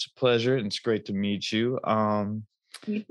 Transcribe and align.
It's 0.00 0.06
a 0.06 0.18
pleasure 0.18 0.56
and 0.56 0.66
it's 0.66 0.78
great 0.78 1.04
to 1.04 1.12
meet 1.12 1.52
you. 1.52 1.78
Um, 1.84 2.44
you. 2.86 3.04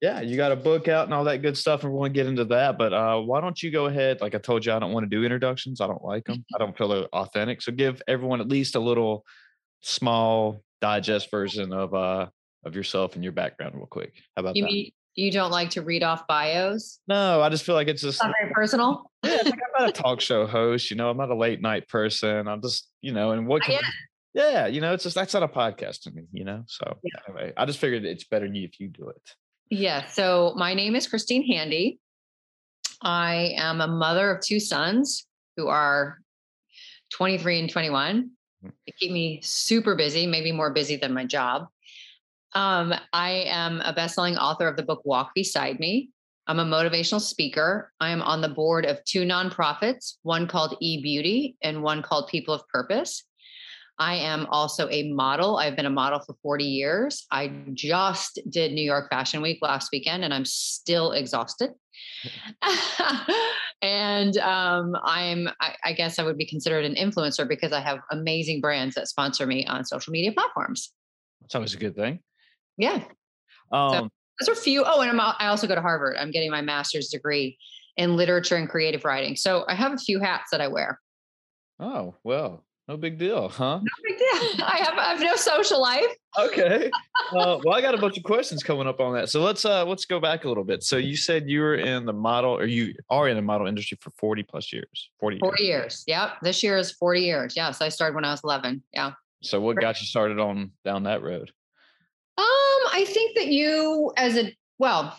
yeah, 0.00 0.20
you 0.20 0.36
got 0.36 0.52
a 0.52 0.56
book 0.56 0.86
out 0.86 1.06
and 1.06 1.12
all 1.12 1.24
that 1.24 1.42
good 1.42 1.56
stuff, 1.58 1.82
and 1.82 1.92
we're 1.92 1.98
going 1.98 2.12
to 2.12 2.14
get 2.14 2.26
into 2.28 2.44
that. 2.44 2.78
But 2.78 2.92
uh, 2.92 3.18
why 3.20 3.40
don't 3.40 3.60
you 3.60 3.72
go 3.72 3.86
ahead? 3.86 4.20
Like 4.20 4.36
I 4.36 4.38
told 4.38 4.64
you, 4.64 4.72
I 4.72 4.78
don't 4.78 4.92
want 4.92 5.02
to 5.02 5.10
do 5.16 5.24
introductions. 5.24 5.80
I 5.80 5.88
don't 5.88 6.04
like 6.04 6.24
them. 6.26 6.44
I 6.54 6.58
don't 6.58 6.78
feel 6.78 6.86
they're 6.86 7.06
authentic. 7.12 7.60
So 7.60 7.72
give 7.72 8.00
everyone 8.06 8.40
at 8.40 8.46
least 8.48 8.76
a 8.76 8.80
little 8.80 9.24
small 9.80 10.62
digest 10.80 11.28
version 11.30 11.72
of 11.72 11.92
uh 11.94 12.26
of 12.64 12.74
yourself 12.76 13.14
and 13.16 13.24
your 13.24 13.32
background, 13.32 13.74
real 13.74 13.86
quick. 13.86 14.12
How 14.36 14.40
about 14.42 14.54
You 14.56 14.62
that? 14.62 14.70
mean 14.70 14.92
you 15.16 15.32
don't 15.32 15.50
like 15.50 15.70
to 15.70 15.82
read 15.82 16.04
off 16.04 16.28
bios? 16.28 17.00
no, 17.08 17.42
I 17.42 17.48
just 17.48 17.64
feel 17.64 17.74
like 17.74 17.88
it's 17.88 18.02
just 18.02 18.22
Not 18.22 18.32
very 18.40 18.52
personal. 18.52 19.10
yeah, 19.24 19.34
it's 19.40 19.44
like 19.50 19.58
I'm 19.76 19.86
not 19.86 19.88
a 19.88 19.92
talk 20.02 20.20
show 20.20 20.46
host. 20.46 20.90
You 20.92 20.96
know, 20.96 21.10
I'm 21.10 21.16
not 21.16 21.30
a 21.30 21.34
late 21.34 21.60
night 21.60 21.88
person. 21.88 22.46
I'm 22.46 22.62
just 22.62 22.88
you 23.00 23.10
know, 23.12 23.32
and 23.32 23.48
what 23.48 23.62
can 23.62 23.72
get 23.74 23.82
yeah, 24.38 24.66
you 24.66 24.80
know, 24.80 24.92
it's 24.94 25.02
just 25.04 25.14
that's 25.14 25.34
not 25.34 25.42
a 25.42 25.48
podcast 25.48 26.02
to 26.02 26.10
me. 26.12 26.22
You 26.32 26.44
know, 26.44 26.64
so 26.66 26.98
Yeah. 27.02 27.20
anyway, 27.28 27.52
I 27.56 27.66
just 27.66 27.78
figured 27.78 28.04
it's 28.04 28.24
better 28.24 28.46
than 28.46 28.54
you 28.54 28.64
if 28.64 28.78
you 28.80 28.88
do 28.88 29.08
it. 29.08 29.34
Yeah. 29.70 30.06
So 30.06 30.54
my 30.56 30.74
name 30.74 30.94
is 30.96 31.06
Christine 31.06 31.46
Handy. 31.46 31.98
I 33.02 33.54
am 33.56 33.80
a 33.80 33.86
mother 33.86 34.30
of 34.30 34.42
two 34.42 34.60
sons 34.60 35.26
who 35.56 35.68
are 35.68 36.18
23 37.12 37.60
and 37.60 37.70
21. 37.70 38.30
Mm. 38.64 38.72
They 38.86 38.92
keep 38.98 39.12
me 39.12 39.40
super 39.42 39.94
busy, 39.94 40.26
maybe 40.26 40.52
more 40.52 40.72
busy 40.72 40.96
than 40.96 41.12
my 41.12 41.24
job. 41.24 41.66
Um, 42.54 42.94
I 43.12 43.44
am 43.46 43.80
a 43.82 43.92
best-selling 43.92 44.38
author 44.38 44.66
of 44.66 44.76
the 44.76 44.82
book 44.82 45.02
Walk 45.04 45.32
Beside 45.34 45.78
Me. 45.78 46.10
I'm 46.46 46.58
a 46.58 46.64
motivational 46.64 47.20
speaker. 47.20 47.92
I 48.00 48.08
am 48.08 48.22
on 48.22 48.40
the 48.40 48.48
board 48.48 48.86
of 48.86 49.04
two 49.04 49.24
nonprofits, 49.24 50.14
one 50.22 50.48
called 50.48 50.76
E 50.80 51.02
Beauty 51.02 51.56
and 51.62 51.82
one 51.82 52.02
called 52.02 52.28
People 52.28 52.54
of 52.54 52.66
Purpose. 52.68 53.24
I 53.98 54.14
am 54.16 54.46
also 54.50 54.88
a 54.90 55.10
model. 55.12 55.56
I've 55.56 55.74
been 55.74 55.86
a 55.86 55.90
model 55.90 56.20
for 56.20 56.34
40 56.42 56.64
years. 56.64 57.26
I 57.32 57.52
just 57.74 58.40
did 58.48 58.72
New 58.72 58.82
York 58.82 59.10
Fashion 59.10 59.42
Week 59.42 59.58
last 59.60 59.90
weekend 59.92 60.24
and 60.24 60.32
I'm 60.32 60.44
still 60.44 61.12
exhausted. 61.12 61.70
and 63.82 64.36
um, 64.38 64.96
I'm, 65.02 65.48
I, 65.60 65.74
I 65.84 65.92
guess 65.92 66.18
I 66.18 66.22
would 66.22 66.38
be 66.38 66.46
considered 66.46 66.84
an 66.84 66.94
influencer 66.94 67.48
because 67.48 67.72
I 67.72 67.80
have 67.80 67.98
amazing 68.10 68.60
brands 68.60 68.94
that 68.94 69.08
sponsor 69.08 69.46
me 69.46 69.66
on 69.66 69.84
social 69.84 70.12
media 70.12 70.32
platforms. 70.32 70.92
That's 71.40 71.54
always 71.54 71.74
a 71.74 71.78
good 71.78 71.96
thing. 71.96 72.20
Yeah. 72.76 73.02
Um, 73.72 74.10
Those 74.40 74.48
are 74.48 74.54
few. 74.54 74.84
Oh, 74.86 75.00
and 75.00 75.10
I'm, 75.10 75.20
I 75.20 75.48
also 75.48 75.66
go 75.66 75.74
to 75.74 75.80
Harvard. 75.80 76.16
I'm 76.18 76.30
getting 76.30 76.50
my 76.50 76.62
master's 76.62 77.08
degree 77.08 77.58
in 77.96 78.16
literature 78.16 78.56
and 78.56 78.68
creative 78.68 79.04
writing. 79.04 79.34
So 79.34 79.64
I 79.68 79.74
have 79.74 79.92
a 79.92 79.98
few 79.98 80.20
hats 80.20 80.50
that 80.52 80.60
I 80.60 80.68
wear. 80.68 81.00
oh 81.80 82.14
well, 82.22 82.64
no 82.88 82.96
big 82.96 83.18
deal, 83.18 83.48
huh? 83.48 83.80
No 83.82 83.90
big 84.02 84.18
deal. 84.18 84.64
I 84.66 84.78
have, 84.82 84.98
I 84.98 85.12
have 85.12 85.20
no 85.20 85.36
social 85.36 85.80
life. 85.80 86.06
Okay. 86.38 86.90
Uh, 87.30 87.58
well, 87.62 87.74
I 87.74 87.82
got 87.82 87.94
a 87.94 87.98
bunch 87.98 88.16
of 88.16 88.22
questions 88.22 88.62
coming 88.62 88.86
up 88.86 89.00
on 89.00 89.12
that. 89.12 89.28
So 89.28 89.42
let's 89.42 89.66
uh 89.66 89.84
let's 89.84 90.06
go 90.06 90.18
back 90.18 90.46
a 90.46 90.48
little 90.48 90.64
bit. 90.64 90.82
So 90.82 90.96
you 90.96 91.14
said 91.14 91.46
you 91.46 91.60
were 91.60 91.74
in 91.74 92.06
the 92.06 92.12
model, 92.12 92.56
or 92.56 92.64
you 92.64 92.94
are 93.10 93.28
in 93.28 93.36
the 93.36 93.42
model 93.42 93.66
industry 93.66 93.98
for 94.00 94.08
forty 94.12 94.42
plus 94.42 94.72
years. 94.72 95.10
Forty. 95.20 95.38
40 95.38 95.62
years. 95.62 95.82
years. 95.82 96.04
Yep. 96.06 96.30
This 96.40 96.62
year 96.62 96.78
is 96.78 96.92
40 96.92 97.20
years. 97.20 97.54
Yes. 97.54 97.82
I 97.82 97.90
started 97.90 98.14
when 98.14 98.24
I 98.24 98.30
was 98.30 98.40
11. 98.44 98.82
Yeah. 98.94 99.12
So 99.42 99.60
what 99.60 99.76
got 99.76 100.00
you 100.00 100.06
started 100.06 100.38
on 100.38 100.72
down 100.86 101.02
that 101.02 101.22
road? 101.22 101.50
Um, 102.38 102.44
I 102.92 103.04
think 103.06 103.36
that 103.36 103.48
you, 103.48 104.12
as 104.16 104.38
a 104.38 104.56
well, 104.78 105.18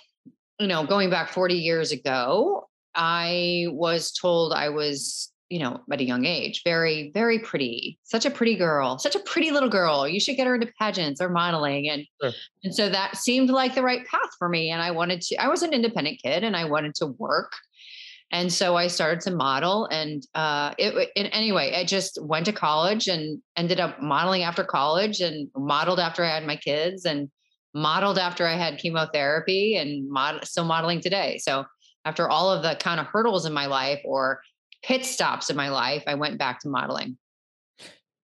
you 0.60 0.68
know, 0.68 0.86
going 0.86 1.10
back 1.10 1.30
40 1.30 1.56
years 1.56 1.92
ago, 1.92 2.70
I 2.96 3.68
was 3.70 4.12
told 4.12 4.54
I 4.54 4.70
was, 4.70 5.32
you 5.50 5.60
know, 5.60 5.82
at 5.92 6.00
a 6.00 6.04
young 6.04 6.26
age, 6.26 6.62
very, 6.64 7.12
very 7.14 7.40
pretty, 7.40 7.98
such 8.04 8.26
a 8.26 8.30
pretty 8.30 8.56
girl, 8.56 9.00
such 9.00 9.16
a 9.16 9.20
pretty 9.20 9.50
little 9.52 9.70
girl. 9.70 10.08
You 10.08 10.20
should 10.20 10.36
get 10.38 10.46
her 10.46 10.56
into 10.56 10.72
pageants 10.80 11.20
or 11.22 11.30
modeling. 11.30 11.90
And 11.90 12.06
Sure. 12.22 12.32
and 12.64 12.76
so 12.76 12.90
that 12.90 13.18
seemed 13.18 13.50
like 13.50 13.74
the 13.74 13.82
right 13.84 14.06
path 14.06 14.30
for 14.38 14.48
me. 14.48 14.70
And 14.70 14.82
I 14.82 14.92
wanted 14.92 15.22
to, 15.22 15.36
I 15.38 15.48
was 15.48 15.64
an 15.64 15.74
independent 15.74 16.22
kid 16.24 16.44
and 16.44 16.56
I 16.56 16.66
wanted 16.66 16.94
to 16.96 17.08
work. 17.08 17.54
And 18.32 18.54
so 18.54 18.76
I 18.76 18.88
started 18.88 19.22
to 19.22 19.32
model 19.36 19.88
and 19.88 20.22
uh 20.36 20.76
it 20.78 21.10
and 21.16 21.30
anyway, 21.32 21.74
I 21.76 21.84
just 21.84 22.22
went 22.22 22.46
to 22.46 22.54
college 22.54 23.08
and 23.08 23.42
ended 23.58 23.80
up 23.80 24.04
modeling 24.04 24.44
after 24.44 24.64
college 24.64 25.20
and 25.20 25.50
modeled 25.58 26.00
after 26.00 26.24
I 26.24 26.30
had 26.30 26.46
my 26.46 26.58
kids 26.58 27.06
and 27.06 27.32
modeled 27.74 28.20
after 28.20 28.46
I 28.46 28.54
had 28.54 28.78
chemotherapy 28.78 29.78
and 29.78 30.08
mod- 30.12 30.46
still 30.46 30.66
modeling 30.66 31.02
today. 31.02 31.40
So 31.40 31.66
after 32.06 32.30
all 32.30 32.52
of 32.52 32.62
the 32.62 32.76
kind 32.76 33.00
of 33.00 33.08
hurdles 33.08 33.46
in 33.48 33.54
my 33.54 33.66
life 33.66 34.00
or 34.06 34.42
pit 34.84 35.06
stops 35.06 35.50
in 35.50 35.56
my 35.56 35.70
life, 35.70 36.04
I 36.08 36.16
went 36.16 36.38
back 36.38 36.60
to 36.62 36.70
modeling. 36.70 37.18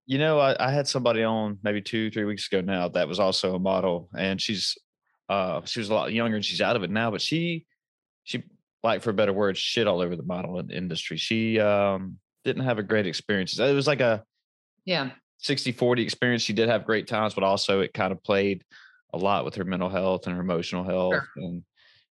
You 0.08 0.20
know, 0.20 0.40
I, 0.40 0.56
I 0.68 0.72
had 0.72 0.88
somebody 0.88 1.24
on 1.24 1.58
maybe 1.64 1.82
two, 1.82 2.12
three 2.12 2.26
weeks 2.26 2.48
ago 2.48 2.62
now 2.62 2.88
that 2.90 3.08
was 3.08 3.20
also 3.20 3.56
a 3.56 3.60
model, 3.60 4.10
and 4.18 4.42
she's 4.42 4.78
uh 5.28 5.62
she 5.66 5.80
was 5.80 5.90
a 5.90 5.94
lot 5.94 6.14
younger 6.14 6.36
and 6.36 6.46
she's 6.46 6.62
out 6.62 6.76
of 6.76 6.84
it 6.84 6.92
now, 6.92 7.10
but 7.10 7.22
she 7.22 7.66
she 8.24 8.44
like 8.84 9.02
for 9.02 9.10
a 9.10 9.14
better 9.14 9.34
word, 9.34 9.58
shit 9.58 9.88
all 9.88 10.02
over 10.02 10.16
the 10.16 10.24
modeling 10.24 10.70
industry. 10.70 11.18
She 11.18 11.60
um 11.60 12.20
didn't 12.44 12.64
have 12.64 12.78
a 12.78 12.84
great 12.84 13.08
experience. 13.08 13.58
It 13.58 13.74
was 13.74 13.88
like 13.88 14.02
a 14.02 14.24
Yeah. 14.86 15.10
60 15.40 15.72
40 15.72 16.04
experience. 16.04 16.44
She 16.44 16.54
did 16.54 16.70
have 16.70 16.86
great 16.86 17.08
times, 17.08 17.34
but 17.34 17.44
also 17.44 17.82
it 17.82 17.94
kind 17.94 18.12
of 18.12 18.24
played 18.24 18.64
a 19.14 19.18
lot 19.18 19.44
with 19.46 19.56
her 19.56 19.64
mental 19.64 19.90
health 19.90 20.28
and 20.28 20.36
her 20.36 20.42
emotional 20.42 20.84
health. 20.84 21.24
And 21.36 21.64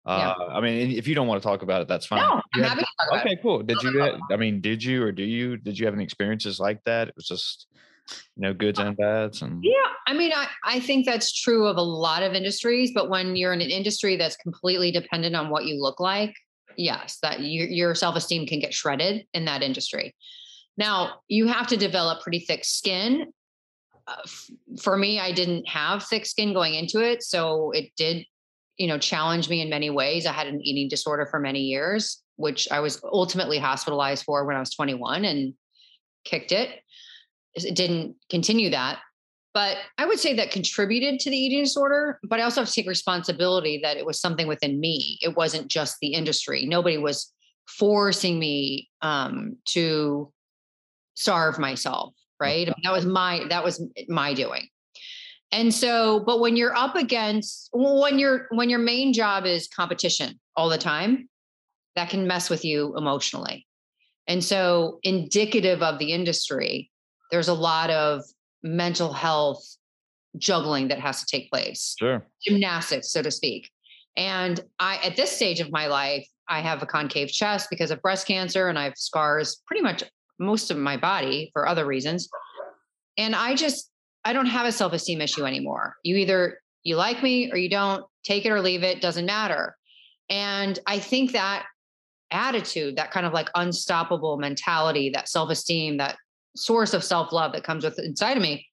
Yeah. 0.06 0.30
uh, 0.30 0.48
I 0.52 0.60
mean, 0.60 0.92
if 0.92 1.06
you 1.06 1.14
don't 1.14 1.26
want 1.26 1.42
to 1.42 1.46
talk 1.46 1.62
about 1.62 1.82
it, 1.82 1.88
that's 1.88 2.06
fine. 2.06 2.20
No, 2.20 2.40
I'm 2.54 2.62
happy 2.62 2.80
to 2.80 2.86
talk 2.98 3.06
about 3.08 3.20
Okay, 3.26 3.34
it. 3.34 3.42
cool. 3.42 3.62
Did 3.62 3.82
you? 3.82 4.18
I 4.30 4.36
mean, 4.36 4.60
did 4.60 4.82
you 4.82 5.02
or 5.02 5.12
do 5.12 5.22
you? 5.22 5.56
Did 5.56 5.78
you 5.78 5.84
have 5.86 5.94
any 5.94 6.04
experiences 6.04 6.58
like 6.58 6.82
that? 6.84 7.08
It 7.08 7.16
was 7.16 7.26
just, 7.26 7.66
you 8.08 8.42
know, 8.42 8.54
goods 8.54 8.78
and 8.78 8.96
bads, 8.96 9.42
and 9.42 9.62
Yeah, 9.62 9.72
I 10.06 10.14
mean, 10.14 10.32
I, 10.34 10.48
I 10.64 10.80
think 10.80 11.06
that's 11.06 11.32
true 11.32 11.66
of 11.66 11.76
a 11.76 11.82
lot 11.82 12.22
of 12.22 12.32
industries, 12.32 12.92
but 12.94 13.10
when 13.10 13.36
you're 13.36 13.52
in 13.52 13.60
an 13.60 13.70
industry 13.70 14.16
that's 14.16 14.36
completely 14.36 14.90
dependent 14.90 15.36
on 15.36 15.50
what 15.50 15.66
you 15.66 15.80
look 15.80 16.00
like, 16.00 16.34
yes, 16.76 17.18
that 17.22 17.40
your, 17.40 17.66
your 17.68 17.94
self 17.94 18.16
esteem 18.16 18.46
can 18.46 18.58
get 18.58 18.72
shredded 18.74 19.26
in 19.34 19.44
that 19.44 19.62
industry. 19.62 20.14
Now, 20.76 21.20
you 21.28 21.46
have 21.46 21.66
to 21.68 21.76
develop 21.76 22.22
pretty 22.22 22.40
thick 22.40 22.64
skin. 22.64 23.32
Uh, 24.06 24.16
f- 24.24 24.50
for 24.80 24.96
me, 24.96 25.20
I 25.20 25.30
didn't 25.32 25.68
have 25.68 26.02
thick 26.04 26.24
skin 26.24 26.54
going 26.54 26.74
into 26.74 27.00
it, 27.00 27.22
so 27.22 27.70
it 27.72 27.90
did, 27.96 28.24
you 28.80 28.86
know, 28.86 28.98
challenged 28.98 29.50
me 29.50 29.60
in 29.60 29.68
many 29.68 29.90
ways. 29.90 30.24
I 30.24 30.32
had 30.32 30.46
an 30.46 30.60
eating 30.62 30.88
disorder 30.88 31.26
for 31.26 31.38
many 31.38 31.60
years, 31.60 32.22
which 32.36 32.66
I 32.70 32.80
was 32.80 33.00
ultimately 33.04 33.58
hospitalized 33.58 34.24
for 34.24 34.46
when 34.46 34.56
I 34.56 34.60
was 34.60 34.70
21 34.70 35.26
and 35.26 35.52
kicked 36.24 36.52
it 36.52 36.80
it 37.54 37.74
didn't 37.74 38.16
continue 38.28 38.70
that. 38.70 38.98
But 39.52 39.78
I 39.98 40.06
would 40.06 40.20
say 40.20 40.34
that 40.34 40.52
contributed 40.52 41.18
to 41.20 41.30
the 41.30 41.36
eating 41.36 41.64
disorder. 41.64 42.20
But 42.22 42.38
I 42.38 42.44
also 42.44 42.60
have 42.60 42.68
to 42.68 42.74
take 42.74 42.86
responsibility 42.86 43.80
that 43.82 43.96
it 43.96 44.06
was 44.06 44.20
something 44.20 44.46
within 44.46 44.78
me. 44.78 45.18
It 45.22 45.36
wasn't 45.36 45.68
just 45.68 45.96
the 46.00 46.14
industry. 46.14 46.66
Nobody 46.66 46.98
was 46.98 47.32
forcing 47.66 48.38
me 48.38 48.88
um, 49.02 49.56
to 49.70 50.32
starve 51.14 51.58
myself. 51.58 52.14
Right. 52.38 52.68
I 52.68 52.70
mean, 52.70 52.82
that 52.84 52.92
was 52.92 53.04
my 53.04 53.44
that 53.50 53.64
was 53.64 53.84
my 54.08 54.32
doing. 54.32 54.68
And 55.52 55.74
so, 55.74 56.20
but 56.20 56.40
when 56.40 56.56
you're 56.56 56.76
up 56.76 56.94
against 56.94 57.68
when 57.72 58.18
your 58.18 58.46
when 58.50 58.70
your 58.70 58.78
main 58.78 59.12
job 59.12 59.46
is 59.46 59.68
competition 59.68 60.38
all 60.56 60.68
the 60.68 60.78
time, 60.78 61.28
that 61.96 62.08
can 62.08 62.26
mess 62.26 62.48
with 62.48 62.64
you 62.64 62.96
emotionally. 62.96 63.66
And 64.28 64.44
so, 64.44 65.00
indicative 65.02 65.82
of 65.82 65.98
the 65.98 66.12
industry, 66.12 66.90
there's 67.30 67.48
a 67.48 67.54
lot 67.54 67.90
of 67.90 68.22
mental 68.62 69.12
health 69.12 69.64
juggling 70.38 70.88
that 70.88 71.00
has 71.00 71.20
to 71.20 71.26
take 71.26 71.50
place. 71.50 71.96
Sure. 71.98 72.24
Gymnastics, 72.46 73.10
so 73.10 73.22
to 73.22 73.30
speak. 73.30 73.70
And 74.16 74.60
I, 74.78 74.96
at 74.98 75.16
this 75.16 75.32
stage 75.32 75.60
of 75.60 75.70
my 75.70 75.86
life, 75.86 76.28
I 76.48 76.60
have 76.60 76.82
a 76.82 76.86
concave 76.86 77.30
chest 77.30 77.68
because 77.70 77.90
of 77.90 78.02
breast 78.02 78.26
cancer 78.26 78.68
and 78.68 78.78
I 78.78 78.84
have 78.84 78.96
scars 78.96 79.62
pretty 79.66 79.82
much 79.82 80.02
most 80.38 80.70
of 80.70 80.76
my 80.76 80.96
body 80.96 81.50
for 81.52 81.68
other 81.68 81.84
reasons. 81.84 82.28
And 83.16 83.34
I 83.34 83.54
just, 83.54 83.89
I 84.24 84.32
don't 84.32 84.46
have 84.46 84.66
a 84.66 84.72
self 84.72 84.92
esteem 84.92 85.20
issue 85.20 85.44
anymore. 85.44 85.96
You 86.04 86.16
either 86.16 86.58
you 86.82 86.96
like 86.96 87.22
me 87.22 87.50
or 87.52 87.56
you 87.56 87.68
don't, 87.68 88.04
take 88.24 88.44
it 88.44 88.50
or 88.50 88.60
leave 88.60 88.82
it, 88.82 89.00
doesn't 89.00 89.26
matter. 89.26 89.76
And 90.28 90.78
I 90.86 90.98
think 90.98 91.32
that 91.32 91.64
attitude, 92.30 92.96
that 92.96 93.10
kind 93.10 93.26
of 93.26 93.32
like 93.32 93.48
unstoppable 93.54 94.38
mentality, 94.38 95.10
that 95.14 95.28
self 95.28 95.50
esteem, 95.50 95.96
that 95.96 96.16
source 96.56 96.94
of 96.94 97.04
self 97.04 97.32
love 97.32 97.52
that 97.52 97.64
comes 97.64 97.84
with 97.84 97.98
inside 97.98 98.36
of 98.36 98.42
me, 98.42 98.66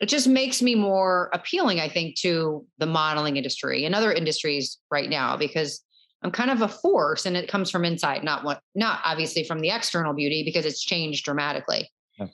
it 0.00 0.06
just 0.06 0.26
makes 0.26 0.62
me 0.62 0.74
more 0.74 1.30
appealing, 1.32 1.80
I 1.80 1.88
think, 1.88 2.16
to 2.20 2.66
the 2.78 2.86
modeling 2.86 3.36
industry 3.36 3.84
and 3.84 3.94
other 3.94 4.12
industries 4.12 4.78
right 4.90 5.08
now 5.08 5.36
because 5.36 5.84
I'm 6.22 6.32
kind 6.32 6.50
of 6.50 6.62
a 6.62 6.68
force 6.68 7.26
and 7.26 7.36
it 7.36 7.48
comes 7.48 7.70
from 7.70 7.84
inside, 7.84 8.24
not 8.24 8.42
what, 8.42 8.60
not 8.74 9.00
obviously 9.04 9.44
from 9.44 9.60
the 9.60 9.70
external 9.70 10.14
beauty 10.14 10.42
because 10.44 10.66
it's 10.66 10.82
changed 10.82 11.24
dramatically. 11.24 11.90
Yeah. 12.18 12.26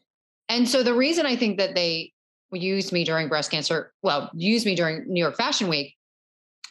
And 0.49 0.69
so 0.69 0.83
the 0.83 0.95
reason 0.95 1.27
I 1.27 1.37
think 1.37 1.59
that 1.59 1.75
they 1.75 2.14
used 2.55 2.93
me 2.93 3.05
during 3.05 3.29
breast 3.29 3.51
cancer, 3.51 3.93
well, 4.03 4.31
used 4.35 4.67
me 4.67 4.75
during 4.75 5.05
New 5.06 5.21
York 5.21 5.37
Fashion 5.37 5.69
Week 5.69 5.95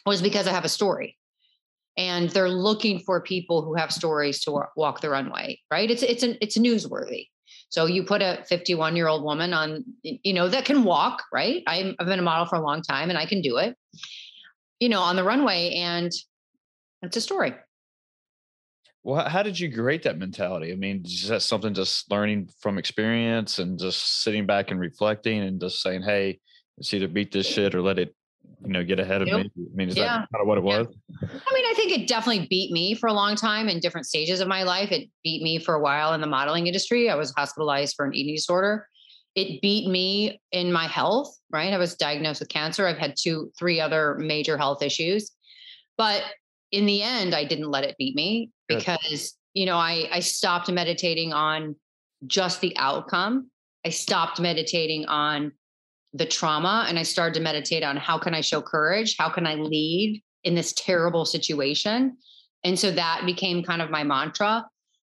was 0.06 0.22
because 0.22 0.46
I 0.46 0.52
have 0.52 0.64
a 0.64 0.68
story 0.68 1.16
and 1.96 2.30
they're 2.30 2.48
looking 2.48 2.98
for 2.98 3.20
people 3.20 3.62
who 3.62 3.74
have 3.74 3.92
stories 3.92 4.42
to 4.44 4.62
walk 4.76 5.00
the 5.00 5.10
runway, 5.10 5.60
right? 5.70 5.90
It's, 5.90 6.02
it's, 6.02 6.22
an, 6.22 6.36
it's 6.40 6.58
newsworthy. 6.58 7.28
So 7.68 7.86
you 7.86 8.04
put 8.04 8.22
a 8.22 8.44
51 8.48 8.96
year 8.96 9.08
old 9.08 9.24
woman 9.24 9.52
on, 9.52 9.84
you 10.02 10.32
know, 10.32 10.48
that 10.48 10.64
can 10.64 10.84
walk, 10.84 11.22
right? 11.32 11.62
i 11.66 11.94
have 11.98 12.08
been 12.08 12.18
a 12.18 12.22
model 12.22 12.46
for 12.46 12.56
a 12.56 12.62
long 12.62 12.82
time 12.82 13.10
and 13.10 13.18
I 13.18 13.26
can 13.26 13.42
do 13.42 13.56
it, 13.58 13.76
you 14.80 14.88
know, 14.88 15.00
on 15.00 15.16
the 15.16 15.24
runway. 15.24 15.74
And 15.74 16.12
it's 17.02 17.16
a 17.16 17.20
story. 17.20 17.54
Well, 19.04 19.28
how 19.28 19.42
did 19.42 19.60
you 19.60 19.70
create 19.70 20.02
that 20.04 20.16
mentality? 20.16 20.72
I 20.72 20.76
mean, 20.76 21.02
is 21.04 21.28
that 21.28 21.42
something 21.42 21.74
just 21.74 22.10
learning 22.10 22.48
from 22.60 22.78
experience 22.78 23.58
and 23.58 23.78
just 23.78 24.22
sitting 24.22 24.46
back 24.46 24.70
and 24.70 24.80
reflecting 24.80 25.42
and 25.42 25.60
just 25.60 25.82
saying, 25.82 26.02
"Hey, 26.02 26.40
it's 26.78 26.92
either 26.94 27.06
beat 27.06 27.30
this 27.30 27.46
shit 27.46 27.74
or 27.74 27.82
let 27.82 27.98
it, 27.98 28.14
you 28.64 28.72
know, 28.72 28.82
get 28.82 28.98
ahead 28.98 29.20
of 29.20 29.28
me." 29.28 29.34
I 29.34 29.74
mean, 29.74 29.90
is 29.90 29.96
yeah. 29.96 30.04
that 30.04 30.28
kind 30.32 30.40
of 30.40 30.46
what 30.46 30.56
it 30.56 30.64
was? 30.64 30.86
Yeah. 30.88 31.28
I 31.30 31.54
mean, 31.54 31.66
I 31.66 31.74
think 31.76 31.92
it 31.92 32.08
definitely 32.08 32.46
beat 32.48 32.72
me 32.72 32.94
for 32.94 33.08
a 33.08 33.12
long 33.12 33.36
time 33.36 33.68
in 33.68 33.78
different 33.78 34.06
stages 34.06 34.40
of 34.40 34.48
my 34.48 34.62
life. 34.62 34.90
It 34.90 35.10
beat 35.22 35.42
me 35.42 35.58
for 35.58 35.74
a 35.74 35.80
while 35.80 36.14
in 36.14 36.22
the 36.22 36.26
modeling 36.26 36.66
industry. 36.66 37.10
I 37.10 37.14
was 37.14 37.30
hospitalized 37.36 37.96
for 37.96 38.06
an 38.06 38.14
eating 38.14 38.34
disorder. 38.34 38.88
It 39.34 39.60
beat 39.60 39.86
me 39.86 40.40
in 40.50 40.72
my 40.72 40.86
health. 40.86 41.36
Right, 41.50 41.74
I 41.74 41.78
was 41.78 41.94
diagnosed 41.94 42.40
with 42.40 42.48
cancer. 42.48 42.86
I've 42.86 42.96
had 42.96 43.16
two, 43.20 43.52
three 43.58 43.82
other 43.82 44.14
major 44.18 44.56
health 44.56 44.82
issues, 44.82 45.30
but 45.98 46.22
in 46.72 46.86
the 46.86 47.02
end, 47.02 47.34
I 47.34 47.44
didn't 47.44 47.70
let 47.70 47.84
it 47.84 47.96
beat 47.98 48.16
me 48.16 48.50
Because, 48.76 49.34
you 49.54 49.66
know, 49.66 49.76
I, 49.76 50.08
I 50.12 50.20
stopped 50.20 50.70
meditating 50.70 51.32
on 51.32 51.76
just 52.26 52.60
the 52.60 52.76
outcome. 52.76 53.50
I 53.84 53.90
stopped 53.90 54.40
meditating 54.40 55.06
on 55.06 55.52
the 56.12 56.26
trauma 56.26 56.86
and 56.88 56.98
I 56.98 57.02
started 57.02 57.34
to 57.34 57.40
meditate 57.40 57.82
on 57.82 57.96
how 57.96 58.18
can 58.18 58.34
I 58.34 58.40
show 58.40 58.62
courage? 58.62 59.16
How 59.18 59.28
can 59.28 59.46
I 59.46 59.56
lead 59.56 60.22
in 60.44 60.54
this 60.54 60.72
terrible 60.72 61.24
situation? 61.24 62.16
And 62.62 62.78
so 62.78 62.90
that 62.92 63.22
became 63.26 63.62
kind 63.62 63.82
of 63.82 63.90
my 63.90 64.04
mantra. 64.04 64.64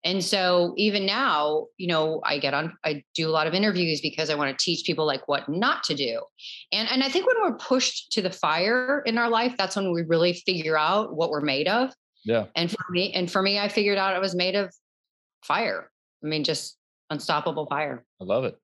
And 0.05 0.25
so 0.25 0.75
even 0.77 1.07
now, 1.07 1.67
you 1.77 1.87
know, 1.87 2.21
I 2.25 2.39
get 2.39 2.55
on, 2.55 2.77
I 2.85 3.05
do 3.15 3.29
a 3.29 3.31
lot 3.31 3.47
of 3.47 3.55
interviews 3.55 4.01
because 4.01 4.31
I 4.31 4.35
want 4.35 4.57
to 4.57 4.65
teach 4.65 4.85
people 4.85 5.07
like 5.07 5.29
what 5.29 5.49
not 5.49 5.85
to 5.85 5.95
do. 5.95 6.23
And 6.73 6.89
and 6.89 7.05
I 7.05 7.09
think 7.09 7.27
when 7.27 7.37
we're 7.41 7.57
pushed 7.57 8.11
to 8.13 8.23
the 8.23 8.31
fire 8.31 9.03
in 9.07 9.17
our 9.17 9.29
life, 9.29 9.55
that's 9.57 9.77
when 9.77 9.93
we 9.93 10.03
really 10.03 10.33
figure 10.33 10.77
out 10.77 11.15
what 11.15 11.31
we're 11.31 11.41
made 11.41 11.69
of. 11.69 11.93
Yeah. 12.25 12.47
And 12.55 12.71
for 12.71 12.85
me, 12.91 13.13
and 13.13 13.31
for 13.31 13.43
me, 13.43 13.59
I 13.59 13.69
figured 13.69 13.99
out 13.99 14.15
it 14.15 14.21
was 14.21 14.35
made 14.35 14.55
of 14.55 14.73
fire. 15.43 15.91
I 16.23 16.27
mean, 16.27 16.45
just 16.45 16.77
unstoppable 17.11 17.67
fire. 17.67 18.05
I 18.21 18.25
love 18.25 18.45
it. 18.45 18.57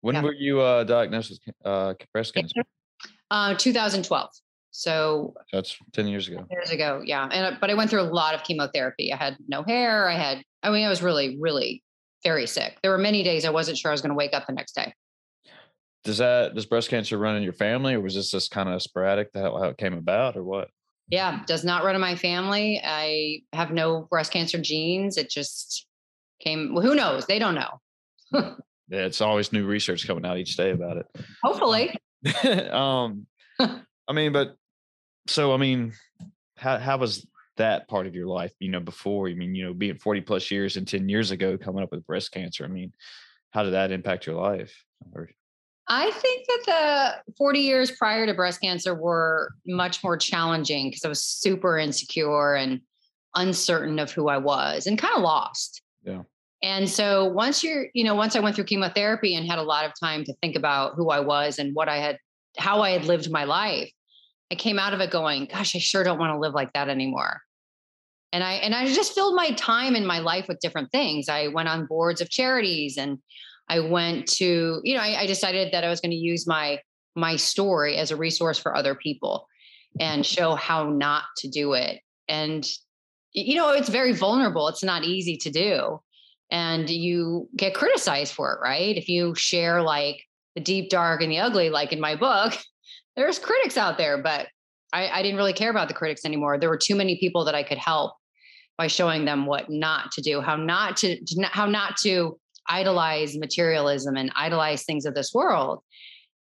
When 0.00 0.16
yeah. 0.16 0.22
were 0.22 0.34
you 0.34 0.60
uh, 0.60 0.84
diagnosed 0.84 1.30
with 1.30 1.54
uh, 1.64 1.94
breast 2.12 2.34
cancer? 2.34 2.62
Uh, 3.30 3.54
2012. 3.54 4.30
So 4.70 5.34
that's 5.52 5.76
10 5.92 6.08
years 6.08 6.28
ago. 6.28 6.44
Years 6.50 6.70
ago, 6.70 7.00
yeah. 7.04 7.28
And 7.30 7.58
but 7.60 7.70
I 7.70 7.74
went 7.74 7.90
through 7.90 8.02
a 8.02 8.10
lot 8.10 8.34
of 8.34 8.42
chemotherapy. 8.42 9.12
I 9.12 9.16
had 9.16 9.36
no 9.46 9.62
hair. 9.62 10.08
I 10.08 10.14
had, 10.14 10.42
I 10.62 10.70
mean, 10.70 10.84
I 10.84 10.88
was 10.88 11.00
really, 11.00 11.38
really 11.40 11.82
very 12.24 12.46
sick. 12.46 12.78
There 12.82 12.90
were 12.90 12.98
many 12.98 13.22
days 13.22 13.44
I 13.44 13.50
wasn't 13.50 13.78
sure 13.78 13.90
I 13.90 13.94
was 13.94 14.00
going 14.00 14.10
to 14.10 14.16
wake 14.16 14.34
up 14.34 14.46
the 14.46 14.52
next 14.52 14.74
day. 14.74 14.92
Does 16.02 16.18
that 16.18 16.54
does 16.54 16.66
breast 16.66 16.90
cancer 16.90 17.16
run 17.16 17.36
in 17.36 17.42
your 17.42 17.52
family, 17.52 17.94
or 17.94 18.00
was 18.00 18.14
this 18.14 18.30
just 18.30 18.50
kind 18.50 18.68
of 18.68 18.82
sporadic 18.82 19.30
how, 19.32 19.56
how 19.56 19.68
it 19.68 19.78
came 19.78 19.94
about, 19.94 20.36
or 20.36 20.42
what? 20.42 20.68
Yeah, 21.08 21.42
does 21.46 21.64
not 21.64 21.84
run 21.84 21.94
in 21.94 22.00
my 22.00 22.16
family. 22.16 22.80
I 22.82 23.42
have 23.52 23.70
no 23.70 24.02
breast 24.10 24.32
cancer 24.32 24.58
genes. 24.58 25.16
It 25.16 25.30
just 25.30 25.86
came. 26.40 26.74
Well, 26.74 26.84
who 26.84 26.94
knows? 26.94 27.26
They 27.26 27.38
don't 27.38 27.54
know. 27.54 27.80
yeah, 28.32 29.04
it's 29.04 29.20
always 29.20 29.52
new 29.52 29.66
research 29.66 30.06
coming 30.06 30.24
out 30.24 30.38
each 30.38 30.56
day 30.56 30.70
about 30.70 30.96
it. 30.96 31.06
Hopefully. 31.42 31.96
um, 32.70 33.26
I 34.08 34.12
mean, 34.12 34.32
but 34.32 34.56
so 35.26 35.52
I 35.52 35.56
mean, 35.56 35.92
how 36.56 36.78
how 36.78 36.98
was 36.98 37.26
that 37.56 37.88
part 37.88 38.06
of 38.06 38.14
your 38.14 38.26
life? 38.26 38.52
You 38.58 38.70
know, 38.70 38.80
before 38.80 39.28
I 39.28 39.34
mean, 39.34 39.54
you 39.54 39.64
know, 39.64 39.74
being 39.74 39.96
forty 39.96 40.20
plus 40.20 40.50
years 40.50 40.76
and 40.76 40.88
ten 40.88 41.08
years 41.08 41.30
ago, 41.30 41.58
coming 41.58 41.82
up 41.82 41.92
with 41.92 42.06
breast 42.06 42.32
cancer. 42.32 42.64
I 42.64 42.68
mean, 42.68 42.92
how 43.50 43.62
did 43.62 43.74
that 43.74 43.92
impact 43.92 44.26
your 44.26 44.36
life? 44.36 44.84
Or, 45.14 45.28
I 45.88 46.10
think 46.12 46.46
that 46.46 47.22
the 47.26 47.32
40 47.36 47.60
years 47.60 47.90
prior 47.90 48.26
to 48.26 48.34
breast 48.34 48.60
cancer 48.60 48.94
were 48.94 49.52
much 49.66 50.02
more 50.02 50.16
challenging 50.16 50.88
because 50.88 51.04
I 51.04 51.08
was 51.08 51.20
super 51.20 51.78
insecure 51.78 52.54
and 52.54 52.80
uncertain 53.34 53.98
of 53.98 54.10
who 54.10 54.28
I 54.28 54.38
was 54.38 54.86
and 54.86 54.98
kind 54.98 55.14
of 55.14 55.22
lost. 55.22 55.82
Yeah. 56.02 56.22
And 56.62 56.88
so 56.88 57.26
once 57.26 57.62
you're, 57.62 57.88
you 57.92 58.04
know, 58.04 58.14
once 58.14 58.34
I 58.34 58.40
went 58.40 58.56
through 58.56 58.64
chemotherapy 58.64 59.34
and 59.34 59.46
had 59.46 59.58
a 59.58 59.62
lot 59.62 59.84
of 59.84 59.92
time 60.00 60.24
to 60.24 60.34
think 60.40 60.56
about 60.56 60.94
who 60.94 61.10
I 61.10 61.20
was 61.20 61.58
and 61.58 61.74
what 61.74 61.90
I 61.90 61.98
had, 61.98 62.18
how 62.56 62.80
I 62.80 62.90
had 62.90 63.04
lived 63.04 63.30
my 63.30 63.44
life, 63.44 63.90
I 64.50 64.54
came 64.54 64.78
out 64.78 64.94
of 64.94 65.00
it 65.00 65.10
going, 65.10 65.46
gosh, 65.46 65.76
I 65.76 65.78
sure 65.78 66.04
don't 66.04 66.18
want 66.18 66.32
to 66.32 66.38
live 66.38 66.54
like 66.54 66.72
that 66.72 66.88
anymore. 66.88 67.42
And 68.32 68.42
I 68.42 68.54
and 68.54 68.74
I 68.74 68.86
just 68.92 69.14
filled 69.14 69.36
my 69.36 69.50
time 69.52 69.94
in 69.94 70.06
my 70.06 70.18
life 70.18 70.48
with 70.48 70.58
different 70.60 70.90
things. 70.90 71.28
I 71.28 71.48
went 71.48 71.68
on 71.68 71.86
boards 71.86 72.20
of 72.20 72.30
charities 72.30 72.96
and 72.96 73.18
I 73.68 73.80
went 73.80 74.26
to, 74.34 74.80
you 74.84 74.94
know, 74.94 75.00
I, 75.00 75.20
I 75.20 75.26
decided 75.26 75.72
that 75.72 75.84
I 75.84 75.88
was 75.88 76.00
going 76.00 76.10
to 76.10 76.16
use 76.16 76.46
my 76.46 76.80
my 77.16 77.36
story 77.36 77.96
as 77.96 78.10
a 78.10 78.16
resource 78.16 78.58
for 78.58 78.76
other 78.76 78.94
people 78.94 79.46
and 80.00 80.22
mm-hmm. 80.22 80.34
show 80.34 80.54
how 80.54 80.90
not 80.90 81.24
to 81.38 81.48
do 81.48 81.74
it. 81.74 82.00
And 82.28 82.68
you 83.32 83.56
know, 83.56 83.70
it's 83.70 83.88
very 83.88 84.12
vulnerable. 84.12 84.68
It's 84.68 84.84
not 84.84 85.04
easy 85.04 85.36
to 85.38 85.50
do. 85.50 86.00
And 86.50 86.88
you 86.88 87.48
get 87.56 87.74
criticized 87.74 88.32
for 88.32 88.52
it, 88.52 88.60
right? 88.62 88.96
If 88.96 89.08
you 89.08 89.34
share 89.34 89.82
like 89.82 90.22
the 90.54 90.60
deep, 90.60 90.88
dark, 90.88 91.20
and 91.20 91.32
the 91.32 91.40
ugly, 91.40 91.68
like 91.68 91.92
in 91.92 92.00
my 92.00 92.14
book, 92.14 92.56
there's 93.16 93.38
critics 93.38 93.76
out 93.76 93.98
there, 93.98 94.22
but 94.22 94.48
I, 94.92 95.08
I 95.08 95.22
didn't 95.22 95.36
really 95.36 95.52
care 95.52 95.70
about 95.70 95.88
the 95.88 95.94
critics 95.94 96.24
anymore. 96.24 96.58
There 96.58 96.68
were 96.68 96.78
too 96.78 96.94
many 96.94 97.18
people 97.18 97.44
that 97.44 97.54
I 97.54 97.64
could 97.64 97.78
help 97.78 98.14
by 98.78 98.86
showing 98.86 99.24
them 99.24 99.46
what 99.46 99.68
not 99.68 100.12
to 100.12 100.20
do, 100.20 100.40
how 100.40 100.56
not 100.56 100.96
to, 100.98 101.18
to 101.18 101.42
how 101.50 101.66
not 101.66 101.96
to 101.98 102.38
idolize 102.68 103.36
materialism 103.36 104.16
and 104.16 104.32
idolize 104.36 104.84
things 104.84 105.04
of 105.04 105.14
this 105.14 105.32
world. 105.34 105.82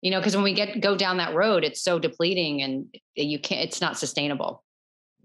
You 0.01 0.11
know, 0.11 0.19
because 0.19 0.35
when 0.35 0.43
we 0.43 0.53
get 0.53 0.81
go 0.81 0.95
down 0.95 1.17
that 1.17 1.33
road, 1.33 1.63
it's 1.63 1.81
so 1.81 1.97
depleting 1.97 2.61
and 2.61 2.95
you 3.15 3.39
can't. 3.39 3.61
It's 3.61 3.81
not 3.81 3.97
sustainable. 3.97 4.63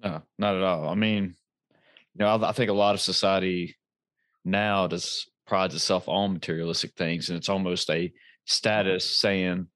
No, 0.03 0.23
not 0.39 0.57
at 0.57 0.63
all. 0.63 0.89
I 0.89 0.95
mean, 0.95 1.35
you 2.15 2.19
know, 2.25 2.29
I, 2.29 2.49
I 2.49 2.53
think 2.53 2.71
a 2.71 2.75
lot 2.75 2.95
of 2.95 3.01
society 3.01 3.77
now 4.45 4.87
does 4.87 5.29
prides 5.47 5.75
itself 5.75 6.09
on 6.09 6.33
materialistic 6.33 6.95
things, 6.95 7.29
and 7.29 7.37
it's 7.37 7.49
almost 7.49 7.91
a 7.91 8.13
status 8.47 9.19
saying 9.19 9.67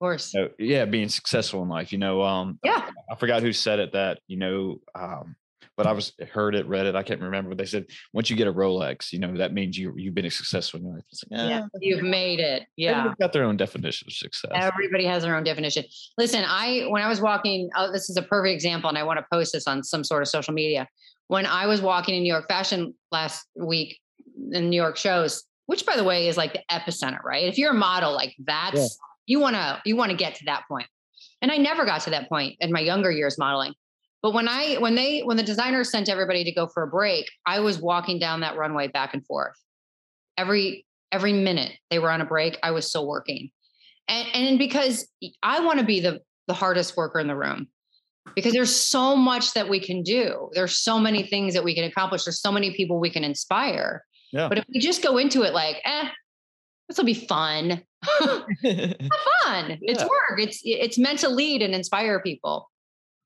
of 0.00 0.04
course. 0.04 0.32
You 0.32 0.40
know, 0.40 0.48
yeah, 0.58 0.84
being 0.86 1.10
successful 1.10 1.62
in 1.62 1.68
life. 1.68 1.92
You 1.92 1.98
know, 1.98 2.22
um, 2.22 2.58
yeah. 2.64 2.88
I, 3.10 3.12
I, 3.12 3.16
forgot 3.16 3.42
who 3.42 3.52
said 3.52 3.80
it 3.80 3.92
that, 3.92 4.18
you 4.26 4.38
know, 4.38 4.80
um, 4.94 5.36
but 5.80 5.86
I 5.86 5.92
was 5.92 6.12
heard 6.30 6.54
it, 6.54 6.66
read 6.68 6.84
it. 6.84 6.94
I 6.94 7.02
can't 7.02 7.22
remember. 7.22 7.48
But 7.48 7.56
they 7.56 7.64
said 7.64 7.86
once 8.12 8.28
you 8.28 8.36
get 8.36 8.46
a 8.46 8.52
Rolex, 8.52 9.14
you 9.14 9.18
know 9.18 9.34
that 9.38 9.54
means 9.54 9.78
you 9.78 9.94
you've 9.96 10.14
been 10.14 10.28
successful 10.28 10.78
in 10.78 10.92
life. 10.92 11.04
Like, 11.30 11.40
eh, 11.40 11.48
yeah, 11.48 11.62
you've 11.80 12.02
made 12.02 12.38
it. 12.38 12.66
Yeah, 12.76 12.90
everybody's 12.90 13.16
got 13.18 13.32
their 13.32 13.44
own 13.44 13.56
definition 13.56 14.06
of 14.06 14.12
success. 14.12 14.50
Everybody 14.54 15.06
has 15.06 15.22
their 15.22 15.34
own 15.34 15.42
definition. 15.42 15.86
Listen, 16.18 16.44
I 16.46 16.84
when 16.90 17.00
I 17.00 17.08
was 17.08 17.22
walking, 17.22 17.70
oh, 17.76 17.90
this 17.90 18.10
is 18.10 18.18
a 18.18 18.22
perfect 18.22 18.52
example, 18.52 18.90
and 18.90 18.98
I 18.98 19.04
want 19.04 19.20
to 19.20 19.26
post 19.32 19.54
this 19.54 19.66
on 19.66 19.82
some 19.82 20.04
sort 20.04 20.20
of 20.20 20.28
social 20.28 20.52
media. 20.52 20.86
When 21.28 21.46
I 21.46 21.64
was 21.64 21.80
walking 21.80 22.14
in 22.14 22.22
New 22.24 22.30
York 22.30 22.46
Fashion 22.46 22.92
last 23.10 23.46
week 23.56 23.98
in 24.52 24.68
New 24.68 24.76
York 24.76 24.98
shows, 24.98 25.44
which 25.64 25.86
by 25.86 25.96
the 25.96 26.04
way 26.04 26.28
is 26.28 26.36
like 26.36 26.52
the 26.52 26.62
epicenter, 26.70 27.22
right? 27.24 27.44
If 27.44 27.56
you're 27.56 27.70
a 27.70 27.74
model, 27.74 28.12
like 28.12 28.34
that's 28.44 28.98
You 29.26 29.40
want 29.40 29.56
to 29.56 29.80
you 29.86 29.96
want 29.96 30.10
to 30.10 30.16
get 30.16 30.34
to 30.34 30.44
that 30.44 30.64
point. 30.68 30.88
And 31.40 31.50
I 31.50 31.56
never 31.56 31.86
got 31.86 32.02
to 32.02 32.10
that 32.10 32.28
point 32.28 32.56
in 32.60 32.70
my 32.70 32.80
younger 32.80 33.10
years 33.10 33.38
modeling. 33.38 33.72
But 34.22 34.34
when 34.34 34.48
I 34.48 34.76
when 34.76 34.94
they 34.94 35.20
when 35.20 35.36
the 35.36 35.42
designers 35.42 35.90
sent 35.90 36.08
everybody 36.08 36.44
to 36.44 36.52
go 36.52 36.66
for 36.66 36.82
a 36.82 36.88
break, 36.88 37.30
I 37.46 37.60
was 37.60 37.80
walking 37.80 38.18
down 38.18 38.40
that 38.40 38.56
runway 38.56 38.88
back 38.88 39.14
and 39.14 39.24
forth. 39.24 39.56
Every 40.36 40.86
every 41.10 41.32
minute 41.32 41.72
they 41.90 41.98
were 41.98 42.10
on 42.10 42.20
a 42.20 42.26
break, 42.26 42.58
I 42.62 42.70
was 42.70 42.86
still 42.86 43.06
working. 43.06 43.50
And 44.08 44.28
and 44.34 44.58
because 44.58 45.08
I 45.42 45.60
want 45.60 45.78
to 45.78 45.84
be 45.84 46.00
the 46.00 46.20
the 46.48 46.54
hardest 46.54 46.96
worker 46.96 47.18
in 47.18 47.28
the 47.28 47.36
room 47.36 47.68
because 48.34 48.52
there's 48.52 48.74
so 48.74 49.16
much 49.16 49.54
that 49.54 49.68
we 49.68 49.80
can 49.80 50.02
do. 50.02 50.50
There's 50.52 50.78
so 50.78 50.98
many 50.98 51.22
things 51.22 51.54
that 51.54 51.64
we 51.64 51.74
can 51.74 51.84
accomplish. 51.84 52.24
There's 52.24 52.40
so 52.40 52.52
many 52.52 52.74
people 52.74 53.00
we 53.00 53.10
can 53.10 53.24
inspire. 53.24 54.04
Yeah. 54.32 54.48
But 54.48 54.58
if 54.58 54.64
we 54.72 54.80
just 54.80 55.02
go 55.02 55.18
into 55.18 55.42
it 55.42 55.52
like, 55.54 55.80
eh, 55.84 56.08
this 56.88 56.98
will 56.98 57.04
be 57.04 57.14
fun. 57.14 57.82
Fun. 58.18 59.78
It's 59.80 60.02
work. 60.02 60.38
It's 60.38 60.60
it's 60.64 60.98
meant 60.98 61.20
to 61.20 61.28
lead 61.28 61.62
and 61.62 61.74
inspire 61.74 62.20
people. 62.20 62.70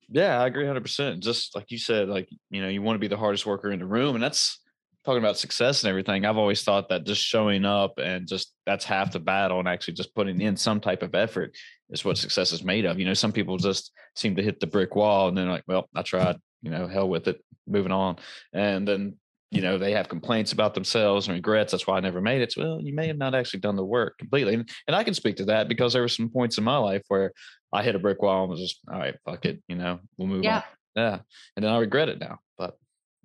Yeah, 0.09 0.41
I 0.41 0.47
agree 0.47 0.65
100%. 0.65 1.21
Just 1.21 1.55
like 1.55 1.71
you 1.71 1.79
said, 1.79 2.09
like, 2.09 2.29
you 2.51 2.63
know, 2.63 2.69
you 2.69 2.83
want 2.83 2.97
to 2.97 3.01
be 3.01 3.09
the 3.09 3.17
hardest 3.17 3.47
worker 3.47 3.71
in 3.71 3.79
the 3.79 3.87
room. 3.87 4.15
And 4.15 4.23
that's 4.23 4.61
talking 5.05 5.19
about 5.19 5.39
success 5.39 5.83
and 5.83 5.91
everything. 5.91 6.25
I've 6.25 6.39
always 6.39 6.63
thought 6.63 6.89
that 6.89 7.05
just 7.05 7.23
showing 7.23 7.65
up 7.65 7.99
and 7.99 8.27
just 8.27 8.55
that's 8.65 8.85
half 8.85 9.13
the 9.13 9.21
battle 9.21 9.59
and 9.59 9.69
actually 9.69 9.95
just 9.95 10.15
putting 10.15 10.41
in 10.41 10.57
some 10.57 10.81
type 10.81 11.03
of 11.03 11.15
effort 11.15 11.55
is 11.91 12.05
what 12.05 12.19
success 12.19 12.53
is 12.53 12.65
made 12.65 12.87
of. 12.87 12.99
You 12.99 13.05
know, 13.05 13.15
some 13.15 13.33
people 13.33 13.59
just 13.59 13.93
seem 14.17 14.37
to 14.37 14.43
hit 14.43 14.61
the 14.61 14.67
brick 14.67 14.97
wall 14.97 15.29
and 15.29 15.37
then 15.37 15.49
like, 15.49 15.65
well, 15.67 15.89
I 15.95 16.03
tried, 16.03 16.37
you 16.63 16.71
know, 16.71 16.89
hell 16.89 17.09
with 17.09 17.29
it, 17.29 17.45
moving 17.67 17.93
on. 17.93 18.17
And 18.53 18.89
then, 18.89 19.17
you 19.55 19.63
know, 19.63 19.79
they 19.79 19.93
have 19.93 20.09
complaints 20.09 20.53
about 20.53 20.75
themselves 20.75 21.29
and 21.29 21.35
regrets. 21.35 21.71
That's 21.71 21.87
why 21.87 21.97
I 21.97 22.01
never 22.01 22.21
made 22.21 22.43
it. 22.43 22.53
So, 22.53 22.63
well, 22.63 22.81
you 22.81 22.93
may 22.93 23.07
have 23.07 23.19
not 23.19 23.35
actually 23.35 23.61
done 23.61 23.77
the 23.77 23.85
work 23.85 24.19
completely. 24.19 24.55
And, 24.55 24.69
and 24.89 24.97
I 24.97 25.05
can 25.05 25.15
speak 25.15 25.37
to 25.37 25.45
that 25.47 25.69
because 25.69 25.93
there 25.93 26.03
were 26.03 26.09
some 26.09 26.29
points 26.29 26.59
in 26.59 26.65
my 26.65 26.77
life 26.77 27.03
where 27.09 27.33
I 27.73 27.83
hit 27.85 27.95
a 27.95 27.99
brick 28.01 28.21
wall 28.21 28.43
and 28.43 28.51
was 28.51 28.61
just, 28.61 28.81
all 28.93 28.99
right, 28.99 29.15
fuck 29.25 29.45
it, 29.45 29.63
you 29.69 29.77
know, 29.77 30.01
we'll 30.17 30.29
move 30.29 30.43
Yeah. 30.45 30.57
on. 30.57 30.63
Yeah. 30.97 31.19
And 31.57 31.65
then 31.65 31.73
I 31.73 31.79
regret 31.79 32.09
it 32.09 32.19
now, 32.19 32.39
but 32.59 32.77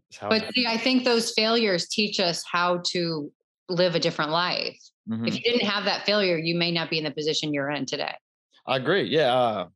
it's 0.09 0.19
how 0.19 0.29
it 0.29 0.43
But 0.45 0.53
see, 0.53 0.67
I 0.67 0.77
think 0.77 1.03
those 1.03 1.31
failures 1.31 1.87
teach 1.87 2.19
us 2.19 2.43
how 2.49 2.81
to 2.91 3.31
live 3.67 3.95
a 3.95 3.99
different 3.99 4.31
life. 4.31 4.77
Mhm. 5.09 5.27
If 5.27 5.35
you 5.35 5.41
didn't 5.41 5.67
have 5.67 5.85
that 5.85 6.05
failure, 6.05 6.37
you 6.37 6.55
may 6.55 6.71
not 6.71 6.89
be 6.89 6.99
in 6.99 7.03
the 7.03 7.11
position 7.11 7.53
you're 7.53 7.69
in 7.71 7.85
today. 7.85 8.13
I 8.67 8.77
agree. 8.77 9.03
Yeah. 9.03 9.33
Uh, 9.33 9.67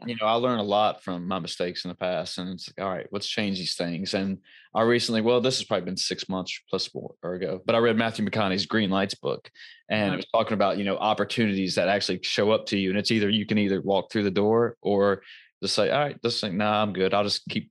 Yeah. 0.00 0.06
You 0.12 0.16
know, 0.20 0.26
I 0.26 0.34
learned 0.34 0.60
a 0.60 0.64
lot 0.64 1.02
from 1.02 1.26
my 1.28 1.38
mistakes 1.38 1.84
in 1.84 1.88
the 1.90 1.94
past, 1.94 2.38
and 2.38 2.50
it's 2.50 2.68
like, 2.68 2.84
all 2.84 2.92
right, 2.92 3.06
let's 3.12 3.26
change 3.26 3.58
these 3.58 3.74
things. 3.74 4.14
And 4.14 4.38
I 4.74 4.82
recently, 4.82 5.20
well, 5.20 5.40
this 5.40 5.58
has 5.58 5.66
probably 5.66 5.84
been 5.84 5.96
six 5.96 6.28
months 6.28 6.58
plus 6.68 6.88
more 6.94 7.14
ago, 7.34 7.60
but 7.66 7.74
I 7.74 7.78
read 7.78 7.96
Matthew 7.96 8.24
McConaughey's 8.24 8.66
Green 8.66 8.90
Lights 8.90 9.14
book, 9.14 9.50
and 9.88 10.14
it 10.14 10.16
was 10.16 10.26
talking 10.34 10.54
about 10.54 10.78
you 10.78 10.84
know 10.84 10.96
opportunities 10.96 11.74
that 11.74 11.88
actually 11.88 12.20
show 12.22 12.50
up 12.52 12.66
to 12.66 12.78
you, 12.78 12.90
and 12.90 12.98
it's 12.98 13.10
either 13.10 13.28
you 13.28 13.46
can 13.46 13.58
either 13.58 13.80
walk 13.80 14.10
through 14.12 14.24
the 14.24 14.30
door 14.30 14.76
or 14.82 15.22
just 15.62 15.74
say, 15.74 15.90
all 15.90 16.00
right, 16.00 16.22
just 16.22 16.40
say, 16.40 16.50
nah, 16.50 16.82
I'm 16.82 16.92
good. 16.92 17.12
I'll 17.14 17.24
just 17.24 17.42
keep 17.48 17.70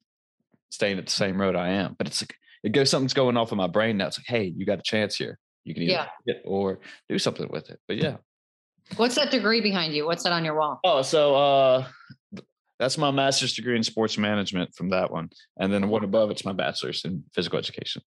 staying 0.69 0.97
at 0.99 1.05
the 1.05 1.11
same 1.11 1.39
road 1.41 1.55
I 1.55 1.69
am. 1.69 1.95
But 1.97 2.07
it's 2.07 2.21
like 2.21 2.35
it 2.63 2.71
goes 2.73 2.89
something's 2.89 3.13
going 3.13 3.37
off 3.37 3.51
in 3.51 3.57
my 3.57 3.67
brain 3.67 3.97
now. 3.97 4.07
It's 4.07 4.19
like, 4.19 4.27
hey, 4.27 4.53
you 4.55 4.65
got 4.65 4.79
a 4.79 4.83
chance 4.83 5.15
here. 5.15 5.39
You 5.63 5.73
can 5.73 5.83
either 5.83 6.07
Yeah. 6.25 6.33
or 6.45 6.79
do 7.07 7.17
something 7.17 7.47
with 7.49 7.69
it. 7.69 7.79
But 7.87 7.97
yeah. 7.97 8.17
What's 8.97 9.15
that 9.15 9.29
degree 9.31 9.61
behind 9.61 9.93
you? 9.93 10.05
What's 10.05 10.23
that 10.23 10.31
on 10.33 10.43
your 10.43 10.55
wall? 10.55 10.79
Oh, 10.83 11.01
so 11.03 11.35
uh 11.35 11.87
that's 12.79 12.97
my 12.97 13.11
master's 13.11 13.53
degree 13.53 13.75
in 13.75 13.83
sports 13.83 14.17
management 14.17 14.73
from 14.73 14.89
that 14.89 15.11
one. 15.11 15.29
And 15.59 15.71
then 15.71 15.81
the 15.81 15.87
one 15.87 16.03
above 16.03 16.31
it's 16.31 16.45
my 16.45 16.53
bachelor's 16.53 17.03
in 17.05 17.23
physical 17.33 17.59
education. 17.59 18.01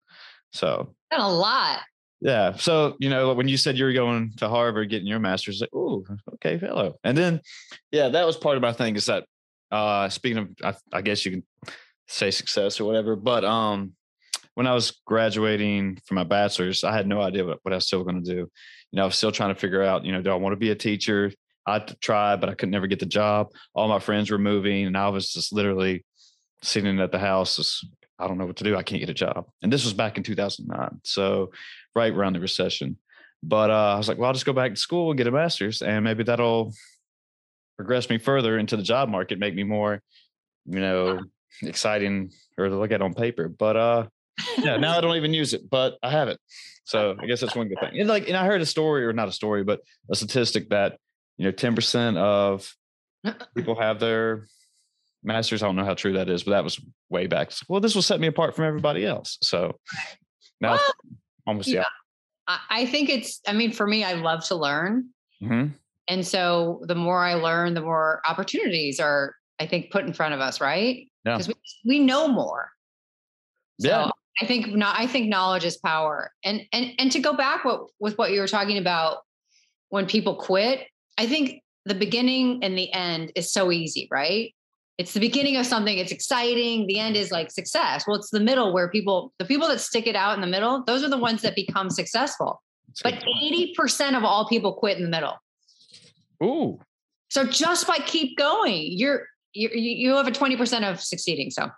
So 0.53 0.95
Got 1.11 1.21
a 1.21 1.29
lot. 1.29 1.81
yeah. 2.21 2.55
So, 2.57 2.97
you 2.99 3.11
know, 3.11 3.35
when 3.35 3.49
you 3.49 3.57
said 3.57 3.77
you 3.77 3.85
were 3.85 3.93
going 3.93 4.33
to 4.39 4.49
Harvard 4.49 4.91
getting 4.91 5.07
your 5.07 5.19
master's, 5.19 5.61
like, 5.61 5.71
oh, 5.75 6.05
okay, 6.35 6.59
fellow. 6.59 6.95
And 7.05 7.17
then 7.19 7.41
yeah, 7.91 8.09
that 8.09 8.27
was 8.27 8.37
part 8.37 8.57
of 8.57 8.63
my 8.63 8.73
thing 8.73 8.97
is 8.97 9.07
that 9.07 9.25
uh 9.71 10.09
speaking 10.09 10.39
of 10.39 10.49
I, 10.63 10.99
I 10.99 11.03
guess 11.03 11.25
you 11.25 11.33
can 11.33 11.43
say 12.09 12.31
success 12.31 12.81
or 12.81 12.85
whatever, 12.85 13.17
but 13.17 13.45
um 13.45 13.93
when 14.55 14.67
I 14.67 14.75
was 14.75 15.01
graduating 15.07 15.99
from 16.05 16.17
my 16.17 16.25
bachelor's, 16.25 16.83
I 16.85 16.93
had 16.93 17.07
no 17.07 17.21
idea 17.21 17.45
what, 17.47 17.61
what 17.63 17.73
I 17.73 17.77
was 17.77 17.87
still 17.87 18.03
going 18.03 18.23
to 18.23 18.31
do. 18.35 18.37
You 18.37 18.97
know, 18.97 19.03
I 19.03 19.07
was 19.07 19.15
still 19.17 19.31
trying 19.33 19.55
to 19.55 19.61
figure 19.61 19.83
out, 19.83 20.05
you 20.05 20.13
know, 20.13 20.21
do 20.21 20.31
I 20.31 20.35
want 20.35 20.53
to 20.53 20.57
be 20.59 20.71
a 20.71 20.75
teacher? 20.75 21.33
I 21.67 21.79
tried, 21.79 22.41
but 22.41 22.49
I 22.49 22.55
could 22.55 22.71
never 22.71 22.87
get 22.87 22.99
the 22.99 23.07
job. 23.07 23.49
All 23.75 23.89
my 23.89 23.99
friends 23.99 24.31
were 24.31 24.39
moving, 24.39 24.87
and 24.87 24.97
I 24.97 25.09
was 25.09 25.33
just 25.33 25.53
literally 25.53 26.05
sitting 26.63 27.01
at 27.01 27.13
the 27.13 27.19
house. 27.19 27.57
Just, 27.57 27.87
I 28.19 28.27
don't 28.27 28.39
know 28.39 28.47
what 28.47 28.57
to 28.57 28.65
do. 28.65 28.77
I 28.77 28.83
can't 28.83 29.01
get 29.01 29.09
a 29.09 29.15
job. 29.15 29.47
And 29.63 29.73
this 29.73 29.85
was 29.85 29.95
back 29.95 30.17
in 30.17 30.23
2009. 30.23 31.01
So, 31.05 31.51
right 31.95 32.13
around 32.13 32.35
the 32.35 32.41
recession. 32.41 32.97
But 33.43 33.71
uh, 33.71 33.95
I 33.95 33.97
was 33.97 34.09
like, 34.09 34.19
well, 34.19 34.29
I'll 34.29 34.35
just 34.35 34.47
go 34.47 34.53
back 34.53 34.75
to 34.75 34.81
school 34.81 35.11
and 35.11 35.19
get 35.19 35.27
a 35.27 35.31
master's, 35.31 35.83
and 35.83 36.05
maybe 36.05 36.25
that'll 36.25 36.73
progress 37.77 38.11
me 38.11 38.19
further 38.19 38.59
into 38.59 38.77
the 38.77 38.83
job 38.83 39.09
market, 39.09 39.39
make 39.39 39.55
me 39.55 39.63
more, 39.63 40.03
you 40.67 40.81
know, 40.81 41.21
exciting 41.63 42.31
or 42.59 42.69
to 42.69 42.77
look 42.77 42.93
at 42.93 43.01
on 43.01 43.15
paper. 43.15 43.49
But 43.49 43.77
uh, 43.77 44.07
yeah, 44.59 44.77
now 44.77 44.99
I 44.99 45.01
don't 45.01 45.17
even 45.17 45.33
use 45.33 45.55
it, 45.55 45.69
but 45.71 45.97
I 46.03 46.11
have 46.11 46.29
it. 46.29 46.39
So 46.85 47.17
I 47.19 47.27
guess 47.27 47.41
that's 47.41 47.57
one 47.57 47.69
good 47.69 47.79
thing. 47.81 47.99
And 47.99 48.09
like, 48.09 48.29
and 48.29 48.37
I 48.37 48.45
heard 48.45 48.61
a 48.61 48.67
story, 48.67 49.05
or 49.07 49.13
not 49.13 49.29
a 49.29 49.33
story, 49.33 49.65
but 49.65 49.81
a 50.11 50.15
statistic 50.15 50.69
that 50.71 50.99
you 51.41 51.47
know, 51.47 51.53
ten 51.53 51.75
percent 51.75 52.19
of 52.19 52.71
people 53.57 53.75
have 53.81 53.99
their 53.99 54.47
masters. 55.25 55.63
I 55.63 55.67
don't 55.67 55.77
know 55.77 55.87
how 55.87 55.95
true 55.95 56.13
that 56.13 56.29
is, 56.29 56.43
but 56.43 56.51
that 56.51 56.63
was 56.65 56.79
way 57.09 57.27
back. 57.27 57.51
Well, 57.67 57.81
this 57.81 57.95
will 57.95 58.03
set 58.03 58.21
me 58.21 58.27
apart 58.27 58.55
from 58.55 58.67
everybody 58.67 59.07
else. 59.07 59.39
So 59.41 59.79
now 60.61 60.73
Well, 60.73 60.81
almost 61.47 61.69
yeah. 61.69 61.85
yeah. 62.49 62.57
I, 62.69 62.85
think 62.85 63.09
it's, 63.09 63.41
I 63.47 63.55
mean, 63.55 63.73
for 63.73 63.87
me, 63.87 64.05
I 64.05 64.15
love 64.15 64.45
to 64.49 64.55
learn. 64.55 65.09
Mhm. 65.43 65.73
And 66.09 66.27
so 66.27 66.83
the 66.87 66.95
more 66.95 67.25
I 67.25 67.35
learn, 67.35 67.73
the 67.73 67.81
more 67.81 68.21
opportunities 68.29 69.01
are, 69.01 69.35
I 69.59 69.67
think, 69.67 69.91
put 69.91 70.05
in 70.05 70.13
front 70.13 70.35
of 70.35 70.41
us, 70.41 70.61
right? 70.61 71.09
Yeah. 71.25 71.39
Because 71.39 71.49
we, 71.49 71.55
we 71.87 71.99
know 72.01 72.29
more. 72.29 72.71
So 73.81 73.89
Yeah. 73.89 74.11
I 74.43 74.47
think 74.47 74.75
not 74.75 74.99
I 74.99 75.07
think 75.07 75.29
knowledge 75.29 75.65
is 75.65 75.79
power. 75.79 76.33
And 76.45 76.67
and 76.73 76.93
and 76.99 77.13
to 77.13 77.19
go 77.19 77.35
back 77.35 77.65
what 77.65 77.87
with 77.99 78.19
what 78.19 78.31
you 78.33 78.41
were 78.41 78.49
talking 78.49 78.77
about 78.79 79.19
when 79.89 80.07
people 80.07 80.35
quit, 80.37 80.87
I 81.21 81.27
think 81.27 81.63
the 81.85 81.95
beginning 81.95 82.65
and 82.65 82.79
the 82.79 82.91
end 82.95 83.33
is 83.35 83.53
so 83.53 83.71
easy, 83.71 84.09
right? 84.11 84.55
It's 84.97 85.13
the 85.13 85.21
beginning 85.21 85.59
of 85.59 85.67
something, 85.67 85.99
it's 85.99 86.13
exciting. 86.13 86.87
The 86.87 86.99
end 86.99 87.15
is 87.15 87.31
like 87.31 87.51
success. 87.51 88.05
Well, 88.07 88.17
it's 88.17 88.31
the 88.31 88.41
middle 88.41 88.73
where 88.73 88.89
people, 88.89 89.35
the 89.39 89.45
people 89.45 89.69
that 89.69 89.81
stick 89.81 90.07
it 90.07 90.17
out 90.17 90.35
in 90.35 90.41
the 90.41 90.47
middle, 90.47 90.83
those 90.87 91.05
are 91.05 91.11
the 91.11 91.19
ones 91.19 91.43
that 91.43 91.55
become 91.55 91.91
successful. 91.91 92.63
That's 92.87 93.03
But 93.03 93.15
80% 93.43 94.17
of 94.17 94.25
all 94.25 94.49
people 94.49 94.73
quit 94.73 94.97
in 94.97 95.05
the 95.05 95.11
middle. 95.11 95.37
Ooh, 96.43 96.81
So 97.29 97.45
just 97.45 97.87
by 97.87 97.99
keep 97.99 98.39
going, 98.39 98.87
you're 98.93 99.27
you 99.53 99.69
you 99.75 100.15
have 100.15 100.27
a 100.27 100.31
20% 100.31 100.91
of 100.91 101.03
succeeding. 101.03 101.51
So 101.51 101.69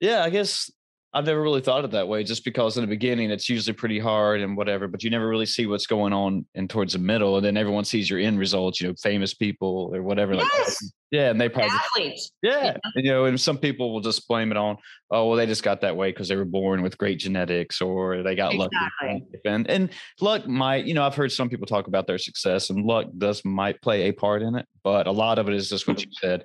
yeah, 0.00 0.22
I 0.22 0.30
guess 0.30 0.70
I've 1.14 1.26
never 1.26 1.42
really 1.42 1.60
thought 1.60 1.80
of 1.80 1.86
it 1.86 1.90
that 1.92 2.08
way. 2.08 2.24
Just 2.24 2.42
because 2.44 2.76
in 2.78 2.82
the 2.82 2.86
beginning 2.86 3.30
it's 3.30 3.48
usually 3.48 3.74
pretty 3.74 3.98
hard 3.98 4.40
and 4.40 4.56
whatever, 4.56 4.88
but 4.88 5.02
you 5.02 5.10
never 5.10 5.28
really 5.28 5.44
see 5.46 5.66
what's 5.66 5.86
going 5.86 6.12
on 6.12 6.46
in 6.54 6.68
towards 6.68 6.94
the 6.94 6.98
middle, 6.98 7.36
and 7.36 7.44
then 7.44 7.56
everyone 7.56 7.84
sees 7.84 8.08
your 8.08 8.18
end 8.18 8.38
results. 8.38 8.80
You 8.80 8.88
know, 8.88 8.94
famous 9.02 9.34
people 9.34 9.90
or 9.92 10.02
whatever. 10.02 10.34
Like, 10.34 10.48
Yes. 10.56 10.92
yeah, 11.10 11.30
and 11.30 11.40
they 11.40 11.48
probably 11.48 11.70
athletes. 11.70 12.32
Yeah. 12.42 12.76
And, 12.94 13.04
you 13.04 13.10
know, 13.10 13.26
and 13.26 13.38
some 13.40 13.58
people 13.58 13.92
will 13.92 14.00
just 14.00 14.26
blame 14.26 14.50
it 14.50 14.56
on, 14.56 14.76
oh, 15.10 15.28
well, 15.28 15.36
they 15.36 15.46
just 15.46 15.62
got 15.62 15.80
that 15.82 15.96
way 15.96 16.10
because 16.10 16.28
they 16.28 16.36
were 16.36 16.44
born 16.46 16.82
with 16.82 16.96
great 16.96 17.18
genetics 17.18 17.80
or 17.82 18.22
they 18.22 18.34
got 18.34 18.54
lucky. 18.54 18.74
Exactly. 18.76 19.28
life. 19.32 19.40
And 19.44 19.68
and 19.70 19.90
luck 20.20 20.46
might, 20.46 20.84
you 20.86 20.94
know, 20.94 21.04
I've 21.04 21.14
heard 21.14 21.32
some 21.32 21.48
people 21.48 21.66
talk 21.66 21.88
about 21.88 22.06
their 22.06 22.18
success 22.18 22.70
and 22.70 22.84
luck 22.86 23.06
does 23.18 23.44
might 23.44 23.82
play 23.82 24.08
a 24.08 24.12
part 24.12 24.42
in 24.42 24.54
it, 24.56 24.66
but 24.82 25.06
a 25.06 25.12
lot 25.12 25.38
of 25.38 25.48
it 25.48 25.54
is 25.54 25.68
just 25.68 25.86
what 25.86 26.00
you 26.00 26.10
said, 26.12 26.44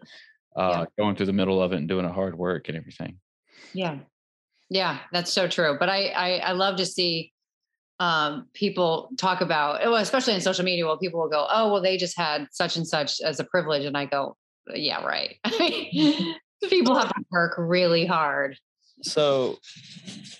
uh, 0.57 0.85
going 0.97 1.15
through 1.15 1.27
the 1.27 1.33
middle 1.33 1.61
of 1.61 1.71
it 1.71 1.77
and 1.77 1.87
doing 1.87 2.05
a 2.05 2.11
hard 2.11 2.37
work 2.37 2.67
and 2.67 2.77
everything. 2.77 3.19
Yeah. 3.73 3.99
Yeah, 4.69 4.99
that's 5.11 5.31
so 5.31 5.47
true. 5.47 5.77
But 5.79 5.89
I 5.89 6.07
I, 6.07 6.37
I 6.37 6.51
love 6.51 6.77
to 6.77 6.85
see 6.85 7.31
um, 7.99 8.47
people 8.53 9.09
talk 9.17 9.41
about, 9.41 9.81
well, 9.81 9.95
especially 9.95 10.35
in 10.35 10.41
social 10.41 10.63
media, 10.63 10.85
where 10.85 10.97
people 10.97 11.19
will 11.19 11.29
go, 11.29 11.47
"Oh, 11.49 11.71
well, 11.71 11.81
they 11.81 11.97
just 11.97 12.17
had 12.17 12.47
such 12.51 12.75
and 12.75 12.87
such 12.87 13.21
as 13.21 13.39
a 13.39 13.43
privilege," 13.43 13.85
and 13.85 13.97
I 13.97 14.05
go, 14.05 14.35
"Yeah, 14.73 15.03
right." 15.03 15.35
people 16.69 16.95
have 16.95 17.09
to 17.09 17.23
work 17.31 17.55
really 17.57 18.05
hard. 18.05 18.57
So, 19.03 19.57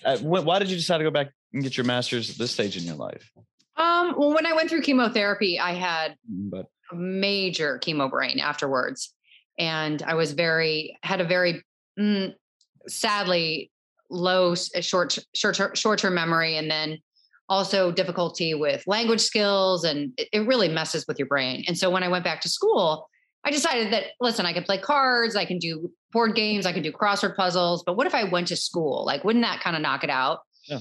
uh, 0.04 0.18
wh- 0.18 0.44
why 0.44 0.58
did 0.58 0.70
you 0.70 0.76
decide 0.76 0.98
to 0.98 1.04
go 1.04 1.10
back 1.10 1.28
and 1.52 1.62
get 1.62 1.76
your 1.76 1.86
master's 1.86 2.30
at 2.30 2.36
this 2.36 2.50
stage 2.50 2.76
in 2.76 2.84
your 2.84 2.96
life? 2.96 3.30
Um, 3.76 4.14
well, 4.18 4.34
when 4.34 4.44
I 4.44 4.52
went 4.52 4.68
through 4.68 4.82
chemotherapy, 4.82 5.58
I 5.58 5.72
had 5.72 6.16
But 6.28 6.66
major 6.92 7.78
chemo 7.78 8.10
brain 8.10 8.38
afterwards 8.40 9.14
and 9.58 10.02
i 10.02 10.14
was 10.14 10.32
very 10.32 10.96
had 11.02 11.20
a 11.20 11.24
very 11.24 11.62
mm, 11.98 12.32
sadly 12.86 13.70
low 14.10 14.54
short 14.54 15.18
short 15.34 15.76
short 15.76 15.98
term 15.98 16.14
memory 16.14 16.56
and 16.56 16.70
then 16.70 16.98
also 17.48 17.90
difficulty 17.90 18.54
with 18.54 18.82
language 18.86 19.20
skills 19.20 19.84
and 19.84 20.12
it, 20.18 20.28
it 20.32 20.46
really 20.46 20.68
messes 20.68 21.06
with 21.08 21.18
your 21.18 21.28
brain 21.28 21.64
and 21.66 21.76
so 21.76 21.90
when 21.90 22.02
i 22.02 22.08
went 22.08 22.24
back 22.24 22.40
to 22.40 22.48
school 22.48 23.08
i 23.44 23.50
decided 23.50 23.92
that 23.92 24.04
listen 24.20 24.46
i 24.46 24.52
can 24.52 24.62
play 24.62 24.78
cards 24.78 25.36
i 25.36 25.44
can 25.44 25.58
do 25.58 25.90
board 26.12 26.34
games 26.34 26.66
i 26.66 26.72
can 26.72 26.82
do 26.82 26.92
crossword 26.92 27.36
puzzles 27.36 27.82
but 27.84 27.96
what 27.96 28.06
if 28.06 28.14
i 28.14 28.24
went 28.24 28.48
to 28.48 28.56
school 28.56 29.04
like 29.04 29.24
wouldn't 29.24 29.44
that 29.44 29.60
kind 29.60 29.76
of 29.76 29.82
knock 29.82 30.04
it 30.04 30.10
out 30.10 30.40
Yeah. 30.66 30.80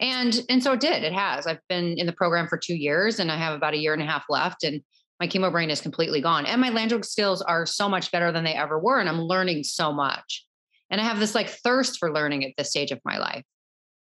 and 0.00 0.40
and 0.48 0.62
so 0.62 0.72
it 0.72 0.80
did 0.80 1.02
it 1.02 1.12
has 1.12 1.46
i've 1.46 1.60
been 1.68 1.98
in 1.98 2.06
the 2.06 2.12
program 2.12 2.48
for 2.48 2.58
two 2.58 2.74
years 2.74 3.18
and 3.18 3.30
i 3.32 3.36
have 3.36 3.54
about 3.54 3.74
a 3.74 3.78
year 3.78 3.92
and 3.92 4.02
a 4.02 4.06
half 4.06 4.24
left 4.28 4.64
and 4.64 4.82
my 5.20 5.28
chemo 5.28 5.52
brain 5.52 5.70
is 5.70 5.80
completely 5.80 6.20
gone. 6.20 6.46
And 6.46 6.60
my 6.60 6.70
language 6.70 7.04
skills 7.04 7.42
are 7.42 7.64
so 7.64 7.88
much 7.88 8.10
better 8.10 8.32
than 8.32 8.42
they 8.42 8.54
ever 8.54 8.76
were. 8.76 8.98
And 8.98 9.08
I'm 9.08 9.20
learning 9.20 9.62
so 9.62 9.92
much. 9.92 10.44
And 10.92 11.00
I 11.00 11.04
have 11.04 11.18
this 11.18 11.34
like 11.34 11.48
thirst 11.48 11.98
for 11.98 12.12
learning 12.12 12.44
at 12.44 12.52
this 12.56 12.70
stage 12.70 12.92
of 12.92 13.00
my 13.04 13.18
life. 13.18 13.42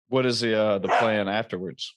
What 0.08 0.26
is 0.26 0.40
the 0.40 0.60
uh, 0.60 0.78
the 0.80 0.88
plan 0.88 1.28
afterwards? 1.28 1.94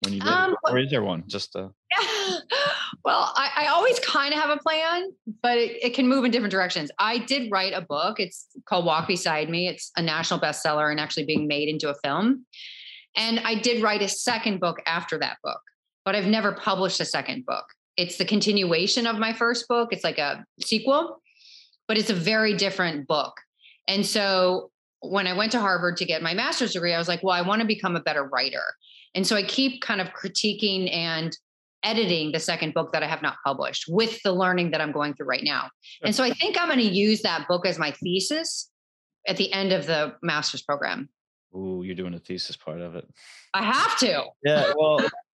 When 0.00 0.14
you 0.14 0.20
did 0.20 0.28
um? 0.28 0.56
Or 0.64 0.78
is 0.78 0.90
there 0.90 1.02
one? 1.02 1.24
Just 1.26 1.56
uh 1.56 1.68
yeah. 1.90 2.38
well, 3.04 3.32
I, 3.34 3.50
I 3.56 3.66
always 3.66 3.98
kind 4.00 4.32
of 4.32 4.40
have 4.40 4.50
a 4.50 4.58
plan, 4.58 5.10
but 5.42 5.58
it, 5.58 5.84
it, 5.84 5.94
can 5.94 6.06
move 6.06 6.24
in 6.24 6.30
different 6.30 6.52
directions. 6.52 6.90
I 6.98 7.18
did 7.18 7.50
write 7.50 7.72
a 7.72 7.80
book. 7.80 8.20
It's 8.20 8.46
called 8.68 8.84
Walk 8.84 9.08
Beside 9.08 9.50
Me. 9.50 9.68
It's 9.68 9.90
a 9.96 10.02
national 10.02 10.38
bestseller 10.38 10.90
and 10.90 11.00
actually 11.00 11.24
being 11.24 11.46
made 11.48 11.68
into 11.68 11.90
a 11.90 11.94
film. 12.04 12.46
And 13.16 13.40
I 13.40 13.54
did 13.54 13.82
write 13.82 14.02
a 14.02 14.08
second 14.08 14.60
book 14.60 14.78
after 14.86 15.18
that 15.18 15.38
book, 15.42 15.60
but 16.04 16.14
I've 16.14 16.26
never 16.26 16.52
published 16.52 17.00
a 17.00 17.04
second 17.04 17.46
book. 17.46 17.64
It's 17.96 18.18
the 18.18 18.24
continuation 18.24 19.06
of 19.06 19.18
my 19.18 19.32
first 19.32 19.66
book. 19.68 19.88
It's 19.92 20.04
like 20.04 20.18
a 20.18 20.44
sequel, 20.60 21.22
but 21.88 21.96
it's 21.96 22.10
a 22.10 22.14
very 22.14 22.54
different 22.54 23.08
book. 23.08 23.40
And 23.88 24.04
so 24.04 24.70
when 25.00 25.26
I 25.26 25.32
went 25.32 25.52
to 25.52 25.60
Harvard 25.60 25.96
to 25.98 26.04
get 26.04 26.22
my 26.22 26.34
master's 26.34 26.72
degree, 26.72 26.94
I 26.94 26.98
was 26.98 27.08
like, 27.08 27.22
well, 27.22 27.34
I 27.34 27.42
want 27.42 27.60
to 27.60 27.66
become 27.66 27.96
a 27.96 28.00
better 28.00 28.24
writer. 28.24 28.62
And 29.14 29.26
so 29.26 29.36
I 29.36 29.42
keep 29.42 29.80
kind 29.80 30.00
of 30.00 30.08
critiquing 30.08 30.92
and 30.92 31.36
editing 31.82 32.32
the 32.32 32.40
second 32.40 32.74
book 32.74 32.92
that 32.92 33.02
I 33.02 33.06
have 33.06 33.22
not 33.22 33.36
published 33.44 33.84
with 33.88 34.20
the 34.22 34.32
learning 34.32 34.72
that 34.72 34.80
I'm 34.80 34.92
going 34.92 35.14
through 35.14 35.26
right 35.26 35.44
now. 35.44 35.70
And 36.02 36.14
so 36.14 36.24
I 36.24 36.32
think 36.32 36.60
I'm 36.60 36.68
going 36.68 36.80
to 36.80 36.84
use 36.84 37.22
that 37.22 37.46
book 37.48 37.64
as 37.64 37.78
my 37.78 37.92
thesis 37.92 38.70
at 39.28 39.36
the 39.36 39.52
end 39.52 39.72
of 39.72 39.86
the 39.86 40.14
master's 40.22 40.62
program. 40.62 41.08
Ooh, 41.54 41.82
you're 41.84 41.94
doing 41.94 42.14
a 42.14 42.18
thesis 42.18 42.56
part 42.56 42.80
of 42.80 42.96
it. 42.96 43.08
I 43.54 43.62
have 43.62 43.96
to. 43.98 44.24
Yeah. 44.44 44.72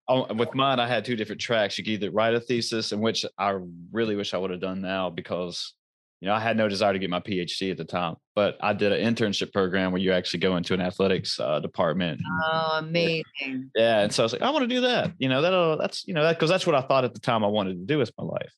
Well, 0.09 0.29
oh, 0.29 0.35
with 0.35 0.55
mine, 0.55 0.79
I 0.79 0.87
had 0.87 1.05
two 1.05 1.17
different 1.17 1.41
tracks. 1.41 1.79
You 1.79 1.85
could 1.85 1.93
either 1.93 2.11
write 2.11 2.35
a 2.35 2.41
thesis, 2.41 2.93
in 2.93 3.01
which 3.01 3.25
I 3.39 3.59
really 3.93 4.17
wish 4.17 4.35
I 4.35 4.39
would 4.39 4.51
have 4.51 4.61
done 4.61 4.81
now 4.81 5.11
because 5.11 5.75
you 6.23 6.29
know, 6.29 6.35
I 6.35 6.39
had 6.39 6.57
no 6.57 6.69
desire 6.69 6.93
to 6.93 7.01
get 7.01 7.11
my 7.11 7.19
PhD 7.19 7.73
at 7.73 7.77
the 7.77 7.85
time, 7.85 8.15
but 8.37 8.57
I 8.61 8.75
did 8.75 8.93
an 8.93 9.13
internship 9.13 9.53
program 9.53 9.91
where 9.91 10.01
you 10.01 10.13
actually 10.13 10.39
go 10.39 10.57
into 10.57 10.73
an 10.73 10.81
athletics 10.81 11.41
uh, 11.41 11.59
department. 11.59 12.21
Oh, 12.45 12.77
amazing! 12.79 13.73
Yeah, 13.75 14.03
and 14.03 14.13
so 14.13 14.23
I 14.23 14.25
was 14.27 14.33
like, 14.33 14.43
I 14.43 14.51
want 14.51 14.63
to 14.63 14.73
do 14.73 14.83
that. 14.83 15.15
You 15.19 15.29
know, 15.29 15.43
that 15.43 15.79
that's 15.81 16.07
you 16.07 16.15
know 16.15 16.23
that 16.23 16.37
because 16.39 16.49
that's 16.49 16.65
what 16.65 16.77
I 16.77 16.83
thought 16.83 17.03
at 17.03 17.13
the 17.13 17.19
time 17.19 17.43
I 17.43 17.49
wanted 17.49 17.73
to 17.73 17.87
do 17.87 17.99
with 17.99 18.13
my 18.17 18.23
life. 18.23 18.53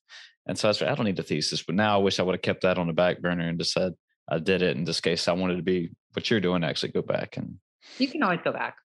And 0.45 0.55
so 0.59 0.67
I 0.67 0.69
was 0.69 0.79
like, 0.79 0.91
I 0.91 0.93
don't 0.93 1.07
need 1.07 1.15
the 1.15 1.23
thesis, 1.23 1.63
but 1.63 1.73
now 1.73 1.95
I 1.95 2.03
wish 2.03 2.19
I 2.19 2.23
would 2.23 2.35
have 2.35 2.43
kept 2.43 2.61
that 2.61 2.77
on 2.77 2.85
the 2.85 2.93
back 2.93 3.19
burner 3.19 3.47
and 3.47 3.57
just 3.57 3.73
said 3.73 3.93
I 4.29 4.37
did 4.37 4.61
it 4.61 4.77
in 4.77 4.83
this 4.83 5.01
case. 5.01 5.27
I 5.27 5.33
wanted 5.33 5.55
to 5.55 5.63
be 5.63 5.89
what 6.13 6.29
you're 6.29 6.39
doing. 6.39 6.63
Actually, 6.63 6.91
go 6.91 7.01
back 7.01 7.37
and 7.37 7.57
you 7.97 8.07
can 8.07 8.21
always 8.21 8.41
go 8.43 8.51
back. 8.51 8.75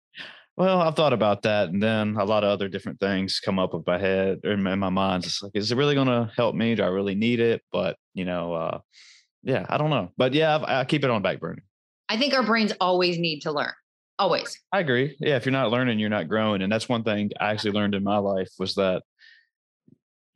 Well, 0.61 0.83
I've 0.83 0.95
thought 0.95 1.15
about 1.15 1.41
that, 1.45 1.71
and 1.71 1.83
then 1.83 2.17
a 2.19 2.25
lot 2.27 2.45
of 2.45 2.51
other 2.51 2.69
different 2.69 3.01
things 3.01 3.41
come 3.41 3.59
up 3.59 3.73
with 3.73 3.87
my 3.87 3.97
head 3.97 4.41
or 4.45 4.53
in 4.53 4.63
my 4.63 4.91
mind. 4.91 5.25
It's 5.25 5.43
like, 5.43 5.53
is 5.55 5.73
it 5.73 5.77
really 5.77 5.95
going 5.95 6.09
to 6.09 6.31
help 6.37 6.55
me? 6.55 6.75
Do 6.75 6.83
I 6.83 6.89
really 6.89 7.15
need 7.15 7.41
it? 7.41 7.63
But 7.73 7.97
you 8.13 8.27
know, 8.27 8.53
uh, 8.53 8.81
yeah, 9.43 9.65
I 9.71 9.79
don't 9.79 9.89
know. 9.89 10.11
But 10.19 10.35
yeah, 10.35 10.59
I, 10.59 10.81
I 10.81 10.85
keep 10.85 11.03
it 11.03 11.09
on 11.09 11.23
back 11.23 11.41
burner. 11.41 11.63
I 12.11 12.19
think 12.19 12.35
our 12.35 12.43
brains 12.43 12.75
always 12.79 13.19
need 13.19 13.41
to 13.41 13.53
learn. 13.53 13.73
Always. 14.19 14.61
I 14.71 14.81
agree. 14.81 15.17
Yeah, 15.19 15.37
if 15.37 15.47
you're 15.47 15.53
not 15.53 15.71
learning, 15.71 15.99
you're 15.99 16.11
not 16.11 16.29
growing, 16.29 16.61
and 16.61 16.71
that's 16.71 16.91
one 16.91 17.05
thing 17.05 17.31
I 17.41 17.53
actually 17.53 17.73
learned 17.73 17.95
in 17.95 18.05
my 18.05 18.19
life 18.19 18.51
was 18.59 18.75
that 18.75 19.03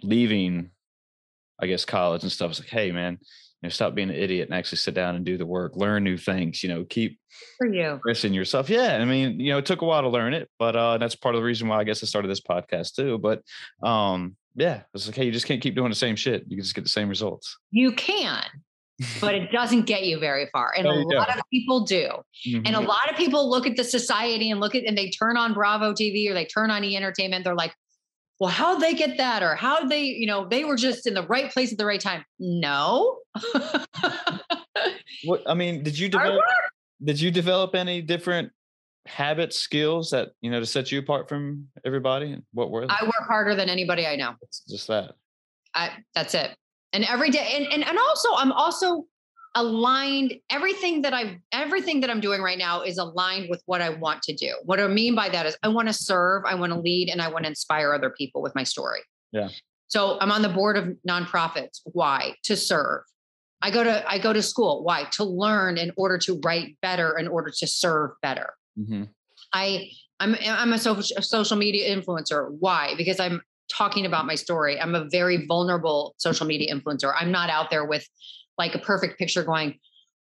leaving, 0.03 0.71
I 1.61 1.67
guess, 1.67 1.85
college 1.85 2.23
and 2.23 2.33
stuff. 2.33 2.49
was 2.49 2.61
like, 2.61 2.71
hey, 2.71 2.93
man, 2.93 3.19
know, 3.65 3.71
stop 3.71 3.95
being 3.95 4.11
an 4.11 4.17
idiot 4.17 4.49
and 4.49 4.57
actually 4.57 4.79
sit 4.79 4.95
down 4.95 5.17
and 5.17 5.25
do 5.25 5.37
the 5.37 5.47
work, 5.47 5.77
learn 5.77 6.05
new 6.05 6.17
things, 6.17 6.63
you 6.63 6.69
know, 6.69 6.85
keep 6.85 7.19
for 7.59 7.67
you 7.67 7.99
pressing 8.03 8.33
yourself. 8.33 8.71
Yeah. 8.71 8.99
I 9.01 9.05
mean, 9.05 9.41
you 9.41 9.53
know, 9.53 9.59
it 9.59 9.67
took 9.67 9.83
a 9.83 9.85
while 9.85 10.03
to 10.03 10.09
learn 10.09 10.35
it, 10.35 10.49
but 10.59 10.77
uh 10.77 10.99
that's 10.99 11.17
part 11.17 11.35
of 11.35 11.41
the 11.41 11.45
reason 11.45 11.69
why 11.69 11.79
I 11.79 11.85
guess 11.85 12.03
I 12.03 12.07
started 12.07 12.29
this 12.29 12.41
podcast 12.41 12.95
too. 12.95 13.19
But 13.19 13.43
um, 13.83 14.37
yeah, 14.55 14.83
it's 14.95 15.07
like, 15.07 15.17
hey, 15.17 15.25
you 15.25 15.33
just 15.33 15.47
can't 15.47 15.61
keep 15.61 15.75
doing 15.75 15.91
the 15.91 15.97
same 15.97 16.17
shit. 16.17 16.45
You 16.49 16.57
can 16.57 16.65
just 16.65 16.75
get 16.75 16.85
the 16.85 16.91
same 16.91 17.09
results. 17.09 17.59
You 17.71 17.93
can, 17.93 18.45
but 19.21 19.35
it 19.35 19.51
doesn't 19.51 19.87
get 19.87 20.05
you 20.05 20.21
very 20.21 20.49
far. 20.53 20.73
And 20.77 20.87
a 20.87 20.93
lot 20.93 21.29
go. 21.29 21.35
of 21.35 21.41
people 21.53 21.85
do. 21.85 22.09
Mm-hmm. 22.47 22.63
And 22.65 22.69
a 22.69 22.79
mm-hmm. 22.79 22.87
lot 22.87 23.11
of 23.11 23.17
people 23.17 23.51
look 23.51 23.67
at 23.67 23.77
the 23.77 23.85
society 23.85 24.51
and 24.51 24.61
look 24.61 24.75
at 24.75 24.85
and 24.85 24.97
they 24.97 25.11
turn 25.11 25.37
on 25.37 25.55
Bravo 25.55 25.93
TV 25.93 26.31
or 26.31 26.35
they 26.35 26.45
turn 26.45 26.71
on 26.71 26.85
e 26.85 26.97
entertainment. 26.97 27.45
They're 27.45 27.57
like, 27.57 27.75
well, 28.41 28.51
how'd 28.51 28.81
they 28.81 28.95
get 28.95 29.17
that? 29.19 29.43
Or 29.43 29.55
how 29.55 29.81
did 29.81 29.89
they, 29.89 30.05
you 30.05 30.27
know, 30.27 30.49
they 30.49 30.65
were 30.65 30.77
just 30.77 31.07
in 31.07 31.15
the 31.15 31.27
right 31.27 31.51
place 31.51 31.73
at 31.73 31.79
the 31.79 31.87
right 31.87 32.01
time. 32.01 32.25
No. 32.39 33.19
what 35.25 35.43
I 35.47 35.55
mean, 35.55 35.83
did 35.83 35.99
you 35.99 36.09
develop 36.09 36.43
did 37.03 37.21
you 37.21 37.31
develop 37.31 37.75
any 37.75 38.03
different 38.03 38.51
habits, 39.07 39.59
skills 39.59 40.11
that, 40.11 40.31
you 40.41 40.51
know, 40.51 40.61
to 40.61 40.67
set 40.67 40.91
you 40.91 40.99
apart 40.99 41.29
from 41.29 41.69
everybody? 41.85 42.33
And 42.33 42.43
What 42.53 42.71
were 42.71 42.83
they? 42.83 42.89
I 42.93 43.05
work 43.05 43.27
harder 43.27 43.55
than 43.55 43.69
anybody 43.69 44.07
I 44.07 44.17
know. 44.17 44.35
It's 44.43 44.63
just 44.69 44.89
that. 44.89 45.13
I 45.75 45.91
that's 46.15 46.35
it. 46.35 46.57
And 46.93 47.05
every 47.05 47.31
day, 47.31 47.55
and, 47.57 47.67
and 47.73 47.85
and 47.85 47.99
also 47.99 48.29
I'm 48.37 48.53
also 48.53 49.05
aligned 49.57 50.35
everything 50.51 51.03
that 51.03 51.15
i 51.15 51.39
everything 51.53 52.01
that 52.01 52.11
i'm 52.11 52.21
doing 52.21 52.43
right 52.43 52.59
now 52.59 52.83
is 52.83 52.99
aligned 52.99 53.49
with 53.49 53.63
what 53.67 53.81
i 53.81 53.89
want 53.89 54.23
to 54.23 54.35
do. 54.35 54.53
What 54.65 54.81
i 54.81 54.87
mean 54.89 55.15
by 55.15 55.29
that 55.29 55.47
is 55.47 55.57
i 55.63 55.69
want 55.69 55.89
to 55.89 55.95
serve 55.95 56.43
i 56.47 56.55
want 56.55 56.73
to 56.73 56.79
lead 56.79 57.09
and 57.09 57.23
i 57.23 57.29
want 57.29 57.45
to 57.45 57.51
inspire 57.51 57.93
other 57.93 58.11
people 58.11 58.43
with 58.43 58.55
my 58.55 58.65
story. 58.65 59.01
Yeah. 59.33 59.49
So 59.87 60.19
i'm 60.21 60.33
on 60.33 60.43
the 60.43 60.49
board 60.49 60.77
of 60.77 60.97
nonprofits. 61.09 61.81
Why? 61.85 62.35
To 62.45 62.57
serve. 62.57 63.03
I 63.63 63.71
go 63.71 63.85
to 63.85 64.11
i 64.11 64.19
go 64.19 64.33
to 64.33 64.43
school. 64.43 64.83
Why? 64.83 65.05
To 65.13 65.25
learn 65.25 65.79
in 65.79 65.93
order 65.97 66.19
to 66.19 66.41
write 66.45 66.77
better 66.83 67.17
in 67.19 67.29
order 67.29 67.53
to 67.59 67.67
serve 67.67 68.11
better. 68.23 68.55
Mm-hmm. 68.79 69.05
i 69.53 69.89
i'm 70.19 70.35
i'm 70.45 70.73
a 70.73 70.79
social, 70.79 71.17
a 71.17 71.23
social 71.23 71.57
media 71.57 71.95
influencer. 71.95 72.57
Why? 72.59 72.95
Because 72.97 73.21
i'm 73.21 73.41
talking 73.73 74.05
about 74.07 74.27
my 74.27 74.35
story. 74.35 74.81
I'm 74.81 74.95
a 74.95 75.05
very 75.09 75.47
vulnerable 75.47 76.15
social 76.19 76.47
media 76.47 76.75
influencer. 76.75 77.13
I'm 77.19 77.31
not 77.31 77.51
out 77.51 77.71
there 77.71 77.85
with 77.85 78.07
like 78.59 78.75
a 78.75 78.79
perfect 78.79 79.19
picture 79.19 79.43
going, 79.43 79.79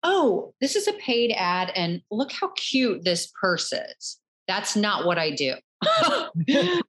oh, 0.02 0.54
this 0.60 0.76
is 0.76 0.86
a 0.88 0.92
paid 0.94 1.32
ad 1.32 1.72
and 1.74 2.02
look 2.10 2.32
how 2.32 2.48
cute 2.56 3.04
this 3.04 3.32
purse 3.40 3.72
is. 3.72 4.18
That's 4.46 4.76
not 4.76 5.04
what 5.04 5.18
I 5.18 5.30
do. 5.30 5.54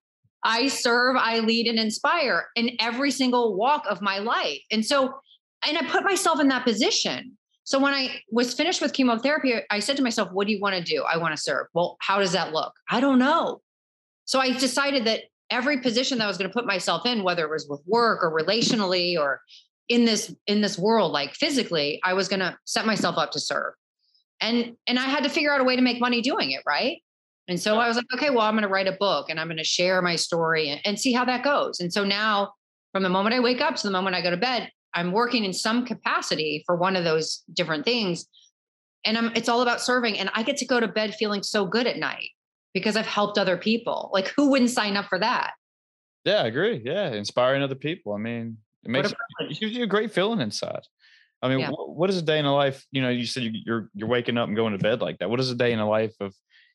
I 0.44 0.68
serve, 0.70 1.18
I 1.18 1.40
lead, 1.40 1.68
and 1.68 1.78
inspire 1.78 2.48
in 2.56 2.72
every 2.80 3.12
single 3.12 3.58
walk 3.58 3.84
of 3.90 4.02
my 4.02 4.20
life. 4.20 4.60
And 4.72 4.86
so, 4.86 5.14
and 5.68 5.78
I 5.78 5.84
put 5.84 6.04
myself 6.04 6.40
in 6.40 6.48
that 6.48 6.64
position. 6.64 7.38
So 7.66 7.78
when 7.78 7.94
I 7.94 8.22
was 8.32 8.54
finished 8.54 8.82
with 8.82 8.94
chemotherapy, 8.94 9.56
I 9.70 9.80
said 9.80 9.98
to 9.98 10.04
myself, 10.04 10.30
what 10.32 10.48
do 10.48 10.54
you 10.54 10.62
want 10.62 10.76
to 10.76 10.82
do? 10.82 11.04
I 11.04 11.18
want 11.18 11.36
to 11.36 11.42
serve. 11.42 11.68
Well, 11.74 11.98
how 12.00 12.20
does 12.20 12.32
that 12.32 12.54
look? 12.54 12.74
I 12.90 13.00
don't 13.00 13.20
know. 13.20 13.62
So 14.26 14.40
I 14.40 14.54
decided 14.54 15.06
that 15.06 15.24
every 15.50 15.80
position 15.80 16.18
that 16.18 16.24
I 16.24 16.28
was 16.28 16.38
going 16.38 16.50
to 16.50 16.54
put 16.54 16.66
myself 16.66 17.06
in, 17.06 17.24
whether 17.24 17.44
it 17.44 17.52
was 17.52 17.68
with 17.70 17.82
work 17.86 18.24
or 18.24 18.32
relationally 18.32 19.20
or 19.20 19.42
in 19.90 20.06
this 20.06 20.34
in 20.46 20.62
this 20.62 20.78
world 20.78 21.12
like 21.12 21.34
physically 21.34 22.00
i 22.04 22.14
was 22.14 22.28
going 22.28 22.40
to 22.40 22.56
set 22.66 22.86
myself 22.86 23.18
up 23.18 23.32
to 23.32 23.40
serve. 23.40 23.74
And 24.40 24.78
and 24.88 24.98
i 24.98 25.04
had 25.04 25.24
to 25.24 25.30
figure 25.30 25.54
out 25.54 25.60
a 25.60 25.66
way 25.66 25.76
to 25.76 25.82
make 25.82 26.00
money 26.00 26.22
doing 26.22 26.52
it 26.52 26.62
right? 26.66 27.02
And 27.50 27.60
so 27.60 27.80
i 27.80 27.88
was 27.88 27.98
like 27.98 28.06
okay 28.14 28.30
well 28.30 28.42
i'm 28.42 28.54
going 28.54 28.62
to 28.62 28.70
write 28.70 28.88
a 28.88 28.94
book 28.94 29.30
and 29.30 29.40
i'm 29.40 29.48
going 29.48 29.58
to 29.58 29.64
share 29.64 30.02
my 30.02 30.16
story 30.16 30.70
and, 30.70 30.80
and 30.86 31.00
see 31.00 31.12
how 31.12 31.26
that 31.26 31.44
goes. 31.44 31.80
And 31.80 31.92
so 31.92 32.06
now 32.06 32.54
from 32.94 33.04
the 33.04 33.10
moment 33.10 33.36
i 33.36 33.40
wake 33.40 33.60
up 33.60 33.76
to 33.76 33.88
the 33.88 33.92
moment 33.92 34.16
i 34.16 34.22
go 34.22 34.30
to 34.30 34.38
bed 34.38 34.72
i'm 34.94 35.12
working 35.12 35.44
in 35.44 35.54
some 35.54 35.86
capacity 35.86 36.64
for 36.66 36.76
one 36.76 36.96
of 36.96 37.04
those 37.04 37.44
different 37.52 37.84
things. 37.84 38.26
And 39.06 39.18
I'm, 39.18 39.32
it's 39.34 39.50
all 39.50 39.62
about 39.62 39.82
serving 39.82 40.20
and 40.20 40.30
i 40.36 40.44
get 40.44 40.58
to 40.58 40.66
go 40.66 40.80
to 40.80 40.88
bed 40.88 41.16
feeling 41.16 41.42
so 41.42 41.66
good 41.66 41.88
at 41.88 41.98
night 41.98 42.30
because 42.74 42.96
i've 42.96 43.08
helped 43.08 43.40
other 43.40 43.58
people. 43.58 44.12
Like 44.14 44.32
who 44.38 44.52
wouldn't 44.52 44.70
sign 44.70 44.96
up 44.96 45.06
for 45.06 45.20
that? 45.20 45.54
Yeah 46.26 46.44
i 46.44 46.46
agree. 46.46 46.80
Yeah 46.86 47.12
inspiring 47.14 47.64
other 47.64 47.76
people. 47.76 48.14
I 48.14 48.20
mean 48.20 48.58
it 48.84 48.90
makes 48.90 49.12
it 49.12 49.60
gives 49.60 49.74
you 49.74 49.84
a 49.84 49.88
great 49.88 50.12
feeling 50.12 50.42
inside. 50.42 50.84
I 51.42 51.50
mean, 51.50 51.60
yeah. 51.60 51.70
what, 51.70 51.96
what 51.96 52.10
is 52.10 52.18
a 52.18 52.22
day 52.22 52.40
in 52.40 52.46
a 52.46 52.54
life? 52.54 52.86
You 52.92 53.02
know, 53.02 53.10
you 53.10 53.26
said 53.26 53.44
you, 53.44 53.52
you're 53.66 53.90
you're 53.94 54.08
waking 54.08 54.38
up 54.38 54.48
and 54.48 54.56
going 54.56 54.74
to 54.74 54.80
bed 54.80 55.02
like 55.02 55.20
that. 55.20 55.30
What 55.30 55.38
does 55.38 55.52
a 55.52 55.56
day 55.56 55.72
in 55.72 55.80
a 55.80 55.88
life 55.88 56.14
of 56.20 56.34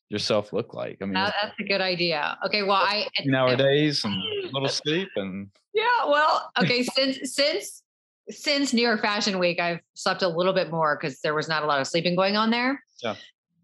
yourself 0.08 0.52
look 0.52 0.74
like? 0.74 0.98
I 1.00 1.04
mean, 1.04 1.14
that, 1.14 1.34
that's 1.42 1.58
a 1.58 1.64
good 1.64 1.80
idea. 1.80 2.38
Okay, 2.46 2.62
well, 2.62 2.72
I 2.76 3.06
nowadays 3.24 4.04
and 4.04 4.14
a 4.14 4.50
little 4.52 4.68
sleep 4.84 5.08
and 5.16 5.48
yeah, 5.74 6.06
well, 6.06 6.50
okay, 6.62 6.82
since 6.94 7.34
since 7.34 7.82
since 8.30 8.72
New 8.72 8.82
York 8.82 9.02
Fashion 9.02 9.38
Week, 9.38 9.60
I've 9.60 9.80
slept 9.94 10.22
a 10.22 10.28
little 10.28 10.54
bit 10.54 10.70
more 10.70 10.96
because 10.96 11.20
there 11.20 11.34
was 11.34 11.48
not 11.48 11.62
a 11.62 11.66
lot 11.66 11.80
of 11.80 11.86
sleeping 11.86 12.16
going 12.16 12.36
on 12.36 12.50
there. 12.50 12.82
Yeah, 13.02 13.16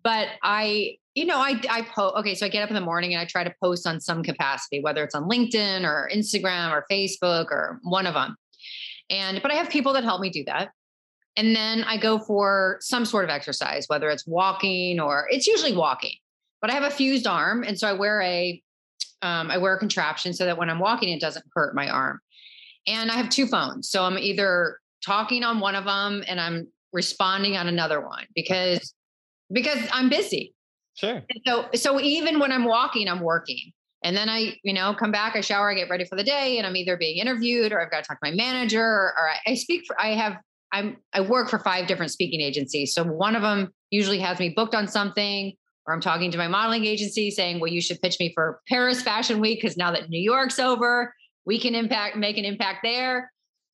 but 0.03 0.29
I 0.43 0.99
you 1.21 1.27
know, 1.27 1.37
I 1.37 1.61
I 1.69 1.83
post 1.83 2.17
okay, 2.17 2.35
so 2.35 2.47
I 2.47 2.49
get 2.49 2.63
up 2.63 2.71
in 2.71 2.75
the 2.75 2.81
morning 2.81 3.13
and 3.13 3.21
I 3.21 3.27
try 3.27 3.45
to 3.45 3.53
post 3.63 3.87
on 3.87 4.01
some 4.01 4.23
capacity, 4.23 4.81
whether 4.81 5.05
it's 5.05 5.15
on 5.15 5.29
LinkedIn 5.29 5.85
or 5.85 6.09
Instagram 6.11 6.73
or 6.73 6.87
Facebook 6.91 7.51
or 7.51 7.79
one 7.83 8.07
of 8.07 8.15
them. 8.15 8.37
And 9.11 9.43
but 9.43 9.51
I 9.51 9.55
have 9.57 9.69
people 9.69 9.93
that 9.93 10.03
help 10.03 10.23
me 10.23 10.31
do 10.31 10.45
that. 10.47 10.71
And 11.37 11.55
then 11.55 11.85
I 11.85 11.99
go 11.99 12.19
for 12.19 12.79
some 12.81 13.05
sort 13.05 13.25
of 13.25 13.31
exercise, 13.31 13.85
whether 13.89 14.09
it's 14.09 14.27
walking 14.27 14.99
or 14.99 15.27
it's 15.31 15.47
usually 15.47 15.77
walking. 15.77 16.15
But 16.63 16.71
I 16.71 16.73
have 16.73 16.85
a 16.85 16.91
fused 16.91 17.27
arm, 17.27 17.65
and 17.65 17.79
so 17.79 17.87
I 17.87 17.93
wear 17.93 18.23
a 18.23 18.63
um, 19.21 19.51
I 19.51 19.59
wear 19.59 19.75
a 19.75 19.79
contraption 19.79 20.33
so 20.33 20.47
that 20.47 20.57
when 20.57 20.71
I'm 20.71 20.79
walking, 20.79 21.11
it 21.11 21.21
doesn't 21.21 21.45
hurt 21.55 21.75
my 21.75 21.87
arm. 21.91 22.21
And 22.87 23.11
I 23.11 23.17
have 23.17 23.29
two 23.29 23.47
phones, 23.47 23.91
so 23.91 24.05
I'm 24.05 24.17
either 24.17 24.79
talking 25.05 25.45
on 25.45 25.61
one 25.61 25.75
of 25.75 25.85
them 25.85 26.25
and 26.27 26.41
I'm 26.41 26.69
responding 26.95 27.59
on 27.59 27.69
another 27.69 28.01
one 28.01 28.25
because 28.35 28.95
because 29.53 29.87
I'm 29.93 30.09
busy. 30.09 30.55
Sure. 30.95 31.23
so 31.47 31.67
so 31.75 32.01
even 32.01 32.39
when 32.39 32.53
I'm 32.53 32.65
walking, 32.65 33.09
I'm 33.09 33.21
working. 33.21 33.73
And 34.03 34.17
then 34.17 34.29
I, 34.29 34.57
you 34.63 34.73
know, 34.73 34.95
come 34.95 35.13
back, 35.13 35.37
I 35.37 35.43
shower, 35.43 35.71
I 35.71 35.75
get 35.75 35.91
ready 35.91 36.05
for 36.05 36.17
the 36.17 36.25
day, 36.25 36.57
and 36.57 36.67
I'm 36.67 36.75
either 36.77 36.97
being 36.97 37.19
interviewed 37.19 37.73
or 37.73 37.83
I've 37.83 37.91
got 37.91 38.03
to 38.03 38.09
talk 38.09 38.21
to 38.21 38.31
my 38.31 38.35
manager 38.35 38.83
or, 38.83 39.13
or 39.17 39.29
I, 39.29 39.51
I 39.51 39.55
speak 39.55 39.83
for, 39.87 40.01
I 40.01 40.15
have, 40.15 40.39
I'm, 40.73 40.97
I 41.13 41.21
work 41.21 41.51
for 41.51 41.59
five 41.59 41.87
different 41.87 42.11
speaking 42.11 42.41
agencies. 42.41 42.95
So 42.95 43.05
one 43.05 43.37
of 43.37 43.43
them 43.43 43.73
usually 43.91 44.19
has 44.21 44.39
me 44.39 44.51
booked 44.51 44.75
on 44.75 44.89
something, 44.89 45.53
or 45.87 45.93
I'm 45.93 46.01
talking 46.01 46.31
to 46.31 46.39
my 46.39 46.49
modeling 46.49 46.87
agency 46.87 47.31
saying, 47.31 47.61
well, 47.61 47.71
you 47.71 47.83
should 47.83 48.01
pitch 48.01 48.19
me 48.19 48.33
for 48.35 48.61
Paris 48.69 49.03
Fashion 49.03 49.39
Week 49.39 49.61
because 49.61 49.77
now 49.77 49.91
that 49.93 50.09
New 50.09 50.21
York's 50.21 50.59
over, 50.59 51.13
we 51.45 51.59
can 51.59 51.75
impact, 51.75 52.17
make 52.17 52.39
an 52.39 52.45
impact 52.45 52.79
there. 52.83 53.31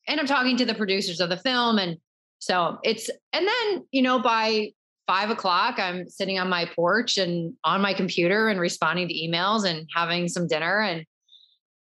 And 0.09 0.19
I'm 0.19 0.27
talking 0.27 0.57
to 0.57 0.65
the 0.65 0.75
producers 0.75 1.21
of 1.21 1.29
the 1.29 1.37
film. 1.37 1.79
And 1.79 1.99
so 2.39 2.79
it's, 2.83 3.11
and 3.33 3.47
then, 3.47 3.87
you 3.93 4.03
know, 4.03 4.19
by 4.19 4.71
five 5.07 5.31
o'clock, 5.31 5.79
I'm 5.79 6.09
sitting 6.09 6.39
on 6.39 6.49
my 6.49 6.67
porch 6.75 7.17
and 7.17 7.55
on 7.65 7.81
my 7.81 7.95
computer 7.95 8.49
and 8.49 8.59
responding 8.59 9.09
to 9.09 9.15
emails 9.15 9.65
and 9.65 9.89
having 9.95 10.29
some 10.29 10.49
dinner. 10.49 10.81
And 10.81 11.05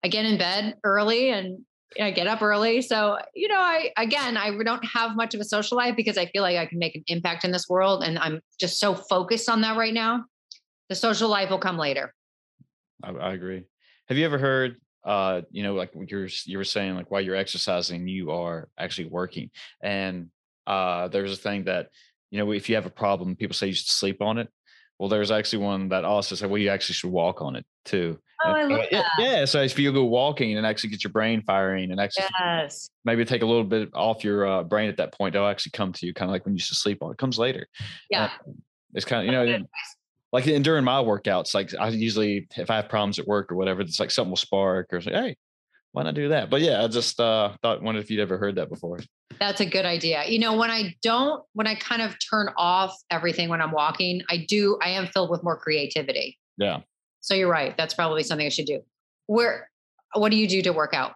I 0.03 0.07
get 0.07 0.25
in 0.25 0.37
bed 0.37 0.75
early 0.83 1.29
and 1.29 1.59
I 1.99 2.11
get 2.11 2.27
up 2.27 2.41
early. 2.41 2.81
So, 2.81 3.17
you 3.35 3.47
know, 3.47 3.59
I, 3.59 3.91
again, 3.97 4.37
I 4.37 4.55
don't 4.63 4.85
have 4.85 5.15
much 5.15 5.33
of 5.33 5.41
a 5.41 5.43
social 5.43 5.75
life 5.75 5.95
because 5.95 6.17
I 6.17 6.27
feel 6.27 6.43
like 6.43 6.57
I 6.57 6.65
can 6.65 6.79
make 6.79 6.95
an 6.95 7.03
impact 7.07 7.43
in 7.43 7.51
this 7.51 7.67
world. 7.67 8.03
And 8.03 8.17
I'm 8.19 8.41
just 8.59 8.79
so 8.79 8.93
focused 8.95 9.49
on 9.49 9.61
that 9.61 9.75
right 9.75 9.93
now. 9.93 10.25
The 10.87 10.95
social 10.95 11.29
life 11.29 11.49
will 11.49 11.59
come 11.59 11.77
later. 11.77 12.13
I, 13.03 13.11
I 13.11 13.33
agree. 13.33 13.63
Have 14.07 14.17
you 14.17 14.25
ever 14.25 14.37
heard, 14.37 14.77
uh, 15.03 15.41
you 15.51 15.63
know, 15.63 15.73
like 15.73 15.91
you're, 15.93 16.29
you 16.45 16.57
were 16.57 16.63
saying, 16.63 16.95
like 16.95 17.11
while 17.11 17.21
you're 17.21 17.35
exercising, 17.35 18.07
you 18.07 18.31
are 18.31 18.69
actually 18.77 19.07
working. 19.07 19.49
And 19.81 20.29
uh, 20.67 21.07
there's 21.07 21.33
a 21.33 21.35
thing 21.35 21.65
that 21.65 21.89
you 22.31 22.39
know, 22.39 22.51
if 22.51 22.69
you 22.69 22.75
have 22.75 22.85
a 22.85 22.91
problem, 22.91 23.35
people 23.35 23.53
say 23.53 23.67
you 23.67 23.73
should 23.73 23.87
sleep 23.87 24.21
on 24.21 24.37
it. 24.37 24.49
Well, 24.97 25.09
there's 25.09 25.31
actually 25.31 25.63
one 25.63 25.89
that 25.89 26.03
also 26.03 26.35
said, 26.35 26.49
well, 26.49 26.61
you 26.61 26.69
actually 26.69 26.95
should 26.95 27.11
walk 27.11 27.41
on 27.41 27.55
it 27.55 27.65
too. 27.85 28.19
Oh, 28.43 28.51
I 28.51 28.63
love 28.63 28.85
that. 28.91 29.05
Yeah. 29.17 29.45
So 29.45 29.61
if 29.61 29.77
you 29.77 29.91
go 29.91 30.05
walking 30.05 30.57
and 30.57 30.65
actually 30.65 30.91
get 30.91 31.03
your 31.03 31.11
brain 31.11 31.41
firing 31.41 31.91
and 31.91 31.99
actually 31.99 32.25
yes. 32.39 32.89
maybe 33.05 33.25
take 33.25 33.41
a 33.41 33.45
little 33.45 33.63
bit 33.63 33.89
off 33.93 34.23
your 34.23 34.45
uh, 34.45 34.63
brain 34.63 34.89
at 34.89 34.97
that 34.97 35.13
point, 35.13 35.33
they'll 35.33 35.45
actually 35.45 35.71
come 35.71 35.93
to 35.93 36.05
you 36.05 36.13
kind 36.13 36.29
of 36.29 36.33
like 36.33 36.45
when 36.45 36.53
you 36.53 36.57
used 36.57 36.69
to 36.69 36.75
sleep 36.75 37.01
on 37.01 37.09
it. 37.09 37.13
it 37.13 37.17
comes 37.17 37.39
later. 37.39 37.67
Yeah. 38.09 38.29
it's 38.93 39.05
kind 39.05 39.21
of, 39.21 39.25
you 39.25 39.31
know, 39.31 39.65
like 40.31 40.45
during 40.45 40.83
my 40.83 41.01
workouts, 41.01 41.53
like 41.53 41.73
I 41.77 41.89
usually, 41.89 42.47
if 42.55 42.69
I 42.69 42.77
have 42.77 42.89
problems 42.89 43.19
at 43.19 43.27
work 43.27 43.51
or 43.51 43.55
whatever, 43.55 43.81
it's 43.81 43.99
like 43.99 44.11
something 44.11 44.31
will 44.31 44.37
spark 44.37 44.93
or 44.93 45.01
say, 45.01 45.11
Hey, 45.11 45.35
why 45.91 46.03
not 46.03 46.13
do 46.13 46.29
that? 46.29 46.49
But 46.49 46.61
yeah, 46.61 46.83
I 46.83 46.87
just 46.87 47.19
uh, 47.19 47.55
thought, 47.61 47.81
wondered 47.81 48.03
if 48.03 48.11
you'd 48.11 48.19
ever 48.19 48.37
heard 48.37 48.55
that 48.55 48.69
before. 48.69 48.99
That's 49.37 49.61
a 49.61 49.65
good 49.65 49.85
idea. 49.85 50.25
You 50.27 50.39
know, 50.39 50.57
when 50.57 50.71
I 50.71 50.95
don't, 51.01 51.43
when 51.53 51.67
I 51.67 51.75
kind 51.75 52.01
of 52.01 52.15
turn 52.29 52.49
off 52.57 52.95
everything 53.11 53.49
when 53.49 53.61
I'm 53.61 53.71
walking, 53.71 54.21
I 54.29 54.45
do, 54.47 54.77
I 54.81 54.89
am 54.89 55.07
filled 55.07 55.29
with 55.29 55.43
more 55.43 55.57
creativity. 55.57 56.37
Yeah. 56.57 56.79
So 57.21 57.35
you're 57.35 57.49
right. 57.49 57.77
That's 57.77 57.93
probably 57.93 58.23
something 58.23 58.45
I 58.45 58.49
should 58.49 58.65
do. 58.65 58.81
Where, 59.27 59.69
what 60.13 60.29
do 60.29 60.37
you 60.37 60.47
do 60.47 60.61
to 60.63 60.71
work 60.71 60.93
out? 60.93 61.11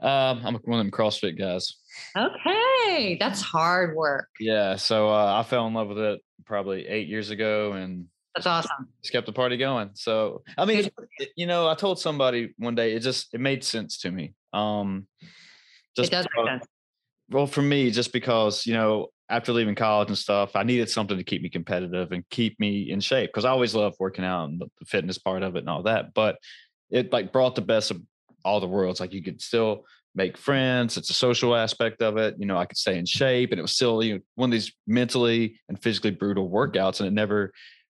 Um, 0.00 0.42
I'm 0.44 0.54
one 0.64 0.80
of 0.80 0.84
them 0.84 0.90
CrossFit 0.90 1.38
guys. 1.38 1.76
Okay. 2.16 3.16
That's 3.20 3.40
hard 3.40 3.94
work. 3.94 4.28
Yeah. 4.40 4.76
So 4.76 5.10
uh, 5.10 5.40
I 5.40 5.42
fell 5.48 5.66
in 5.66 5.74
love 5.74 5.88
with 5.88 5.98
it 5.98 6.20
probably 6.44 6.86
eight 6.88 7.08
years 7.08 7.30
ago 7.30 7.72
and 7.72 8.06
that's 8.34 8.48
awesome. 8.48 8.88
Just 9.00 9.12
kept 9.12 9.26
the 9.26 9.32
party 9.32 9.56
going. 9.56 9.90
So, 9.94 10.42
I 10.58 10.64
mean, 10.64 10.90
it, 11.18 11.28
you 11.36 11.46
know, 11.46 11.68
I 11.68 11.74
told 11.76 12.00
somebody 12.00 12.52
one 12.58 12.74
day, 12.74 12.94
it 12.94 13.00
just, 13.00 13.32
it 13.32 13.40
made 13.40 13.62
sense 13.62 13.98
to 13.98 14.10
me. 14.10 14.34
Um, 14.52 15.06
just 15.94 16.10
it 16.10 16.16
does 16.16 16.26
because, 16.26 16.44
make 16.44 16.60
sense. 16.60 16.66
Well, 17.30 17.46
for 17.46 17.62
me, 17.62 17.90
just 17.90 18.12
because, 18.12 18.66
you 18.66 18.74
know, 18.74 19.08
after 19.28 19.52
leaving 19.52 19.74
college 19.74 20.08
and 20.08 20.18
stuff, 20.18 20.54
I 20.54 20.62
needed 20.62 20.90
something 20.90 21.16
to 21.16 21.24
keep 21.24 21.42
me 21.42 21.48
competitive 21.48 22.12
and 22.12 22.28
keep 22.28 22.60
me 22.60 22.90
in 22.90 23.00
shape 23.00 23.30
because 23.30 23.44
I 23.44 23.50
always 23.50 23.74
loved 23.74 23.96
working 23.98 24.24
out 24.24 24.48
and 24.48 24.60
the 24.60 24.84
fitness 24.86 25.18
part 25.18 25.42
of 25.42 25.56
it 25.56 25.60
and 25.60 25.70
all 25.70 25.82
that. 25.84 26.12
But 26.12 26.36
it 26.90 27.12
like 27.12 27.32
brought 27.32 27.54
the 27.54 27.62
best 27.62 27.90
of 27.90 28.02
all 28.44 28.60
the 28.60 28.66
worlds. 28.66 29.00
Like 29.00 29.14
you 29.14 29.22
could 29.22 29.40
still 29.40 29.84
make 30.14 30.36
friends. 30.36 30.96
It's 30.96 31.10
a 31.10 31.14
social 31.14 31.56
aspect 31.56 32.02
of 32.02 32.18
it. 32.18 32.36
You 32.38 32.46
know, 32.46 32.58
I 32.58 32.66
could 32.66 32.76
stay 32.76 32.98
in 32.98 33.06
shape 33.06 33.50
and 33.50 33.58
it 33.58 33.62
was 33.62 33.74
still 33.74 34.02
you 34.02 34.14
know, 34.14 34.20
one 34.34 34.50
of 34.50 34.52
these 34.52 34.72
mentally 34.86 35.60
and 35.68 35.82
physically 35.82 36.10
brutal 36.10 36.50
workouts. 36.50 37.00
And 37.00 37.06
it 37.06 37.12
never, 37.12 37.52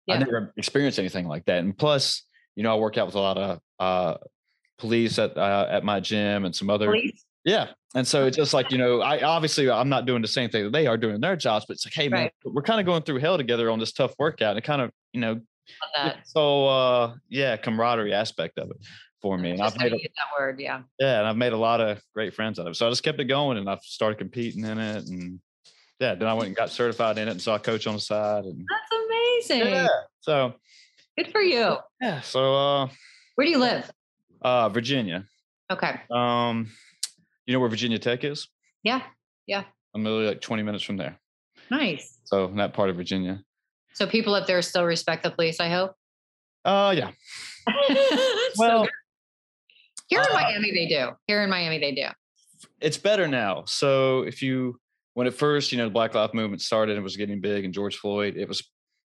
yeah. 0.07 0.15
I 0.15 0.19
never 0.19 0.55
experienced 0.57 0.99
anything 0.99 1.27
like 1.27 1.45
that. 1.47 1.59
And 1.59 1.77
plus, 1.77 2.23
you 2.55 2.63
know, 2.63 2.73
I 2.73 2.79
work 2.79 2.97
out 2.97 3.07
with 3.07 3.17
a 3.17 3.21
lot 3.21 3.37
of 3.37 3.61
uh, 3.81 4.15
police 4.79 5.19
at 5.19 5.37
uh, 5.37 5.67
at 5.69 5.85
my 5.85 6.01
gym 6.01 6.45
and 6.45 6.55
some 6.55 6.71
other. 6.71 6.87
Police? 6.87 7.26
Yeah. 7.47 7.69
And 7.95 8.07
so 8.07 8.27
it's 8.27 8.37
just 8.37 8.53
like, 8.53 8.73
you 8.73 8.77
know, 8.77 9.01
I 9.01 9.21
obviously 9.23 9.71
I'm 9.71 9.89
not 9.89 10.05
doing 10.05 10.21
the 10.21 10.29
same 10.29 10.51
thing 10.51 10.65
that 10.65 10.73
they 10.73 10.87
are 10.87 10.99
doing 10.99 11.21
their 11.21 11.37
jobs, 11.37 11.65
but 11.67 11.75
it's 11.75 11.87
like, 11.87 11.95
hey 11.95 12.09
man, 12.09 12.23
right. 12.25 12.33
we're 12.45 12.63
kind 12.63 12.81
of 12.81 12.85
going 12.85 13.03
through 13.03 13.21
hell 13.21 13.39
together 13.39 13.71
on 13.71 13.79
this 13.79 13.93
tough 13.93 14.15
workout. 14.19 14.51
And 14.51 14.59
it 14.59 14.65
kind 14.65 14.83
of, 14.83 14.91
you 15.13 15.21
know, 15.21 15.41
so 16.25 16.67
uh 16.67 17.15
yeah, 17.29 17.57
camaraderie 17.57 18.13
aspect 18.13 18.59
of 18.59 18.71
it 18.71 18.77
for 19.23 19.39
me. 19.39 19.53
And 19.53 19.63
I've 19.63 19.79
made 19.79 19.93
a, 19.93 19.97
that 19.97 20.39
word, 20.39 20.61
yeah. 20.61 20.83
Yeah, 20.99 21.21
and 21.21 21.29
I've 21.29 21.37
made 21.37 21.53
a 21.53 21.57
lot 21.57 21.81
of 21.81 22.01
great 22.15 22.35
friends 22.35 22.59
out 22.59 22.67
of 22.67 22.73
it. 22.73 22.75
So 22.75 22.87
I 22.87 22.91
just 22.91 23.03
kept 23.03 23.21
it 23.21 23.25
going 23.25 23.59
and 23.59 23.71
I've 23.71 23.83
started 23.83 24.19
competing 24.19 24.65
in 24.65 24.79
it 24.79 25.07
and 25.07 25.41
yeah, 26.01 26.15
then 26.15 26.29
I 26.29 26.35
went 26.35 26.49
and 26.49 26.57
got 26.57 26.71
certified 26.71 27.17
in 27.17 27.29
it 27.29 27.31
and 27.31 27.41
saw 27.41 27.55
a 27.55 27.61
coach 27.61 27.87
on 27.87 27.95
the 27.95 28.01
side 28.01 28.45
and 28.45 28.67
that's 28.69 29.51
amazing. 29.51 29.73
Yeah. 29.73 29.89
So 30.21 30.55
good 31.17 31.31
for 31.31 31.41
you. 31.41 31.77
Yeah. 32.01 32.21
So 32.23 32.55
uh 32.55 32.89
where 33.37 33.45
do 33.45 33.51
you 33.51 33.59
live? 33.59 33.89
Uh 34.43 34.69
Virginia. 34.69 35.25
Okay. 35.71 36.01
Um 36.11 36.69
you 37.47 37.53
know 37.53 37.61
where 37.61 37.69
Virginia 37.69 37.99
Tech 37.99 38.25
is? 38.25 38.49
Yeah. 38.83 39.03
Yeah. 39.47 39.65
I'm 39.95 40.05
literally 40.05 40.27
like 40.27 40.41
20 40.41 40.63
minutes 40.63 40.85
from 40.85 40.97
there. 40.97 41.19
Nice. 41.71 42.19
So 42.25 42.47
in 42.47 42.57
that 42.57 42.75
part 42.75 42.91
of 42.91 42.97
Virginia. 42.97 43.43
So 43.95 44.07
people 44.07 44.35
up 44.35 44.47
there 44.47 44.61
still 44.63 44.85
respect 44.85 45.23
the 45.23 45.31
police, 45.31 45.61
I 45.61 45.69
hope. 45.69 45.95
Uh 46.65 46.95
yeah. 46.97 47.11
well 48.59 48.85
so 48.85 48.91
here 50.09 50.21
in 50.21 50.27
uh, 50.27 50.35
Miami 50.35 50.73
they 50.73 50.87
do. 50.87 51.11
Here 51.27 51.43
in 51.43 51.51
Miami 51.51 51.79
they 51.79 51.95
do. 51.95 52.07
It's 52.81 52.99
better 52.99 53.29
now. 53.29 53.65
So 53.67 54.23
if 54.23 54.43
you 54.43 54.79
when 55.15 55.27
at 55.27 55.35
first, 55.35 55.73
you 55.73 55.79
know, 55.79 55.85
the 55.85 55.91
Black 55.91 56.15
Lives 56.15 56.35
Movement 56.35 56.61
started 56.61 56.97
and 56.97 57.03
was 57.03 57.17
getting 57.17 57.41
big 57.41 57.65
and 57.65 57.73
George 57.73 57.97
Floyd, 57.97 58.37
it 58.37 58.49
was 58.49 58.63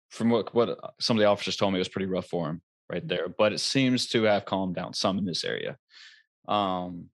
from 0.09 0.29
what 0.29 0.53
what 0.53 0.69
uh, 0.69 0.89
some 0.99 1.17
of 1.17 1.21
the 1.21 1.27
officers 1.27 1.55
told 1.55 1.73
me 1.73 1.79
it 1.79 1.81
was 1.81 1.89
pretty 1.89 2.05
rough 2.05 2.27
for 2.27 2.49
him 2.49 2.61
right 2.89 3.01
mm-hmm. 3.01 3.07
there. 3.07 3.29
But 3.29 3.53
it 3.53 3.59
seems 3.59 4.07
to 4.09 4.23
have 4.23 4.45
calmed 4.45 4.75
down 4.75 4.93
some 4.93 5.17
in 5.17 5.25
this 5.25 5.43
area. 5.43 5.77
Um 6.47 7.09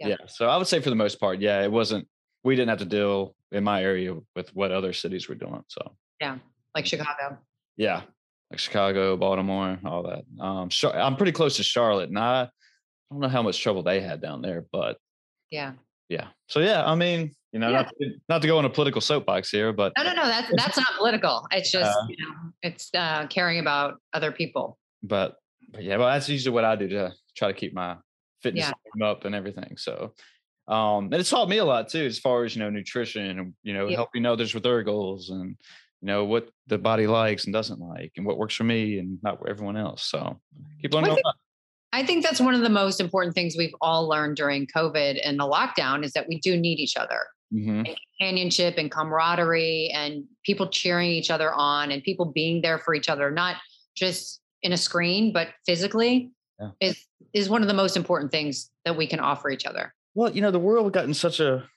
yeah. 0.00 0.08
yeah. 0.08 0.16
So 0.26 0.48
I 0.48 0.56
would 0.56 0.66
say 0.66 0.80
for 0.80 0.90
the 0.90 0.96
most 0.96 1.20
part, 1.20 1.40
yeah, 1.40 1.62
it 1.62 1.70
wasn't 1.70 2.08
we 2.42 2.56
didn't 2.56 2.70
have 2.70 2.78
to 2.78 2.84
deal 2.84 3.34
in 3.52 3.64
my 3.64 3.82
area 3.82 4.16
with 4.34 4.54
what 4.54 4.72
other 4.72 4.92
cities 4.92 5.28
were 5.28 5.34
doing. 5.34 5.62
So 5.68 5.92
yeah, 6.20 6.38
like 6.74 6.86
Chicago. 6.86 7.38
Yeah. 7.76 8.02
Like 8.50 8.58
Chicago, 8.58 9.16
Baltimore, 9.16 9.78
all 9.84 10.02
that. 10.04 10.24
Um 10.42 10.70
I'm 10.94 11.16
pretty 11.16 11.32
close 11.32 11.56
to 11.56 11.62
Charlotte 11.62 12.08
and 12.08 12.18
I, 12.18 12.42
I 12.42 12.48
don't 13.10 13.20
know 13.20 13.28
how 13.28 13.42
much 13.42 13.62
trouble 13.62 13.82
they 13.82 14.00
had 14.00 14.20
down 14.20 14.42
there, 14.42 14.64
but 14.72 14.96
yeah. 15.50 15.72
Yeah. 16.08 16.28
So 16.48 16.60
yeah, 16.60 16.84
I 16.84 16.94
mean, 16.94 17.32
you 17.52 17.58
know, 17.58 17.68
yeah. 17.68 17.82
not, 17.82 17.88
to, 18.00 18.10
not 18.28 18.42
to 18.42 18.48
go 18.48 18.58
on 18.58 18.64
a 18.64 18.70
political 18.70 19.00
soapbox 19.00 19.50
here, 19.50 19.72
but 19.72 19.92
no, 19.96 20.04
no, 20.04 20.14
no, 20.14 20.24
that's 20.24 20.50
that's 20.56 20.76
not 20.76 20.88
political. 20.96 21.46
It's 21.50 21.70
just 21.72 21.96
uh, 21.96 22.06
you 22.08 22.16
know, 22.24 22.34
it's 22.62 22.90
uh, 22.94 23.26
caring 23.28 23.58
about 23.58 24.00
other 24.12 24.32
people. 24.32 24.78
But, 25.02 25.36
but 25.72 25.82
yeah, 25.82 25.96
well, 25.96 26.08
that's 26.08 26.28
usually 26.28 26.54
what 26.54 26.64
I 26.64 26.76
do 26.76 26.88
to 26.88 27.12
try 27.36 27.48
to 27.48 27.54
keep 27.54 27.74
my 27.74 27.96
fitness 28.42 28.72
yeah. 28.96 29.06
up 29.06 29.24
and 29.24 29.34
everything. 29.34 29.76
So, 29.76 30.14
um, 30.68 31.06
and 31.06 31.14
it's 31.14 31.30
taught 31.30 31.48
me 31.48 31.58
a 31.58 31.64
lot 31.64 31.88
too, 31.88 32.04
as 32.04 32.18
far 32.18 32.44
as 32.44 32.54
you 32.54 32.62
know, 32.62 32.70
nutrition 32.70 33.38
and 33.38 33.54
you 33.62 33.74
know, 33.74 33.88
yeah. 33.88 33.96
helping 33.96 34.26
others 34.26 34.54
with 34.54 34.62
their 34.62 34.82
goals 34.82 35.30
and 35.30 35.56
you 36.00 36.06
know 36.06 36.24
what 36.24 36.48
the 36.66 36.78
body 36.78 37.06
likes 37.06 37.44
and 37.44 37.52
doesn't 37.52 37.80
like, 37.80 38.12
and 38.16 38.24
what 38.24 38.38
works 38.38 38.54
for 38.54 38.64
me 38.64 38.98
and 38.98 39.18
not 39.22 39.38
everyone 39.48 39.76
else. 39.76 40.04
So, 40.04 40.40
keep 40.80 40.94
learning. 40.94 41.16
I 41.92 42.06
think 42.06 42.24
that's 42.24 42.40
one 42.40 42.54
of 42.54 42.60
the 42.60 42.68
most 42.68 43.00
important 43.00 43.34
things 43.34 43.56
we've 43.58 43.74
all 43.80 44.08
learned 44.08 44.36
during 44.36 44.66
COVID 44.68 45.20
and 45.24 45.38
the 45.38 45.44
lockdown 45.44 46.04
is 46.04 46.12
that 46.12 46.28
we 46.28 46.38
do 46.38 46.56
need 46.56 46.78
each 46.78 46.96
other. 46.96 47.26
Mm-hmm. 47.52 47.78
And 47.80 47.96
companionship 48.18 48.74
and 48.78 48.92
camaraderie 48.92 49.90
and 49.92 50.22
people 50.44 50.68
cheering 50.68 51.10
each 51.10 51.32
other 51.32 51.52
on 51.52 51.90
and 51.90 52.00
people 52.02 52.26
being 52.26 52.62
there 52.62 52.78
for 52.78 52.94
each 52.94 53.08
other, 53.08 53.32
not 53.32 53.56
just 53.96 54.40
in 54.62 54.72
a 54.72 54.76
screen, 54.76 55.32
but 55.32 55.48
physically 55.66 56.30
yeah. 56.60 56.70
is 56.80 57.04
is 57.32 57.48
one 57.48 57.62
of 57.62 57.68
the 57.68 57.74
most 57.74 57.96
important 57.96 58.30
things 58.30 58.70
that 58.84 58.96
we 58.96 59.06
can 59.06 59.20
offer 59.20 59.50
each 59.50 59.66
other. 59.66 59.94
Well, 60.14 60.32
you 60.32 60.42
know, 60.42 60.50
the 60.50 60.58
world 60.58 60.92
got 60.92 61.04
in 61.04 61.14
such 61.14 61.40
a 61.40 61.68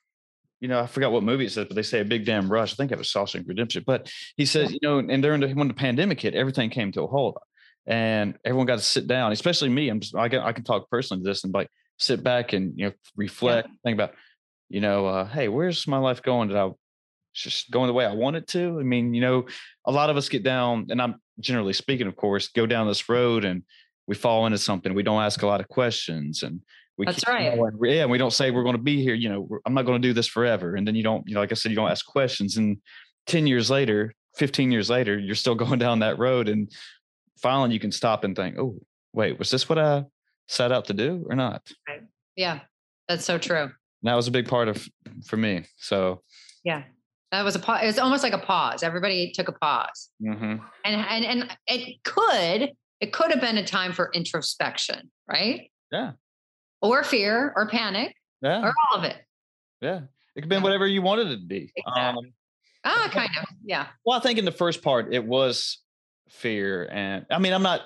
you 0.64 0.70
know, 0.70 0.80
I 0.80 0.88
forgot 0.88 1.12
what 1.12 1.24
movie 1.24 1.46
it 1.46 1.52
says, 1.52 1.66
but 1.68 1.76
they 1.76 1.84
say 1.84 2.00
a 2.00 2.06
big 2.06 2.26
damn 2.26 2.50
rush. 2.50 2.72
I 2.72 2.76
think 2.78 2.94
it 2.94 2.98
was 2.98 3.10
Shawshank 3.10 3.46
Redemption. 3.50 3.84
But 3.86 4.10
he 4.38 4.46
says, 4.46 4.72
you 4.72 4.80
know, 4.82 5.00
and 5.00 5.22
during 5.22 5.42
the, 5.42 5.50
when 5.50 5.68
the 5.68 5.74
pandemic 5.74 6.22
hit, 6.22 6.36
everything 6.36 6.70
came 6.70 6.90
to 6.94 7.02
a 7.02 7.08
halt 7.08 7.38
and 7.86 8.36
everyone 8.46 8.66
got 8.66 8.78
to 8.78 8.82
sit 8.82 9.06
down, 9.06 9.34
especially 9.34 9.68
me. 9.68 9.90
I'm 9.90 10.00
just, 10.00 10.16
I 10.16 10.30
can, 10.30 10.40
I 10.40 10.54
can 10.54 10.64
talk 10.64 10.90
personally 10.90 11.22
to 11.22 11.30
this 11.30 11.44
and 11.44 11.54
like 11.54 11.70
sit 12.00 12.24
back 12.24 12.54
and, 12.54 12.80
you 12.80 12.86
know, 12.86 12.94
reflect, 13.18 13.68
yeah. 13.68 13.76
think 13.84 13.96
about, 13.96 14.14
you 14.70 14.80
know, 14.80 15.06
uh, 15.06 15.26
Hey, 15.26 15.50
where's 15.50 15.86
my 15.86 15.98
life 15.98 16.22
going? 16.22 16.48
Did 16.48 16.56
I 16.56 16.70
just 17.34 17.70
going 17.70 17.88
the 17.88 17.94
way 17.94 18.06
I 18.06 18.14
want 18.14 18.38
it 18.38 18.48
to? 18.48 18.80
I 18.80 18.84
mean, 18.84 19.14
you 19.14 19.20
know, 19.20 19.48
a 19.86 19.92
lot 19.92 20.10
of 20.10 20.16
us 20.16 20.30
get 20.30 20.44
down 20.44 20.88
and 20.90 21.02
I'm 21.02 21.16
generally 21.42 21.74
speaking, 21.74 22.08
of 22.08 22.16
course, 22.16 22.48
go 22.48 22.66
down 22.66 22.88
this 22.88 23.10
road 23.10 23.44
and 23.44 23.64
we 24.08 24.16
fall 24.16 24.46
into 24.46 24.58
something. 24.58 24.94
We 24.94 25.04
don't 25.04 25.22
ask 25.22 25.42
a 25.42 25.48
lot 25.48 25.62
of 25.62 25.68
questions 25.68 26.44
and 26.44 26.62
we 26.98 27.06
That's 27.06 27.28
right. 27.28 27.58
Yeah. 27.84 28.06
We 28.06 28.18
don't 28.18 28.34
say 28.34 28.52
we're 28.52 28.64
going 28.64 28.76
to 28.76 28.82
be 28.82 29.02
here, 29.02 29.16
you 29.16 29.30
know, 29.30 29.48
I'm 29.66 29.74
not 29.74 29.86
going 29.86 30.02
to 30.02 30.08
do 30.08 30.14
this 30.14 30.28
forever. 30.28 30.76
And 30.76 30.88
then 30.88 30.96
you 30.96 31.04
don't, 31.04 31.28
you 31.28 31.34
know, 31.34 31.40
like 31.40 31.52
I 31.52 31.56
said, 31.56 31.70
you 31.72 31.76
don't 31.76 31.90
ask 31.90 32.06
questions 32.06 32.58
and 32.58 32.78
10 33.28 33.48
years 33.48 33.70
later, 33.70 34.14
15 34.38 34.72
years 34.72 34.90
later, 34.90 35.18
you're 35.18 35.36
still 35.36 35.56
going 35.64 35.80
down 35.80 36.00
that 36.00 36.20
road 36.20 36.50
and 36.50 36.72
finally 37.42 37.74
you 37.74 37.80
can 37.80 37.92
stop 37.92 38.24
and 38.24 38.36
think, 38.36 38.58
oh, 38.60 38.78
wait, 39.14 39.40
was 39.40 39.50
this 39.50 39.68
what 39.70 39.80
I 39.80 40.04
set 40.48 40.72
out 40.72 40.86
to 40.86 40.94
do 40.94 41.26
or 41.30 41.36
not? 41.36 41.62
Right. 41.88 42.02
Yeah, 42.36 42.60
that's 43.08 43.26
so 43.26 43.38
true. 43.38 43.64
And 43.64 43.72
that 44.04 44.16
was 44.16 44.28
a 44.28 44.32
big 44.32 44.48
part 44.48 44.68
of 44.68 44.88
for 45.26 45.38
me. 45.38 45.66
So 45.78 46.22
Yeah. 46.64 46.84
That 47.32 47.44
was 47.44 47.56
a 47.56 47.60
pause. 47.60 47.82
It 47.82 47.88
was 47.88 47.98
almost 47.98 48.22
like 48.22 48.34
a 48.34 48.38
pause. 48.38 48.84
Everybody 48.84 49.32
took 49.32 49.48
a 49.48 49.54
pause. 49.54 50.12
mhm. 50.22 50.62
And 50.86 50.96
and 50.96 51.26
and 51.26 51.58
it 51.66 52.04
could, 52.04 52.74
it 53.04 53.12
could 53.12 53.32
have 53.32 53.42
been 53.42 53.58
a 53.58 53.66
time 53.66 53.92
for 53.92 54.10
introspection, 54.14 55.12
right? 55.28 55.70
Yeah. 55.92 56.12
Or 56.82 57.04
fear 57.04 57.52
or 57.56 57.68
panic 57.68 58.16
yeah, 58.42 58.62
or 58.62 58.74
all 58.92 58.98
of 59.00 59.04
it. 59.04 59.18
yeah, 59.82 59.98
it 60.36 60.42
could 60.42 60.44
have 60.46 60.50
been 60.50 60.64
whatever 60.64 60.88
you 60.88 61.02
wanted 61.02 61.28
it 61.28 61.38
to 61.42 61.46
be. 61.46 61.72
Exactly. 61.76 62.26
Um, 62.28 62.34
Ah, 62.86 63.10
kind 63.14 63.30
of. 63.40 63.46
Yeah. 63.64 63.88
well, 64.06 64.18
I 64.18 64.22
think 64.22 64.38
in 64.40 64.44
the 64.46 64.52
first 64.52 64.82
part 64.82 65.14
it 65.14 65.24
was 65.26 65.80
fear, 66.30 66.88
and 66.92 67.26
I 67.32 67.40
mean, 67.40 67.54
I'm 67.54 67.64
not 67.64 67.82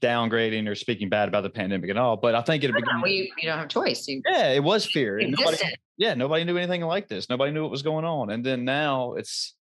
downgrading 0.00 0.68
or 0.68 0.74
speaking 0.74 1.08
bad 1.08 1.28
about 1.28 1.42
the 1.42 1.50
pandemic 1.50 1.90
at 1.90 1.96
all, 1.96 2.16
but 2.16 2.34
I 2.34 2.42
think 2.42 2.64
it 2.64 2.70
Well, 2.72 2.80
began. 2.80 3.00
you, 3.06 3.28
you 3.38 3.48
don't 3.48 3.58
have 3.58 3.68
choice. 3.68 4.06
You 4.08 4.20
Yeah, 4.28 4.48
it 4.52 4.62
was 4.62 4.84
fear. 4.86 5.20
Nobody, 5.20 5.58
yeah, 5.96 6.14
nobody 6.14 6.42
knew 6.44 6.56
anything 6.56 6.82
like 6.82 7.08
this. 7.08 7.28
Nobody 7.30 7.52
knew 7.52 7.62
what 7.62 7.70
was 7.70 7.82
going 7.82 8.04
on. 8.04 8.30
And 8.30 8.44
then 8.44 8.64
now 8.64 9.12
it's, 9.14 9.54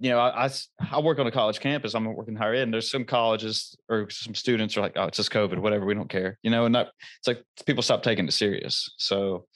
you 0.00 0.10
know, 0.10 0.20
I 0.20 0.48
I 0.90 1.00
work 1.00 1.18
on 1.18 1.26
a 1.26 1.30
college 1.30 1.60
campus. 1.60 1.94
I'm 1.94 2.04
working 2.04 2.36
higher 2.36 2.54
ed, 2.54 2.62
and 2.62 2.72
there's 2.74 2.90
some 2.90 3.04
colleges 3.04 3.76
or 3.88 4.08
some 4.10 4.34
students 4.34 4.76
are 4.76 4.80
like, 4.80 4.92
oh, 4.96 5.04
it's 5.04 5.16
just 5.16 5.30
COVID, 5.32 5.58
whatever. 5.58 5.84
We 5.86 5.94
don't 5.94 6.08
care, 6.08 6.38
you 6.42 6.50
know. 6.50 6.66
And 6.66 6.74
that 6.74 6.88
it's 7.18 7.26
like 7.26 7.42
people 7.66 7.82
stop 7.82 8.02
taking 8.02 8.26
it 8.26 8.32
serious. 8.32 8.92
So 8.98 9.46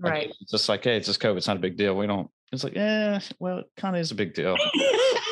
like, 0.00 0.12
Right. 0.12 0.32
it's 0.40 0.50
just 0.50 0.68
like, 0.68 0.82
hey, 0.84 0.96
it's 0.96 1.06
just 1.06 1.20
COVID. 1.20 1.36
It's 1.36 1.46
not 1.46 1.56
a 1.58 1.60
big 1.60 1.76
deal. 1.76 1.94
We 1.94 2.06
don't. 2.06 2.30
It's 2.52 2.64
like, 2.64 2.74
yeah, 2.74 3.20
well, 3.38 3.58
it 3.58 3.66
kind 3.76 3.94
of 3.94 4.00
is 4.00 4.10
a 4.10 4.14
big 4.14 4.34
deal. 4.34 4.56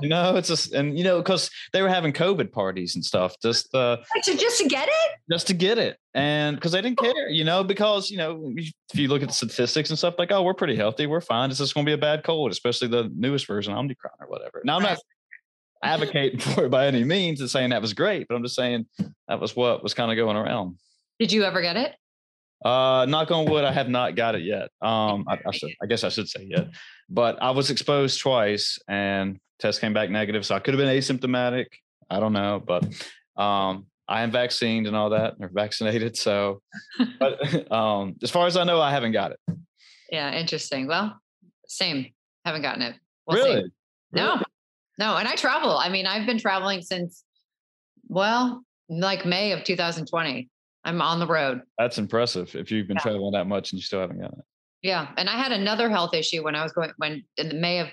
you 0.00 0.08
know, 0.08 0.36
it's 0.36 0.48
just, 0.48 0.72
and 0.72 0.96
you 0.98 1.04
know, 1.04 1.18
because 1.18 1.50
they 1.72 1.82
were 1.82 1.88
having 1.88 2.12
COVID 2.12 2.52
parties 2.52 2.94
and 2.94 3.04
stuff, 3.04 3.34
just 3.42 3.74
uh, 3.74 3.98
so 4.22 4.34
just 4.34 4.60
to 4.60 4.68
get 4.68 4.88
it? 4.88 5.10
just 5.30 5.46
to 5.46 5.54
get 5.54 5.78
it 5.78 5.98
and 6.14 6.56
because 6.56 6.72
they 6.72 6.80
didn't 6.80 6.98
care 6.98 7.28
you 7.28 7.44
know 7.44 7.62
because 7.62 8.10
you 8.10 8.16
know 8.16 8.52
if 8.56 8.98
you 8.98 9.08
look 9.08 9.22
at 9.22 9.28
the 9.28 9.34
statistics 9.34 9.90
and 9.90 9.98
stuff 9.98 10.14
like 10.18 10.32
oh 10.32 10.42
we're 10.42 10.54
pretty 10.54 10.74
healthy 10.74 11.06
we're 11.06 11.20
fine 11.20 11.50
it's 11.50 11.58
just 11.58 11.74
going 11.74 11.84
to 11.84 11.88
be 11.88 11.94
a 11.94 11.98
bad 11.98 12.24
cold 12.24 12.50
especially 12.50 12.88
the 12.88 13.10
newest 13.14 13.46
version 13.46 13.72
omicron 13.72 14.12
or 14.20 14.26
whatever 14.26 14.60
now 14.64 14.76
i'm 14.76 14.82
not 14.82 14.98
advocating 15.84 16.40
for 16.54 16.64
it 16.64 16.70
by 16.70 16.86
any 16.86 17.04
means 17.04 17.40
and 17.40 17.48
saying 17.50 17.70
that 17.70 17.80
was 17.80 17.94
great 17.94 18.26
but 18.28 18.34
i'm 18.34 18.42
just 18.42 18.56
saying 18.56 18.84
that 19.28 19.40
was 19.40 19.54
what 19.54 19.82
was 19.82 19.94
kind 19.94 20.10
of 20.10 20.16
going 20.16 20.36
around 20.36 20.76
Did 21.18 21.32
you 21.32 21.44
ever 21.44 21.60
get 21.60 21.76
it? 21.76 21.94
Uh 22.64 23.06
knock 23.08 23.30
on 23.30 23.48
wood 23.50 23.64
i 23.64 23.72
have 23.72 23.88
not 23.88 24.16
got 24.16 24.34
it 24.34 24.42
yet 24.42 24.68
um 24.82 25.24
I, 25.28 25.38
I, 25.46 25.50
should, 25.52 25.70
I 25.82 25.86
guess 25.86 26.04
i 26.04 26.08
should 26.08 26.28
say 26.28 26.44
yet 26.44 26.68
but 27.08 27.42
i 27.42 27.50
was 27.50 27.70
exposed 27.70 28.20
twice 28.20 28.78
and 28.88 29.38
test 29.58 29.80
came 29.80 29.94
back 29.94 30.10
negative 30.10 30.44
so 30.44 30.54
i 30.54 30.58
could 30.58 30.74
have 30.74 30.78
been 30.78 30.94
asymptomatic 30.94 31.66
i 32.10 32.20
don't 32.20 32.32
know 32.32 32.62
but 32.64 32.84
um 33.36 33.86
i 34.08 34.22
am 34.22 34.30
vaccinated 34.30 34.88
and 34.88 34.96
all 34.96 35.10
that 35.10 35.34
or 35.40 35.50
vaccinated 35.52 36.16
so 36.16 36.60
but 37.18 37.38
um 37.72 38.16
as 38.22 38.30
far 38.30 38.46
as 38.46 38.56
i 38.56 38.64
know 38.64 38.80
i 38.80 38.90
haven't 38.90 39.12
got 39.12 39.32
it 39.32 39.40
Yeah, 40.10 40.34
interesting. 40.34 40.88
Well, 40.88 41.20
same. 41.68 42.06
Haven't 42.44 42.62
gotten 42.62 42.82
it. 42.82 42.96
We'll 43.26 43.42
see. 43.42 43.54
really 43.54 43.70
No, 44.12 44.42
no. 44.98 45.16
And 45.16 45.28
I 45.28 45.36
travel. 45.36 45.76
I 45.78 45.88
mean, 45.88 46.06
I've 46.06 46.26
been 46.26 46.38
traveling 46.38 46.82
since, 46.82 47.22
well, 48.08 48.62
like 48.88 49.24
May 49.24 49.52
of 49.52 49.62
2020. 49.62 50.48
I'm 50.84 51.02
on 51.02 51.18
the 51.18 51.26
road. 51.26 51.62
that's 51.78 51.98
impressive 51.98 52.54
if 52.54 52.70
you've 52.70 52.86
been 52.88 52.96
Yeah. 52.96 53.02
traveling 53.02 53.32
that 53.32 53.46
much 53.46 53.72
and 53.72 53.78
you 53.78 53.82
still 53.82 54.00
haven't 54.00 54.20
got 54.20 54.32
it 54.32 54.44
Yeah. 54.82 55.08
And 55.18 55.28
I 55.28 55.36
had 55.36 55.52
another 55.52 55.90
health 55.90 56.14
issue 56.14 56.42
when 56.42 56.54
I 56.54 56.62
was 56.62 56.72
going, 56.72 56.90
when 56.96 57.24
in 57.36 57.48
the 57.50 57.54
May 57.54 57.80
of, 57.80 57.88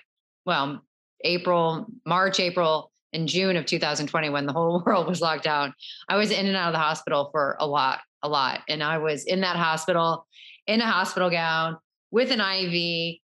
well, 0.45 0.81
April, 1.23 1.87
March, 2.05 2.39
April, 2.39 2.91
and 3.13 3.27
June 3.27 3.55
of 3.57 3.65
2020, 3.65 4.29
when 4.29 4.45
the 4.45 4.53
whole 4.53 4.81
world 4.85 5.07
was 5.07 5.19
locked 5.21 5.43
down. 5.43 5.73
I 6.07 6.15
was 6.17 6.31
in 6.31 6.45
and 6.45 6.55
out 6.55 6.67
of 6.67 6.73
the 6.73 6.79
hospital 6.79 7.29
for 7.31 7.57
a 7.59 7.65
lot, 7.67 7.99
a 8.23 8.29
lot. 8.29 8.61
And 8.69 8.81
I 8.83 8.97
was 8.99 9.25
in 9.25 9.41
that 9.41 9.55
hospital 9.57 10.25
in 10.67 10.79
a 10.81 10.85
hospital 10.85 11.29
gown 11.29 11.77
with 12.11 12.31
an 12.31 12.39
IV 12.41 13.17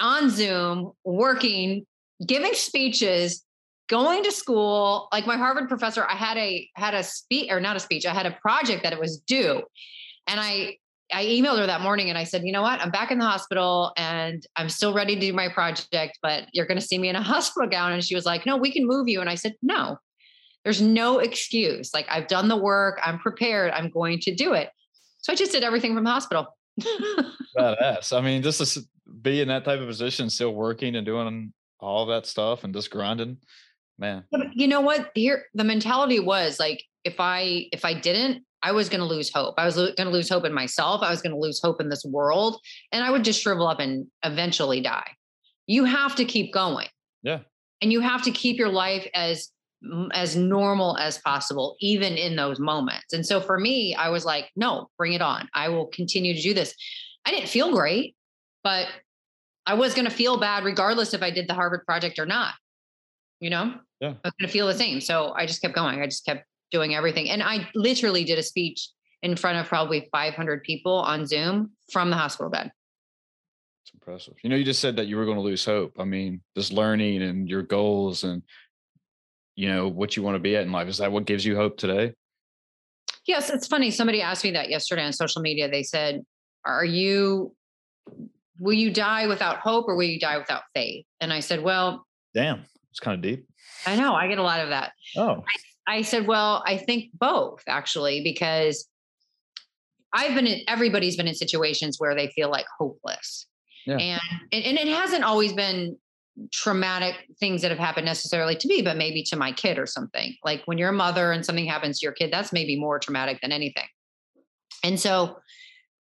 on 0.00 0.30
Zoom, 0.30 0.92
working, 1.04 1.86
giving 2.26 2.52
speeches, 2.54 3.42
going 3.88 4.24
to 4.24 4.32
school. 4.32 5.08
Like 5.12 5.26
my 5.26 5.36
Harvard 5.36 5.68
professor, 5.68 6.04
I 6.04 6.14
had 6.14 6.36
a 6.36 6.68
had 6.74 6.94
a 6.94 7.02
speech 7.02 7.50
or 7.50 7.60
not 7.60 7.76
a 7.76 7.80
speech, 7.80 8.06
I 8.06 8.14
had 8.14 8.26
a 8.26 8.32
project 8.32 8.82
that 8.82 8.92
it 8.92 9.00
was 9.00 9.18
due. 9.18 9.62
And 10.26 10.40
I 10.40 10.76
I 11.12 11.24
emailed 11.24 11.58
her 11.58 11.66
that 11.66 11.82
morning 11.82 12.08
and 12.08 12.18
I 12.18 12.24
said, 12.24 12.42
you 12.44 12.52
know 12.52 12.62
what? 12.62 12.80
I'm 12.80 12.90
back 12.90 13.12
in 13.12 13.18
the 13.18 13.24
hospital 13.24 13.92
and 13.96 14.44
I'm 14.56 14.68
still 14.68 14.92
ready 14.92 15.14
to 15.14 15.20
do 15.20 15.32
my 15.32 15.48
project, 15.48 16.18
but 16.20 16.48
you're 16.52 16.66
going 16.66 16.80
to 16.80 16.86
see 16.86 16.98
me 16.98 17.08
in 17.08 17.16
a 17.16 17.22
hospital 17.34 17.68
gown. 17.68 17.92
And 17.92 18.04
she 18.04 18.16
was 18.16 18.26
like, 18.26 18.44
no, 18.44 18.56
we 18.56 18.72
can 18.72 18.86
move 18.86 19.08
you. 19.08 19.20
And 19.20 19.30
I 19.30 19.36
said, 19.36 19.54
no, 19.62 19.98
there's 20.64 20.82
no 20.82 21.20
excuse. 21.20 21.94
Like 21.94 22.06
I've 22.10 22.26
done 22.26 22.48
the 22.48 22.56
work, 22.56 22.98
I'm 23.04 23.20
prepared, 23.20 23.70
I'm 23.72 23.88
going 23.88 24.18
to 24.20 24.34
do 24.34 24.54
it. 24.54 24.70
So 25.18 25.32
I 25.32 25.36
just 25.36 25.52
did 25.52 25.62
everything 25.62 25.94
from 25.94 26.04
the 26.04 26.10
hospital. 26.10 26.56
badass 27.56 28.14
i 28.14 28.20
mean 28.20 28.42
just 28.42 28.74
to 28.74 28.82
be 29.22 29.40
in 29.40 29.48
that 29.48 29.64
type 29.64 29.80
of 29.80 29.86
position 29.86 30.28
still 30.28 30.52
working 30.52 30.94
and 30.94 31.06
doing 31.06 31.50
all 31.80 32.04
that 32.04 32.26
stuff 32.26 32.64
and 32.64 32.74
just 32.74 32.90
grinding 32.90 33.38
man 33.98 34.24
but 34.30 34.40
you 34.54 34.68
know 34.68 34.80
what? 34.80 35.10
Here, 35.14 35.44
the 35.54 35.64
mentality 35.64 36.20
was 36.20 36.58
like, 36.58 36.82
if 37.04 37.16
I 37.18 37.66
if 37.72 37.84
I 37.84 37.94
didn't, 37.94 38.42
I 38.62 38.72
was 38.72 38.88
going 38.88 39.00
to 39.00 39.06
lose 39.06 39.32
hope. 39.32 39.54
I 39.58 39.64
was 39.64 39.76
lo- 39.76 39.92
going 39.96 40.08
to 40.08 40.12
lose 40.12 40.28
hope 40.28 40.44
in 40.44 40.52
myself. 40.52 41.02
I 41.02 41.10
was 41.10 41.22
going 41.22 41.32
to 41.32 41.38
lose 41.38 41.60
hope 41.62 41.80
in 41.80 41.88
this 41.88 42.04
world, 42.04 42.60
and 42.92 43.04
I 43.04 43.10
would 43.10 43.24
just 43.24 43.40
shrivel 43.40 43.66
up 43.68 43.80
and 43.80 44.06
eventually 44.24 44.80
die. 44.80 45.08
You 45.66 45.84
have 45.84 46.14
to 46.16 46.24
keep 46.24 46.52
going. 46.52 46.88
Yeah. 47.22 47.40
and 47.82 47.92
you 47.92 48.00
have 48.00 48.22
to 48.22 48.30
keep 48.30 48.56
your 48.58 48.68
life 48.68 49.06
as 49.14 49.50
as 50.12 50.36
normal 50.36 50.96
as 50.98 51.18
possible, 51.18 51.76
even 51.80 52.14
in 52.14 52.34
those 52.36 52.58
moments. 52.58 53.12
And 53.12 53.24
so 53.26 53.40
for 53.40 53.58
me, 53.58 53.94
I 53.94 54.08
was 54.08 54.24
like, 54.24 54.50
no, 54.56 54.88
bring 54.96 55.12
it 55.12 55.22
on. 55.22 55.48
I 55.54 55.68
will 55.68 55.86
continue 55.86 56.34
to 56.34 56.40
do 56.40 56.54
this. 56.54 56.74
I 57.26 57.30
didn't 57.30 57.48
feel 57.48 57.72
great, 57.72 58.16
but 58.64 58.86
I 59.66 59.74
was 59.74 59.94
going 59.94 60.06
to 60.06 60.14
feel 60.14 60.38
bad 60.38 60.64
regardless 60.64 61.14
if 61.14 61.22
I 61.22 61.30
did 61.30 61.48
the 61.48 61.54
Harvard 61.54 61.84
project 61.84 62.18
or 62.18 62.26
not. 62.26 62.54
You 63.40 63.50
know, 63.50 63.74
Yeah. 64.00 64.08
I 64.08 64.28
was 64.28 64.34
going 64.38 64.48
to 64.48 64.52
feel 64.52 64.66
the 64.66 64.74
same. 64.74 65.00
So 65.00 65.32
I 65.36 65.46
just 65.46 65.62
kept 65.62 65.74
going. 65.74 66.00
I 66.00 66.06
just 66.06 66.24
kept 66.24 66.44
doing 66.70 66.94
everything. 66.94 67.30
And 67.30 67.42
I 67.42 67.68
literally 67.74 68.24
did 68.24 68.38
a 68.38 68.42
speech 68.42 68.90
in 69.22 69.36
front 69.36 69.58
of 69.58 69.66
probably 69.66 70.08
500 70.12 70.62
people 70.62 70.94
on 70.94 71.26
Zoom 71.26 71.72
from 71.90 72.10
the 72.10 72.16
hospital 72.16 72.50
bed. 72.50 72.70
It's 73.84 73.94
impressive. 73.94 74.34
You 74.42 74.50
know, 74.50 74.56
you 74.56 74.64
just 74.64 74.80
said 74.80 74.96
that 74.96 75.06
you 75.06 75.16
were 75.16 75.24
going 75.24 75.36
to 75.36 75.42
lose 75.42 75.64
hope. 75.64 75.94
I 75.98 76.04
mean, 76.04 76.40
just 76.56 76.72
learning 76.72 77.22
and 77.22 77.48
your 77.48 77.62
goals 77.62 78.24
and 78.24 78.42
you 79.54 79.68
know 79.68 79.88
what 79.88 80.16
you 80.16 80.22
want 80.22 80.34
to 80.34 80.40
be 80.40 80.54
at 80.56 80.62
in 80.64 80.72
life. 80.72 80.88
Is 80.88 80.98
that 80.98 81.10
what 81.10 81.24
gives 81.24 81.44
you 81.44 81.56
hope 81.56 81.78
today? 81.78 82.12
Yes, 83.26 83.50
it's 83.50 83.66
funny. 83.66 83.90
Somebody 83.90 84.22
asked 84.22 84.44
me 84.44 84.52
that 84.52 84.68
yesterday 84.70 85.02
on 85.02 85.12
social 85.12 85.40
media. 85.40 85.68
They 85.68 85.82
said, 85.82 86.22
Are 86.64 86.84
you, 86.84 87.54
will 88.60 88.74
you 88.74 88.92
die 88.92 89.26
without 89.26 89.58
hope 89.58 89.86
or 89.88 89.96
will 89.96 90.04
you 90.04 90.20
die 90.20 90.38
without 90.38 90.62
faith? 90.74 91.06
And 91.20 91.32
I 91.32 91.40
said, 91.40 91.62
Well, 91.62 92.06
Damn, 92.34 92.64
it's 92.90 93.00
kind 93.00 93.14
of 93.14 93.22
deep. 93.22 93.46
I 93.86 93.96
know 93.96 94.14
I 94.14 94.28
get 94.28 94.38
a 94.38 94.42
lot 94.42 94.60
of 94.60 94.70
that. 94.70 94.92
Oh, 95.16 95.44
I 95.86 96.02
said, 96.02 96.26
Well, 96.26 96.62
I 96.66 96.76
think 96.76 97.10
both 97.14 97.62
actually, 97.68 98.22
because 98.22 98.88
I've 100.12 100.34
been 100.34 100.46
in, 100.46 100.60
everybody's 100.68 101.16
been 101.16 101.28
in 101.28 101.34
situations 101.34 101.96
where 101.98 102.14
they 102.14 102.28
feel 102.28 102.50
like 102.50 102.66
hopeless. 102.78 103.46
Yeah. 103.86 103.98
And, 103.98 104.20
and 104.52 104.78
and 104.78 104.88
it 104.88 104.96
hasn't 104.96 105.24
always 105.24 105.52
been 105.52 105.96
traumatic 106.52 107.14
things 107.40 107.62
that 107.62 107.70
have 107.70 107.78
happened 107.78 108.06
necessarily 108.06 108.56
to 108.56 108.68
me, 108.68 108.82
but 108.82 108.96
maybe 108.96 109.22
to 109.22 109.36
my 109.36 109.52
kid 109.52 109.78
or 109.78 109.86
something. 109.86 110.34
Like 110.44 110.62
when 110.66 110.78
you're 110.78 110.90
a 110.90 110.94
mother 110.94 111.32
and 111.32 111.44
something 111.44 111.66
happens 111.66 112.00
to 112.00 112.06
your 112.06 112.12
kid, 112.12 112.32
that's 112.32 112.52
maybe 112.52 112.78
more 112.78 112.98
traumatic 112.98 113.40
than 113.40 113.52
anything. 113.52 113.86
And 114.82 115.00
so 115.00 115.38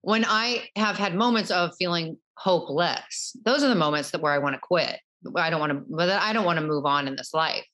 when 0.02 0.26
I 0.26 0.70
have 0.76 0.98
had 0.98 1.16
moments 1.16 1.52
of 1.52 1.72
feeling 1.78 2.18
hopeless, 2.36 3.36
those 3.46 3.64
are 3.64 3.68
the 3.70 3.76
moments 3.76 4.12
that 4.12 4.22
where 4.22 4.32
I 4.32 4.40
want 4.40 4.56
to 4.56 4.62
quit. 4.62 5.00
I 5.36 5.50
don't 5.50 5.60
want 5.60 5.72
to, 5.72 5.84
but 5.90 6.10
I 6.10 6.34
don't 6.34 6.46
want 6.46 6.60
to 6.60 6.66
move 6.66 6.86
on 6.86 7.08
in 7.08 7.16
this 7.16 7.34
life. 7.34 7.66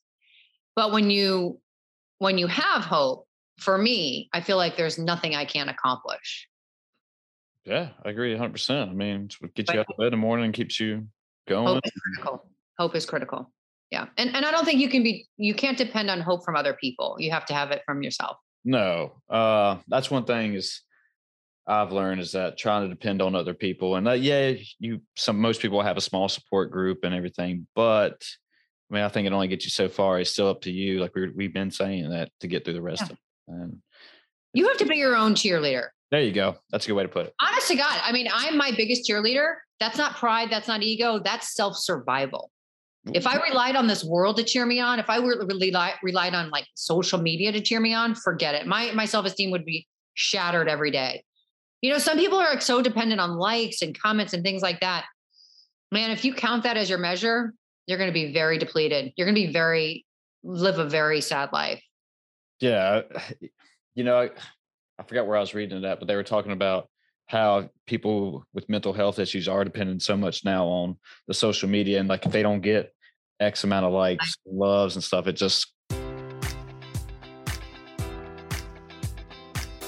But 0.77 0.91
when 0.91 1.09
you 1.09 1.59
when 2.19 2.37
you 2.37 2.45
have 2.45 2.83
hope, 2.83 3.27
for 3.57 3.77
me, 3.77 4.29
I 4.31 4.41
feel 4.41 4.57
like 4.57 4.77
there's 4.77 4.99
nothing 4.99 5.35
I 5.35 5.43
can't 5.43 5.71
accomplish. 5.71 6.47
yeah, 7.65 7.89
I 8.05 8.09
agree 8.09 8.31
100. 8.31 8.51
percent 8.51 8.91
I 8.91 8.93
mean, 8.93 9.25
it's 9.25 9.41
what 9.41 9.55
gets 9.55 9.73
you 9.73 9.79
out 9.79 9.87
of 9.89 9.97
bed 9.97 10.07
in 10.07 10.11
the 10.11 10.17
morning 10.17 10.45
and 10.45 10.53
keeps 10.53 10.79
you 10.79 11.07
going. 11.47 11.65
Hope 11.65 11.81
is 11.83 11.91
critical. 11.91 12.45
Hope 12.77 12.95
is 12.95 13.05
critical. 13.07 13.51
Yeah. 13.89 14.05
And 14.17 14.35
and 14.35 14.45
I 14.45 14.51
don't 14.51 14.65
think 14.65 14.79
you 14.79 14.87
can 14.87 15.01
be 15.01 15.27
you 15.37 15.55
can't 15.55 15.79
depend 15.79 16.11
on 16.11 16.21
hope 16.21 16.45
from 16.45 16.55
other 16.55 16.75
people. 16.79 17.15
You 17.17 17.31
have 17.31 17.45
to 17.47 17.55
have 17.55 17.71
it 17.71 17.81
from 17.83 18.03
yourself. 18.03 18.37
No, 18.63 19.13
uh, 19.29 19.77
that's 19.87 20.11
one 20.11 20.25
thing 20.25 20.53
is 20.53 20.81
I've 21.65 21.91
learned 21.91 22.21
is 22.21 22.33
that 22.33 22.59
trying 22.59 22.83
to 22.83 22.89
depend 22.89 23.23
on 23.23 23.33
other 23.33 23.55
people, 23.55 23.95
and 23.95 24.07
uh, 24.07 24.11
yeah, 24.11 24.53
you 24.77 25.01
some 25.15 25.39
most 25.39 25.59
people 25.59 25.81
have 25.81 25.97
a 25.97 26.01
small 26.01 26.29
support 26.29 26.69
group 26.69 26.99
and 27.03 27.15
everything, 27.15 27.65
but 27.73 28.21
I 28.89 28.93
mean, 28.93 29.03
I 29.03 29.09
think 29.09 29.27
it 29.27 29.33
only 29.33 29.47
gets 29.47 29.65
you 29.65 29.71
so 29.71 29.89
far. 29.89 30.19
It's 30.19 30.29
still 30.29 30.47
up 30.47 30.61
to 30.61 30.71
you, 30.71 30.99
like 31.01 31.13
we 31.15 31.29
we've 31.31 31.53
been 31.53 31.71
saying 31.71 32.09
that 32.09 32.31
to 32.39 32.47
get 32.47 32.63
through 32.63 32.75
the 32.75 32.81
rest 32.81 33.01
Yeah. 33.01 33.05
of 33.05 33.11
it. 33.11 33.17
And 33.47 33.81
You 34.53 34.67
have 34.69 34.77
to 34.77 34.85
be 34.85 34.95
your 34.97 35.15
own 35.15 35.33
cheerleader. 35.35 35.87
there 36.11 36.21
you 36.21 36.31
go. 36.31 36.55
That's 36.71 36.85
a 36.85 36.87
good 36.87 36.93
way 36.95 37.03
to 37.03 37.09
put 37.09 37.25
it. 37.27 37.33
Honest 37.41 37.67
to 37.67 37.75
God. 37.75 37.99
I 38.01 38.11
mean, 38.13 38.27
I'm 38.33 38.57
my 38.57 38.71
biggest 38.71 39.09
cheerleader. 39.09 39.55
That's 39.81 39.97
not 39.97 40.15
pride, 40.15 40.49
that's 40.49 40.67
not 40.67 40.81
ego, 40.81 41.19
that's 41.19 41.53
self-survival. 41.53 42.49
If 43.13 43.25
I 43.25 43.41
relied 43.41 43.77
on 43.77 43.87
this 43.87 44.03
world 44.03 44.35
to 44.37 44.43
cheer 44.43 44.65
me 44.65 44.81
on, 44.81 44.99
if 44.99 45.09
I 45.09 45.19
were 45.19 45.45
relied 45.45 45.93
relied 46.03 46.33
on 46.35 46.49
like 46.49 46.65
social 46.75 47.19
media 47.19 47.53
to 47.53 47.61
cheer 47.61 47.79
me 47.79 47.93
on, 47.93 48.15
forget 48.15 48.53
it. 48.55 48.67
My 48.67 48.91
my 48.93 49.05
self 49.05 49.25
esteem 49.25 49.51
would 49.51 49.63
be 49.65 49.87
shattered 50.13 50.67
every 50.67 50.91
day. 50.91 51.23
You 51.81 51.91
know, 51.91 51.99
some 51.99 52.17
people 52.17 52.37
are 52.39 52.49
like 52.49 52.61
so 52.61 52.81
dependent 52.81 53.21
on 53.21 53.37
likes 53.37 53.81
and 53.81 53.97
comments 53.97 54.33
and 54.33 54.43
things 54.43 54.61
like 54.61 54.79
that. 54.81 55.05
Man, 55.91 56.11
if 56.11 56.25
you 56.25 56.33
count 56.33 56.63
that 56.63 56.75
as 56.75 56.89
your 56.89 56.99
measure, 56.99 57.53
you're 57.87 57.97
going 57.97 58.09
to 58.09 58.13
be 58.13 58.31
very 58.31 58.57
depleted. 58.57 59.13
You're 59.15 59.25
going 59.25 59.35
to 59.35 59.47
be 59.47 59.51
very 59.53 60.05
live 60.43 60.77
a 60.77 60.85
very 60.85 61.21
sad 61.21 61.51
life. 61.51 61.81
Yeah, 62.59 63.01
you 63.95 64.03
know, 64.03 64.21
I, 64.21 64.29
I 64.99 65.03
forgot 65.03 65.25
where 65.25 65.37
I 65.37 65.39
was 65.39 65.53
reading 65.53 65.77
it 65.77 65.83
at, 65.83 65.99
but 65.99 66.07
they 66.07 66.15
were 66.15 66.23
talking 66.23 66.51
about 66.51 66.89
how 67.27 67.69
people 67.85 68.45
with 68.53 68.69
mental 68.69 68.93
health 68.93 69.19
issues 69.19 69.47
are 69.47 69.63
dependent 69.63 70.01
so 70.01 70.15
much 70.15 70.45
now 70.45 70.65
on 70.65 70.97
the 71.27 71.33
social 71.33 71.67
media 71.69 71.99
and 71.99 72.07
like 72.07 72.25
if 72.25 72.31
they 72.31 72.41
don't 72.41 72.61
get 72.61 72.93
x 73.39 73.65
amount 73.65 73.85
of 73.85 73.91
likes 73.91 74.35
loves 74.45 74.95
and 74.95 75.03
stuff 75.03 75.27
it 75.27 75.33
just 75.33 75.73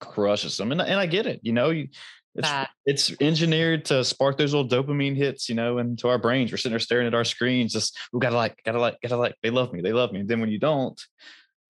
crushes 0.00 0.56
them. 0.56 0.72
And, 0.72 0.80
and 0.80 1.00
I 1.00 1.06
get 1.06 1.26
it, 1.26 1.40
you 1.42 1.52
know, 1.52 1.70
you, 1.70 1.88
it's, 2.34 2.70
it's 2.84 3.12
engineered 3.20 3.86
to 3.86 4.04
spark 4.04 4.36
those 4.36 4.52
little 4.52 4.68
dopamine 4.68 5.16
hits, 5.16 5.48
you 5.48 5.54
know, 5.54 5.78
into 5.78 6.08
our 6.08 6.18
brains. 6.18 6.52
We're 6.52 6.58
sitting 6.58 6.72
there 6.72 6.78
staring 6.78 7.06
at 7.06 7.14
our 7.14 7.24
screens, 7.24 7.72
just 7.72 7.98
we 8.12 8.20
gotta 8.20 8.36
like, 8.36 8.60
gotta 8.64 8.78
like, 8.78 8.98
gotta 9.00 9.16
like, 9.16 9.34
they 9.42 9.50
love 9.50 9.72
me, 9.72 9.80
they 9.80 9.92
love 9.92 10.12
me. 10.12 10.20
And 10.20 10.28
then 10.28 10.40
when 10.40 10.50
you 10.50 10.58
don't, 10.58 11.00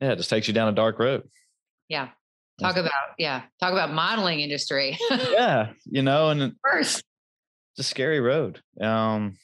yeah, 0.00 0.12
it 0.12 0.16
just 0.16 0.30
takes 0.30 0.48
you 0.48 0.54
down 0.54 0.68
a 0.68 0.72
dark 0.72 0.98
road. 0.98 1.22
Yeah. 1.88 2.08
Talk 2.60 2.76
about, 2.76 2.92
yeah, 3.18 3.42
talk 3.60 3.72
about 3.72 3.92
modeling 3.92 4.40
industry. 4.40 4.98
yeah, 5.10 5.72
you 5.84 6.02
know, 6.02 6.30
and 6.30 6.54
first 6.64 7.04
it's 7.76 7.86
a 7.86 7.88
scary 7.88 8.20
road. 8.20 8.60
Um, 8.80 9.36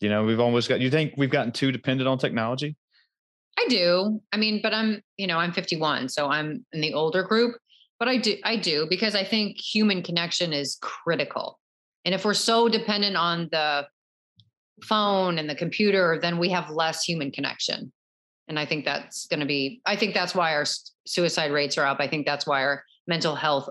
you 0.00 0.10
know, 0.10 0.24
we've 0.24 0.40
almost 0.40 0.68
got 0.68 0.80
you 0.80 0.90
think 0.90 1.14
we've 1.16 1.30
gotten 1.30 1.50
too 1.50 1.72
dependent 1.72 2.06
on 2.08 2.18
technology? 2.18 2.76
I 3.58 3.66
do. 3.68 4.20
I 4.32 4.36
mean, 4.36 4.60
but 4.62 4.74
I'm, 4.74 5.02
you 5.16 5.26
know, 5.26 5.38
I'm 5.38 5.52
51, 5.52 6.10
so 6.10 6.28
I'm 6.28 6.64
in 6.72 6.80
the 6.80 6.94
older 6.94 7.22
group 7.22 7.56
but 7.98 8.08
I 8.08 8.16
do 8.16 8.36
I 8.44 8.56
do 8.56 8.86
because 8.88 9.14
I 9.14 9.24
think 9.24 9.58
human 9.58 10.02
connection 10.02 10.52
is 10.52 10.78
critical. 10.80 11.58
And 12.04 12.14
if 12.14 12.24
we're 12.24 12.34
so 12.34 12.68
dependent 12.68 13.16
on 13.16 13.48
the 13.50 13.86
phone 14.84 15.38
and 15.38 15.50
the 15.50 15.54
computer, 15.54 16.18
then 16.20 16.38
we 16.38 16.50
have 16.50 16.70
less 16.70 17.02
human 17.02 17.30
connection. 17.32 17.92
And 18.46 18.58
I 18.58 18.64
think 18.64 18.84
that's 18.84 19.26
going 19.26 19.40
to 19.40 19.46
be 19.46 19.80
I 19.84 19.96
think 19.96 20.14
that's 20.14 20.34
why 20.34 20.54
our 20.54 20.64
suicide 21.06 21.52
rates 21.52 21.76
are 21.76 21.86
up. 21.86 21.98
I 22.00 22.08
think 22.08 22.26
that's 22.26 22.46
why 22.46 22.62
our 22.62 22.84
mental 23.06 23.34
health 23.34 23.68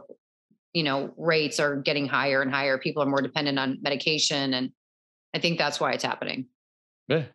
you 0.74 0.84
know 0.84 1.14
rates 1.18 1.60
are 1.60 1.78
getting 1.78 2.08
higher 2.08 2.42
and 2.42 2.52
higher. 2.52 2.78
People 2.78 3.04
are 3.04 3.08
more 3.08 3.22
dependent 3.22 3.58
on 3.58 3.78
medication 3.82 4.54
and 4.54 4.72
I 5.34 5.40
think 5.40 5.58
that's 5.58 5.80
why 5.80 5.92
it's 5.94 6.04
happening. 6.04 6.48
Yeah. 7.08 7.26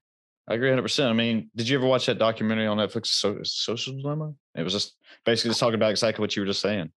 I 0.48 0.54
agree 0.54 0.70
100%. 0.70 1.08
I 1.08 1.12
mean, 1.12 1.50
did 1.54 1.68
you 1.68 1.78
ever 1.78 1.86
watch 1.86 2.06
that 2.06 2.18
documentary 2.18 2.66
on 2.66 2.78
Netflix, 2.78 3.06
so- 3.06 3.42
Social 3.42 3.94
Dilemma? 3.94 4.34
It 4.54 4.62
was 4.62 4.72
just 4.72 4.96
basically 5.24 5.50
just 5.50 5.60
talking 5.60 5.76
about 5.76 5.90
exactly 5.90 6.22
what 6.22 6.34
you 6.34 6.42
were 6.42 6.46
just 6.46 6.60
saying. 6.60 6.90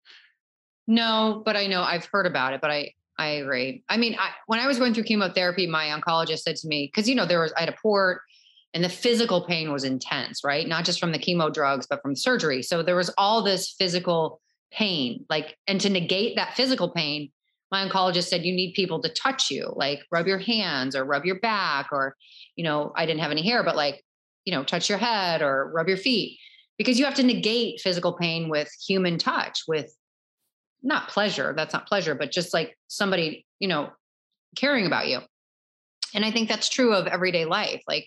No, 0.86 1.42
but 1.44 1.56
I 1.56 1.66
know 1.66 1.82
I've 1.82 2.06
heard 2.06 2.26
about 2.26 2.54
it, 2.54 2.60
but 2.60 2.70
I, 2.70 2.92
I 3.18 3.26
agree. 3.28 3.84
I 3.88 3.96
mean, 3.96 4.16
I, 4.18 4.30
when 4.46 4.60
I 4.60 4.66
was 4.66 4.78
going 4.78 4.94
through 4.94 5.04
chemotherapy, 5.04 5.66
my 5.66 5.86
oncologist 5.86 6.40
said 6.40 6.56
to 6.56 6.68
me, 6.68 6.90
because, 6.92 7.08
you 7.08 7.14
know, 7.14 7.26
there 7.26 7.40
was, 7.40 7.52
I 7.56 7.60
had 7.60 7.68
a 7.68 7.76
port 7.80 8.22
and 8.72 8.82
the 8.82 8.88
physical 8.88 9.42
pain 9.46 9.72
was 9.72 9.84
intense, 9.84 10.42
right? 10.42 10.66
Not 10.66 10.84
just 10.84 10.98
from 10.98 11.12
the 11.12 11.18
chemo 11.18 11.52
drugs, 11.52 11.86
but 11.86 12.02
from 12.02 12.16
surgery. 12.16 12.62
So 12.62 12.82
there 12.82 12.96
was 12.96 13.10
all 13.16 13.42
this 13.42 13.74
physical 13.78 14.40
pain, 14.72 15.24
like, 15.30 15.56
and 15.66 15.80
to 15.80 15.88
negate 15.88 16.36
that 16.36 16.56
physical 16.56 16.90
pain, 16.90 17.30
my 17.74 17.88
oncologist 17.88 18.28
said, 18.28 18.44
you 18.44 18.54
need 18.54 18.72
people 18.74 19.02
to 19.02 19.08
touch 19.08 19.50
you, 19.50 19.72
like 19.74 20.00
rub 20.12 20.28
your 20.28 20.38
hands 20.38 20.94
or 20.94 21.04
rub 21.04 21.24
your 21.24 21.40
back 21.40 21.88
or, 21.90 22.14
you 22.54 22.62
know, 22.62 22.92
I 22.94 23.04
didn't 23.04 23.20
have 23.20 23.32
any 23.32 23.42
hair, 23.42 23.64
but 23.64 23.74
like, 23.74 24.00
you 24.44 24.54
know, 24.54 24.62
touch 24.62 24.88
your 24.88 24.98
head 24.98 25.42
or 25.42 25.72
rub 25.74 25.88
your 25.88 25.96
feet 25.96 26.38
because 26.78 27.00
you 27.00 27.04
have 27.04 27.16
to 27.16 27.24
negate 27.24 27.80
physical 27.80 28.12
pain 28.12 28.48
with 28.48 28.70
human 28.86 29.18
touch, 29.18 29.64
with 29.66 29.92
not 30.84 31.08
pleasure. 31.08 31.52
That's 31.56 31.74
not 31.74 31.88
pleasure, 31.88 32.14
but 32.14 32.30
just 32.30 32.54
like 32.54 32.78
somebody, 32.86 33.44
you 33.58 33.66
know, 33.66 33.90
caring 34.54 34.86
about 34.86 35.08
you. 35.08 35.18
And 36.14 36.24
I 36.24 36.30
think 36.30 36.48
that's 36.48 36.68
true 36.68 36.94
of 36.94 37.08
everyday 37.08 37.44
life. 37.44 37.82
Like, 37.88 38.06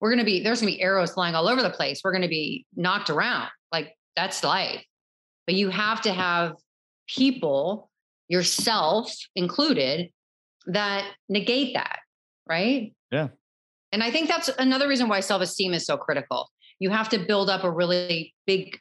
we're 0.00 0.10
going 0.10 0.20
to 0.20 0.24
be, 0.24 0.44
there's 0.44 0.60
going 0.60 0.72
to 0.72 0.76
be 0.76 0.82
arrows 0.82 1.12
flying 1.12 1.34
all 1.34 1.48
over 1.48 1.60
the 1.60 1.70
place. 1.70 2.02
We're 2.04 2.12
going 2.12 2.22
to 2.22 2.28
be 2.28 2.66
knocked 2.76 3.10
around. 3.10 3.48
Like, 3.72 3.96
that's 4.14 4.44
life. 4.44 4.84
But 5.46 5.56
you 5.56 5.70
have 5.70 6.02
to 6.02 6.12
have 6.12 6.54
people, 7.08 7.90
yourself 8.28 9.14
included, 9.36 10.10
that 10.66 11.10
negate 11.28 11.74
that. 11.74 11.98
Right. 12.48 12.94
Yeah. 13.10 13.28
And 13.92 14.02
I 14.02 14.10
think 14.10 14.28
that's 14.28 14.48
another 14.58 14.88
reason 14.88 15.08
why 15.08 15.20
self 15.20 15.42
esteem 15.42 15.74
is 15.74 15.84
so 15.86 15.96
critical. 15.96 16.50
You 16.78 16.90
have 16.90 17.08
to 17.10 17.18
build 17.18 17.50
up 17.50 17.62
a 17.62 17.70
really 17.70 18.34
big 18.46 18.78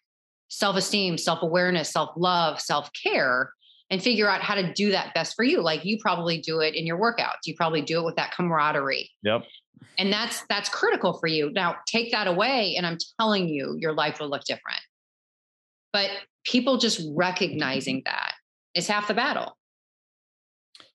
self 0.50 0.76
esteem, 0.76 1.18
self 1.18 1.42
awareness, 1.42 1.92
self 1.92 2.12
love, 2.16 2.60
self 2.60 2.90
care, 2.94 3.52
and 3.90 4.02
figure 4.02 4.30
out 4.30 4.42
how 4.42 4.56
to 4.56 4.74
do 4.74 4.92
that 4.92 5.14
best 5.14 5.36
for 5.36 5.44
you. 5.44 5.62
Like 5.62 5.84
you 5.84 6.00
probably 6.00 6.40
do 6.40 6.62
it 6.62 6.76
in 6.76 6.86
your 6.86 6.98
workouts. 6.98 7.46
You 7.46 7.56
probably 7.56 7.82
do 7.82 8.00
it 8.00 8.06
with 8.06 8.16
that 8.16 8.32
camaraderie. 8.32 9.10
Yep. 9.24 9.44
And 9.98 10.12
that's 10.12 10.44
that's 10.48 10.70
critical 10.70 11.20
for 11.20 11.28
you. 11.28 11.52
Now 11.52 11.76
take 11.88 12.12
that 12.12 12.28
away, 12.28 12.76
and 12.78 12.86
I'm 12.86 12.98
telling 13.20 13.50
you, 13.50 13.76
your 13.80 13.94
life 13.94 14.20
will 14.20 14.30
look 14.30 14.44
different. 14.46 14.80
But 15.92 16.10
people 16.46 16.78
just 16.78 17.02
recognizing 17.14 18.02
that 18.06 18.34
is 18.76 18.88
half 18.88 19.08
the 19.08 19.14
battle. 19.14 19.58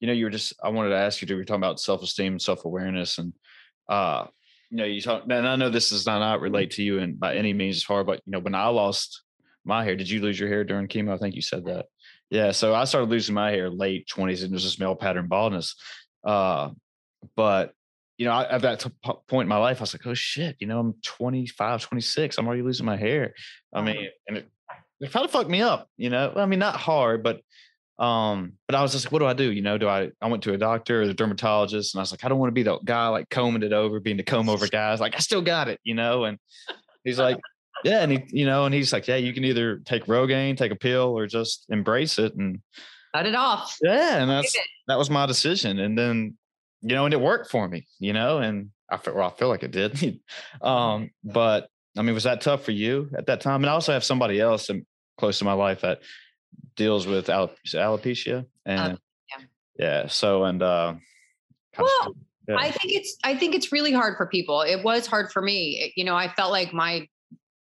You 0.01 0.07
know, 0.07 0.12
you 0.12 0.24
were 0.24 0.31
just 0.31 0.55
I 0.62 0.68
wanted 0.68 0.91
to 0.91 0.97
ask 0.97 1.20
you, 1.20 1.29
we 1.29 1.35
were 1.35 1.45
talking 1.45 1.61
about 1.61 1.81
self 1.81 2.03
esteem, 2.03 2.35
and 2.35 2.43
self 2.43 2.64
awareness, 2.64 3.18
and 3.18 3.33
uh, 3.89 4.27
you 4.70 4.79
know, 4.79 4.85
you 4.85 5.01
talk, 5.01 5.24
and 5.29 5.47
I 5.47 5.57
know 5.57 5.70
this 5.70 5.91
does 5.91 6.07
not, 6.07 6.18
not 6.18 6.41
relate 6.41 6.72
to 6.72 6.83
you 6.83 6.99
and 6.99 7.18
by 7.18 7.37
any 7.37 7.53
means 7.53 7.77
as 7.77 7.85
far, 7.85 8.05
but 8.05 8.20
you 8.27 8.33
know, 8.33 8.41
when 8.41 8.55
I 8.55 8.66
lost 8.68 9.22
my 9.64 9.85
hair, 9.85 9.97
did 9.97 10.11
you 10.11 10.20
lose 10.20 10.39
your 10.39 10.49
hair 10.49 10.64
during 10.64 10.89
chemo? 10.89 11.14
I 11.14 11.18
think 11.18 11.35
you 11.35 11.43
said 11.43 11.64
that. 11.66 11.87
Yeah. 12.31 12.51
So 12.51 12.74
I 12.74 12.85
started 12.85 13.11
losing 13.11 13.35
my 13.35 13.51
hair 13.51 13.70
late 13.70 14.09
twenties 14.09 14.43
and 14.43 14.53
it 14.53 14.55
was 14.55 14.64
just 14.64 14.81
male 14.81 14.97
pattern 14.97 15.29
baldness. 15.29 15.77
Uh, 16.24 16.70
but 17.37 17.72
you 18.18 18.27
know, 18.27 18.33
I, 18.33 18.51
at 18.51 18.62
that 18.62 18.81
t- 18.81 18.91
point 19.29 19.47
in 19.47 19.49
my 19.49 19.59
life, 19.59 19.79
I 19.79 19.83
was 19.83 19.95
like, 19.95 20.07
oh 20.07 20.14
shit, 20.14 20.57
you 20.59 20.66
know, 20.66 20.81
I'm 20.81 20.95
25, 21.05 21.83
26. 21.83 22.39
I'm 22.39 22.47
already 22.47 22.62
losing 22.62 22.87
my 22.87 22.97
hair. 22.97 23.35
I 23.74 23.83
mean, 23.83 24.09
and 24.27 24.39
it, 24.39 24.49
it 25.01 25.12
kind 25.12 25.24
of 25.24 25.31
fucked 25.31 25.51
me 25.51 25.61
up, 25.61 25.89
you 25.99 26.09
know, 26.09 26.33
I 26.35 26.47
mean, 26.47 26.59
not 26.59 26.77
hard, 26.77 27.22
but 27.22 27.41
um, 27.99 28.53
but 28.66 28.74
I 28.74 28.82
was 28.82 28.92
just 28.92 29.07
like, 29.07 29.12
what 29.12 29.20
do 29.20 29.26
I 29.26 29.32
do? 29.32 29.51
You 29.51 29.62
know, 29.62 29.78
do 29.78 29.88
I, 29.88 30.11
I 30.20 30.28
went 30.28 30.42
to 30.44 30.53
a 30.53 30.59
doctor 30.59 31.01
or 31.01 31.05
a 31.05 31.14
dermatologist 31.14 31.94
and 31.94 32.01
I 32.01 32.03
was 32.03 32.11
like, 32.11 32.24
I 32.24 32.28
don't 32.28 32.38
want 32.38 32.49
to 32.49 32.55
be 32.55 32.62
the 32.62 32.78
guy 32.84 33.09
like 33.09 33.30
combing 33.30 33.62
it 33.62 33.72
over, 33.72 34.01
being 34.01 34.18
the 34.18 34.22
comb 34.22 34.49
over 34.49 34.66
guys. 34.66 35.01
Like, 35.01 35.14
I 35.14 35.18
still 35.18 35.40
got 35.40 35.68
it, 35.68 35.80
you 35.82 35.94
know? 35.94 36.24
And 36.24 36.38
he's 37.05 37.18
like, 37.18 37.38
yeah, 37.84 38.03
and 38.03 38.12
he, 38.12 38.24
you 38.28 38.47
know, 38.47 38.64
and 38.64 38.74
he's 38.74 38.92
like, 38.92 39.07
yeah, 39.09 39.16
you 39.16 39.32
can 39.32 39.44
either 39.44 39.78
take 39.78 40.07
Rogaine, 40.07 40.57
take 40.57 40.72
a 40.72 40.76
pill, 40.76 41.16
or 41.16 41.26
just 41.26 41.66
embrace 41.68 42.18
it. 42.18 42.34
And 42.34 42.61
cut 43.14 43.26
it 43.26 43.34
off. 43.34 43.76
yeah, 43.82 44.20
and 44.20 44.30
that's 44.30 44.57
that 44.88 44.99
was 44.99 45.11
my 45.11 45.26
decision. 45.26 45.78
And 45.78 45.97
then, 45.97 46.36
you 46.82 46.94
know, 46.94 47.05
and 47.05 47.14
it 47.14 47.20
worked 47.20 47.51
for 47.51 47.68
me, 47.68 47.86
you 47.99 48.12
know, 48.12 48.38
and 48.38 48.70
I 48.90 48.97
feel 48.99 49.14
well, 49.14 49.28
I 49.28 49.38
feel 49.38 49.49
like 49.49 49.62
it 49.62 49.70
did. 49.70 50.20
um, 50.62 51.11
but 51.24 51.68
I 51.97 52.03
mean, 52.03 52.14
was 52.14 52.24
that 52.24 52.40
tough 52.40 52.64
for 52.64 52.72
you 52.72 53.11
at 53.16 53.26
that 53.26 53.40
time? 53.40 53.62
And 53.62 53.70
I 53.70 53.72
also 53.72 53.92
have 53.92 54.05
somebody 54.05 54.40
else 54.40 54.70
close 55.18 55.38
to 55.38 55.44
my 55.44 55.55
life 55.55 55.80
that 55.80 56.01
deals 56.76 57.07
with 57.07 57.28
alo- 57.28 57.50
alopecia, 57.66 58.46
and 58.64 58.98
yeah. 59.30 59.44
yeah, 59.78 60.07
so 60.09 60.44
and 60.44 60.62
uh, 60.62 60.94
Well, 61.78 62.14
yeah. 62.48 62.57
I 62.59 62.70
think 62.70 62.92
it's 62.94 63.16
I 63.24 63.36
think 63.36 63.54
it's 63.54 63.72
really 63.72 63.92
hard 63.92 64.16
for 64.16 64.26
people. 64.26 64.62
It 64.62 64.82
was 64.82 65.07
hard 65.07 65.32
for 65.32 65.42
me. 65.42 65.78
It- 65.80 65.92
you 65.96 66.04
know, 66.04 66.14
I 66.16 66.28
felt 66.28 66.52
like 66.52 66.72
my 66.72 67.07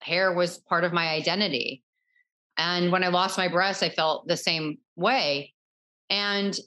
hair 0.02 0.34
was 0.34 0.58
part 0.60 0.84
of 0.84 0.94
my 0.94 1.10
identity. 1.10 1.82
And 2.58 2.92
when 2.92 3.04
I 3.04 3.08
lost 3.10 3.38
my 3.38 3.48
breasts, 3.48 3.84
I 3.84 3.90
felt 3.90 4.28
the 4.28 4.38
same 4.38 4.78
way. 4.96 5.54
And 6.10 6.58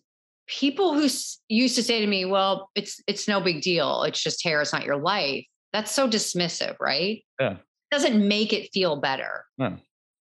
people 0.46 0.94
who 0.94 1.04
s- 1.04 1.38
used 1.48 1.76
to 1.76 1.82
say 1.82 2.00
to 2.00 2.06
me, 2.06 2.24
"Well, 2.24 2.70
it's 2.74 3.00
it's 3.06 3.28
no 3.28 3.40
big 3.40 3.62
deal. 3.62 4.02
It's 4.02 4.22
just 4.22 4.42
hair. 4.44 4.60
It's 4.60 4.72
not 4.72 4.84
your 4.84 5.00
life." 5.00 5.44
That's 5.72 5.92
so 5.92 6.08
dismissive, 6.08 6.76
right? 6.80 7.24
Yeah. 7.40 7.56
doesn't 7.90 8.26
make 8.28 8.52
it 8.52 8.68
feel 8.72 8.96
better. 9.00 9.46
No. 9.56 9.78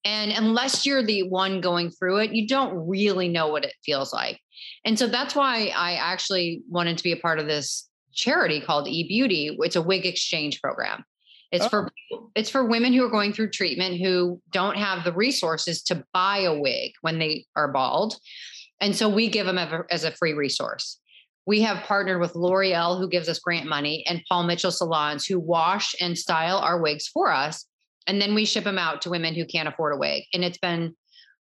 And 0.08 0.32
unless 0.32 0.86
you're 0.86 1.03
the 1.03 1.24
one 1.24 1.60
going 1.60 1.91
through 1.91 2.20
it, 2.20 2.32
you 2.32 2.47
don't 2.47 2.88
really 2.88 3.28
know 3.28 3.49
what 3.49 3.66
it 3.66 3.74
feels 3.84 4.14
like. 4.14 4.39
And 4.86 4.97
so 4.97 5.05
that's 5.05 5.36
why 5.36 5.74
I 5.76 5.95
actually 5.95 6.62
wanted 6.70 6.97
to 6.97 7.03
be 7.03 7.12
a 7.12 7.18
part 7.18 7.39
of 7.39 7.45
this 7.45 7.89
charity 8.14 8.62
called 8.62 8.88
eBeauty. 8.88 9.58
It's 9.60 9.76
a 9.76 9.82
wig 9.82 10.05
exchange 10.05 10.62
program. 10.62 11.03
It's 11.51 11.68
for 11.68 11.91
oh. 12.14 12.32
it's 12.36 12.49
for 12.49 12.66
women 12.66 12.93
who 12.93 13.05
are 13.05 13.10
going 13.10 13.34
through 13.34 13.49
treatment 13.49 13.99
who 13.99 14.41
don't 14.53 14.78
have 14.78 15.03
the 15.03 15.12
resources 15.12 15.82
to 15.84 16.05
buy 16.14 16.39
a 16.39 16.58
wig 16.58 16.93
when 17.01 17.20
they 17.20 17.45
are 17.58 17.72
bald. 17.74 18.16
And 18.80 18.95
so 18.95 19.10
we 19.10 19.28
give 19.28 19.45
them 19.45 19.58
as 19.91 20.05
a 20.05 20.12
free 20.12 20.34
resource. 20.34 21.01
We 21.45 21.62
have 21.62 21.84
partnered 21.84 22.22
with 22.22 22.36
L'Oreal, 22.36 22.97
who 22.97 23.10
gives 23.10 23.28
us 23.28 23.39
grant 23.39 23.68
money, 23.68 24.05
and 24.08 24.24
Paul 24.30 24.43
Mitchell 24.43 24.72
salons, 24.72 25.26
who 25.26 25.38
wash 25.38 25.95
and 25.99 26.18
style 26.18 26.60
our 26.60 26.82
wigs 26.82 27.08
for 27.08 27.30
us. 27.30 27.66
And 28.08 28.22
then 28.22 28.34
we 28.34 28.45
ship 28.45 28.64
them 28.64 28.78
out 28.78 29.01
to 29.01 29.10
women 29.10 29.36
who 29.36 29.45
can't 29.45 29.68
afford 29.68 29.93
a 29.93 29.97
wig. 29.97 30.24
And 30.34 30.43
it's 30.43 30.58
been 30.58 30.95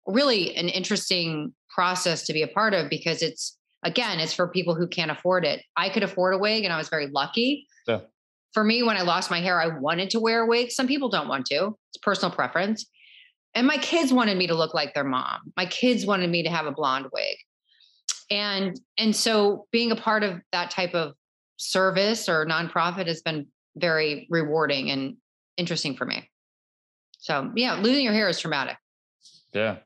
really 0.06 0.56
an 0.56 0.70
interesting 0.70 1.54
process 1.74 2.26
to 2.28 2.34
be 2.34 2.42
a 2.42 2.48
part 2.48 2.74
of 2.74 2.90
because 2.90 3.22
it's, 3.22 3.58
again, 3.84 4.20
it's 4.20 4.34
for 4.34 4.48
people 4.48 4.76
who 4.76 4.88
can't 4.88 5.12
afford 5.12 5.46
it. 5.46 5.62
I 5.76 5.90
could 5.90 6.04
afford 6.04 6.36
a 6.36 6.38
wig 6.38 6.64
and 6.64 6.74
I 6.74 6.78
was 6.78 6.90
very 6.90 7.08
lucky. 7.08 7.68
Yeah. 7.88 8.02
For 8.54 8.64
me, 8.64 8.84
when 8.84 8.98
I 8.98 9.02
lost 9.02 9.32
my 9.32 9.42
hair, 9.42 9.60
I 9.60 9.80
wanted 9.80 10.10
to 10.12 10.20
wear 10.20 10.44
a 10.44 10.48
wig. 10.48 10.72
Some 10.72 10.88
people 10.88 11.10
don't 11.10 11.28
want 11.28 11.46
to, 11.48 11.76
it's 11.90 11.98
personal 12.02 12.34
preference. 12.34 12.86
And 13.56 13.68
my 13.68 13.78
kids 13.78 14.12
wanted 14.14 14.38
me 14.38 14.48
to 14.48 14.56
look 14.56 14.74
like 14.74 14.94
their 14.94 15.04
mom. 15.04 15.52
My 15.58 15.66
kids 15.66 16.06
wanted 16.06 16.30
me 16.30 16.44
to 16.44 16.50
have 16.50 16.66
a 16.66 16.72
blonde 16.72 17.08
wig. 17.14 17.38
And 18.32 18.80
and 18.98 19.16
so 19.16 19.68
being 19.72 19.92
a 19.92 19.96
part 19.96 20.24
of 20.24 20.40
that 20.52 20.72
type 20.72 20.96
of 20.96 21.14
service 21.58 22.28
or 22.28 22.46
nonprofit 22.46 23.08
has 23.08 23.22
been 23.22 23.48
very 23.76 24.28
rewarding 24.30 24.90
and 24.90 25.18
interesting 25.58 25.96
for 25.96 26.06
me. 26.06 26.30
So 27.24 27.50
yeah, 27.56 27.76
losing 27.76 28.04
your 28.04 28.12
hair 28.12 28.28
is 28.28 28.38
traumatic. 28.38 28.76
yeah, 29.54 29.78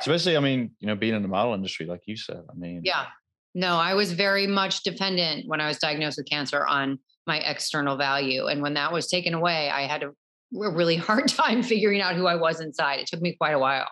especially 0.00 0.38
I 0.38 0.40
mean, 0.40 0.70
you 0.80 0.86
know, 0.86 0.96
being 0.96 1.14
in 1.14 1.20
the 1.20 1.28
model 1.28 1.52
industry, 1.52 1.84
like 1.84 2.00
you 2.06 2.16
said, 2.16 2.42
I 2.50 2.54
mean, 2.54 2.80
Yeah. 2.82 3.06
No, 3.54 3.76
I 3.76 3.94
was 3.94 4.12
very 4.12 4.46
much 4.46 4.82
dependent 4.84 5.46
when 5.48 5.60
I 5.60 5.68
was 5.68 5.78
diagnosed 5.78 6.16
with 6.16 6.28
cancer 6.28 6.66
on 6.66 6.98
my 7.26 7.38
external 7.38 7.96
value. 7.96 8.46
And 8.46 8.62
when 8.62 8.74
that 8.74 8.90
was 8.92 9.06
taken 9.06 9.34
away, 9.34 9.68
I 9.68 9.82
had 9.82 10.02
a, 10.02 10.08
a 10.08 10.70
really 10.70 10.96
hard 11.08 11.28
time 11.28 11.62
figuring 11.62 12.00
out 12.00 12.14
who 12.14 12.26
I 12.26 12.36
was 12.36 12.60
inside. 12.60 13.00
It 13.00 13.06
took 13.06 13.20
me 13.20 13.36
quite 13.38 13.52
a 13.52 13.58
while. 13.58 13.88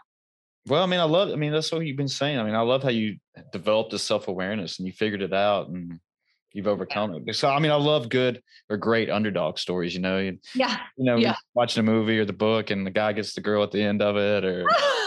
Well, 0.66 0.82
I 0.82 0.86
mean, 0.86 1.00
I 1.00 1.04
love. 1.04 1.30
I 1.30 1.36
mean, 1.36 1.52
that's 1.52 1.70
what 1.70 1.84
you've 1.84 1.96
been 1.98 2.08
saying. 2.08 2.38
I 2.38 2.44
mean, 2.44 2.54
I 2.54 2.60
love 2.60 2.82
how 2.82 2.88
you 2.88 3.16
developed 3.52 3.90
this 3.90 4.02
self 4.02 4.28
awareness 4.28 4.78
and 4.78 4.86
you 4.86 4.92
figured 4.92 5.20
it 5.22 5.34
out 5.34 5.68
and 5.68 6.00
you've 6.56 6.66
overcome 6.66 7.14
it. 7.26 7.34
So, 7.36 7.50
I 7.50 7.58
mean, 7.58 7.70
I 7.70 7.74
love 7.74 8.08
good 8.08 8.42
or 8.70 8.78
great 8.78 9.10
underdog 9.10 9.58
stories. 9.58 9.94
You 9.94 10.00
know, 10.00 10.18
you, 10.18 10.38
Yeah. 10.54 10.78
you 10.96 11.04
know, 11.04 11.16
Yeah. 11.18 11.34
watching 11.54 11.80
a 11.80 11.84
movie 11.84 12.18
or 12.18 12.24
the 12.24 12.32
book, 12.32 12.70
and 12.70 12.86
the 12.86 12.90
guy 12.90 13.12
gets 13.12 13.34
the 13.34 13.42
girl 13.42 13.62
at 13.62 13.72
the 13.72 13.82
end 13.82 14.00
of 14.00 14.16
it, 14.16 14.42
or 14.42 14.64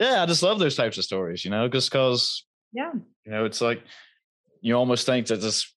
yeah, 0.00 0.22
I 0.22 0.26
just 0.26 0.42
love 0.44 0.60
those 0.60 0.76
types 0.76 0.98
of 0.98 1.04
stories. 1.04 1.44
You 1.44 1.50
know, 1.50 1.68
just 1.68 1.90
because 1.90 2.44
Yeah. 2.72 2.92
you 3.24 3.32
know, 3.32 3.44
it's 3.44 3.60
like 3.60 3.82
you 4.60 4.74
almost 4.74 5.04
think 5.04 5.26
that 5.26 5.40
this 5.40 5.74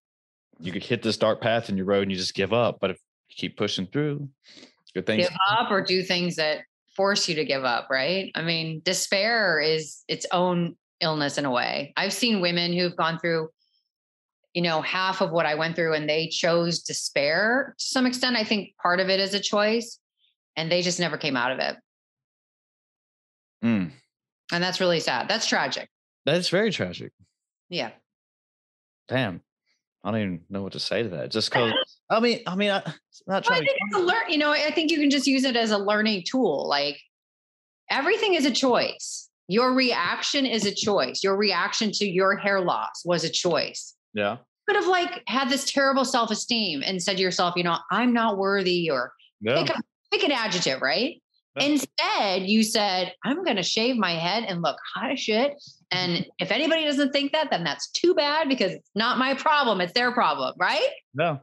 you 0.60 0.72
could 0.72 0.84
hit 0.84 1.02
this 1.02 1.18
dark 1.18 1.42
path 1.42 1.70
in 1.70 1.76
your 1.76 1.88
road 1.88 2.04
and 2.04 2.12
you 2.12 2.18
just 2.18 2.36
give 2.36 2.54
up. 2.54 2.78
But 2.80 2.92
if 2.92 2.98
you 3.30 3.36
keep 3.36 3.58
pushing 3.58 3.88
through, 3.88 4.30
good 4.94 5.08
things. 5.08 5.28
Give 5.28 5.38
up 5.50 5.72
or 5.72 5.82
do 5.82 6.04
things 6.04 6.36
that 6.36 6.60
force 6.96 7.28
you 7.28 7.34
to 7.36 7.44
give 7.44 7.66
up, 7.66 7.88
right? 7.90 8.32
I 8.36 8.44
mean, 8.44 8.82
despair 8.86 9.60
is 9.60 10.04
its 10.08 10.28
own 10.32 10.76
illness 11.02 11.40
in 11.40 11.46
a 11.46 11.52
way. 11.52 11.92
I've 11.98 12.14
seen 12.14 12.40
women 12.40 12.72
who've 12.72 12.96
gone 12.96 13.18
through, 13.18 13.50
you 14.54 14.62
know, 14.62 14.82
half 14.82 15.22
of 15.22 15.32
what 15.32 15.46
I 15.46 15.56
went 15.56 15.76
through 15.76 15.94
and 15.94 16.08
they 16.08 16.28
chose 16.28 16.82
despair 16.84 17.76
to 17.78 17.86
some 17.86 18.06
extent. 18.06 18.36
I 18.36 18.44
think 18.44 18.76
part 18.82 19.00
of 19.00 19.10
it 19.10 19.20
is 19.20 19.34
a 19.34 19.40
choice 19.40 20.00
and 20.56 20.72
they 20.72 20.82
just 20.82 21.00
never 21.00 21.18
came 21.18 21.36
out 21.36 21.52
of 21.52 21.60
it. 21.60 21.76
Mm, 23.64 23.92
And 24.52 24.64
that's 24.64 24.80
really 24.80 25.00
sad. 25.00 25.28
That's 25.30 25.48
tragic. 25.48 25.90
that's 26.26 26.50
very 26.50 26.72
tragic. 26.72 27.12
Yeah. 27.70 27.92
Damn. 29.08 29.42
I 30.04 30.12
don't 30.12 30.20
even 30.20 30.42
know 30.50 30.62
what 30.64 30.74
to 30.74 30.80
say 30.80 31.02
to 31.04 31.10
that. 31.10 31.32
Just 31.32 31.50
because 31.50 31.72
I 32.10 32.20
mean, 32.20 32.42
I 32.46 32.56
mean, 32.56 32.70
I, 32.70 32.82
not 32.84 32.94
Well, 33.28 33.38
I 33.38 33.42
trying 33.42 33.60
think 33.64 33.78
it's 33.88 33.96
a 33.96 34.00
learn, 34.00 34.24
you 34.30 34.38
know, 34.38 34.52
I 34.52 34.72
think 34.72 34.92
you 34.92 35.00
can 35.00 35.10
just 35.10 35.28
use 35.28 35.46
it 35.46 35.56
as 35.56 35.72
a 35.72 35.78
learning 35.78 36.24
tool. 36.28 36.68
Like 36.68 37.00
everything 37.90 38.34
is 38.34 38.46
a 38.46 38.52
choice. 38.52 39.30
Your 39.48 39.74
reaction 39.74 40.46
is 40.46 40.66
a 40.66 40.74
choice. 40.74 41.24
Your 41.24 41.38
reaction 41.38 41.92
to 41.94 42.06
your 42.06 42.36
hair 42.38 42.60
loss 42.62 43.02
was 43.06 43.24
a 43.24 43.30
choice. 43.30 43.96
Yeah. 44.14 44.38
could 44.68 44.76
have 44.76 44.88
like 44.88 45.24
had 45.28 45.50
this 45.50 45.72
terrible 45.72 46.06
self-esteem 46.06 46.84
and 46.86 47.02
said 47.02 47.18
to 47.18 47.22
yourself, 47.22 47.56
you 47.56 47.64
know, 47.64 47.78
I'm 47.92 48.14
not 48.14 48.38
worthy 48.38 48.90
or 48.90 49.14
Yeah. 49.42 49.64
pick, 49.64 49.76
a, 49.76 49.82
pick 50.12 50.24
an 50.24 50.32
adjective, 50.32 50.82
right? 50.82 51.22
Yeah. 51.58 51.66
Instead, 51.66 52.44
you 52.50 52.64
said, 52.64 53.14
I'm 53.24 53.44
going 53.44 53.58
to 53.58 53.64
shave 53.64 53.96
my 53.96 54.14
head 54.14 54.44
and 54.48 54.62
look 54.62 54.78
hot 54.96 55.12
as 55.12 55.20
shit. 55.20 55.54
And 55.92 56.14
mm-hmm. 56.14 56.30
if 56.40 56.52
anybody 56.52 56.84
doesn't 56.86 57.12
think 57.12 57.32
that, 57.34 57.52
then 57.52 57.64
that's 57.64 57.90
too 57.92 58.16
bad 58.16 58.50
because 58.50 58.72
it's 58.72 58.90
not 58.96 59.20
my 59.20 59.36
problem. 59.36 59.80
It's 59.82 59.94
their 59.94 60.12
problem, 60.12 60.56
right? 60.58 60.90
No, 61.14 61.40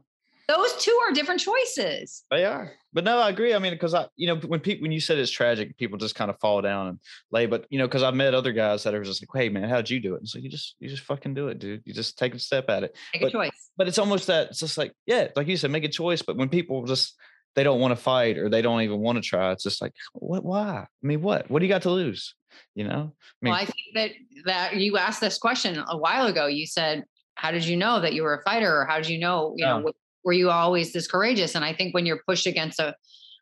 Those 0.48 0.72
two 0.78 0.98
are 1.08 1.12
different 1.12 1.40
choices. 1.40 2.24
they 2.30 2.44
are. 2.44 2.72
But 2.92 3.04
no, 3.04 3.18
I 3.18 3.28
agree. 3.28 3.54
I 3.54 3.58
mean, 3.58 3.72
because 3.72 3.94
I, 3.94 4.06
you 4.16 4.26
know, 4.26 4.36
when 4.36 4.60
people 4.60 4.82
when 4.82 4.92
you 4.92 5.00
said 5.00 5.18
it's 5.18 5.30
tragic, 5.30 5.76
people 5.78 5.96
just 5.96 6.14
kind 6.16 6.30
of 6.30 6.38
fall 6.40 6.60
down 6.60 6.88
and 6.88 6.98
lay. 7.30 7.46
But 7.46 7.66
you 7.70 7.78
know, 7.78 7.86
because 7.86 8.02
I've 8.02 8.14
met 8.14 8.34
other 8.34 8.52
guys 8.52 8.82
that 8.82 8.94
are 8.94 9.04
just 9.04 9.22
like, 9.22 9.42
"Hey, 9.42 9.48
man, 9.48 9.68
how'd 9.68 9.88
you 9.88 10.00
do 10.00 10.14
it?" 10.14 10.18
And 10.18 10.28
so 10.28 10.38
you 10.38 10.48
just 10.48 10.74
you 10.80 10.88
just 10.88 11.04
fucking 11.04 11.34
do 11.34 11.48
it, 11.48 11.58
dude. 11.60 11.82
You 11.84 11.94
just 11.94 12.18
take 12.18 12.34
a 12.34 12.38
step 12.38 12.68
at 12.68 12.82
it. 12.82 12.96
Make 13.14 13.22
But- 13.22 13.28
a 13.28 13.32
choice. 13.32 13.70
But 13.76 13.88
it's 13.88 13.98
almost 13.98 14.26
that 14.26 14.48
it's 14.48 14.58
just 14.58 14.76
like, 14.76 14.92
yeah, 15.06 15.28
like 15.36 15.46
you 15.46 15.56
said, 15.56 15.70
make 15.70 15.84
a 15.84 15.88
choice. 15.88 16.22
But 16.22 16.36
when 16.36 16.48
people 16.48 16.84
just 16.84 17.14
they 17.54 17.62
don't 17.62 17.80
want 17.80 17.92
to 17.92 17.96
fight 17.96 18.38
or 18.38 18.48
they 18.48 18.62
don't 18.62 18.82
even 18.82 19.00
want 19.00 19.16
to 19.16 19.22
try, 19.22 19.52
it's 19.52 19.62
just 19.62 19.80
like, 19.80 19.92
what? 20.12 20.44
Why? 20.44 20.86
I 20.86 21.06
mean, 21.06 21.22
what? 21.22 21.50
What 21.50 21.60
do 21.60 21.66
you 21.66 21.72
got 21.72 21.82
to 21.82 21.90
lose? 21.90 22.34
You 22.74 22.84
know? 22.84 23.12
I 23.14 23.44
mean, 23.44 23.52
well, 23.52 23.54
I 23.54 23.64
think 23.64 23.76
that 23.94 24.10
that 24.46 24.76
you 24.76 24.98
asked 24.98 25.20
this 25.20 25.38
question 25.38 25.82
a 25.88 25.96
while 25.96 26.26
ago. 26.26 26.46
You 26.46 26.66
said, 26.66 27.04
"How 27.36 27.52
did 27.52 27.64
you 27.64 27.76
know 27.76 28.00
that 28.00 28.14
you 28.14 28.24
were 28.24 28.34
a 28.34 28.42
fighter?" 28.42 28.80
Or 28.80 28.84
how 28.84 28.96
did 28.96 29.08
you 29.08 29.18
know? 29.18 29.54
You 29.56 29.64
know. 29.64 29.92
Were 30.24 30.32
you 30.32 30.50
always 30.50 30.92
this 30.92 31.06
courageous? 31.06 31.54
And 31.54 31.64
I 31.64 31.72
think 31.72 31.94
when 31.94 32.06
you're 32.06 32.22
pushed 32.26 32.46
against 32.46 32.78
a 32.78 32.94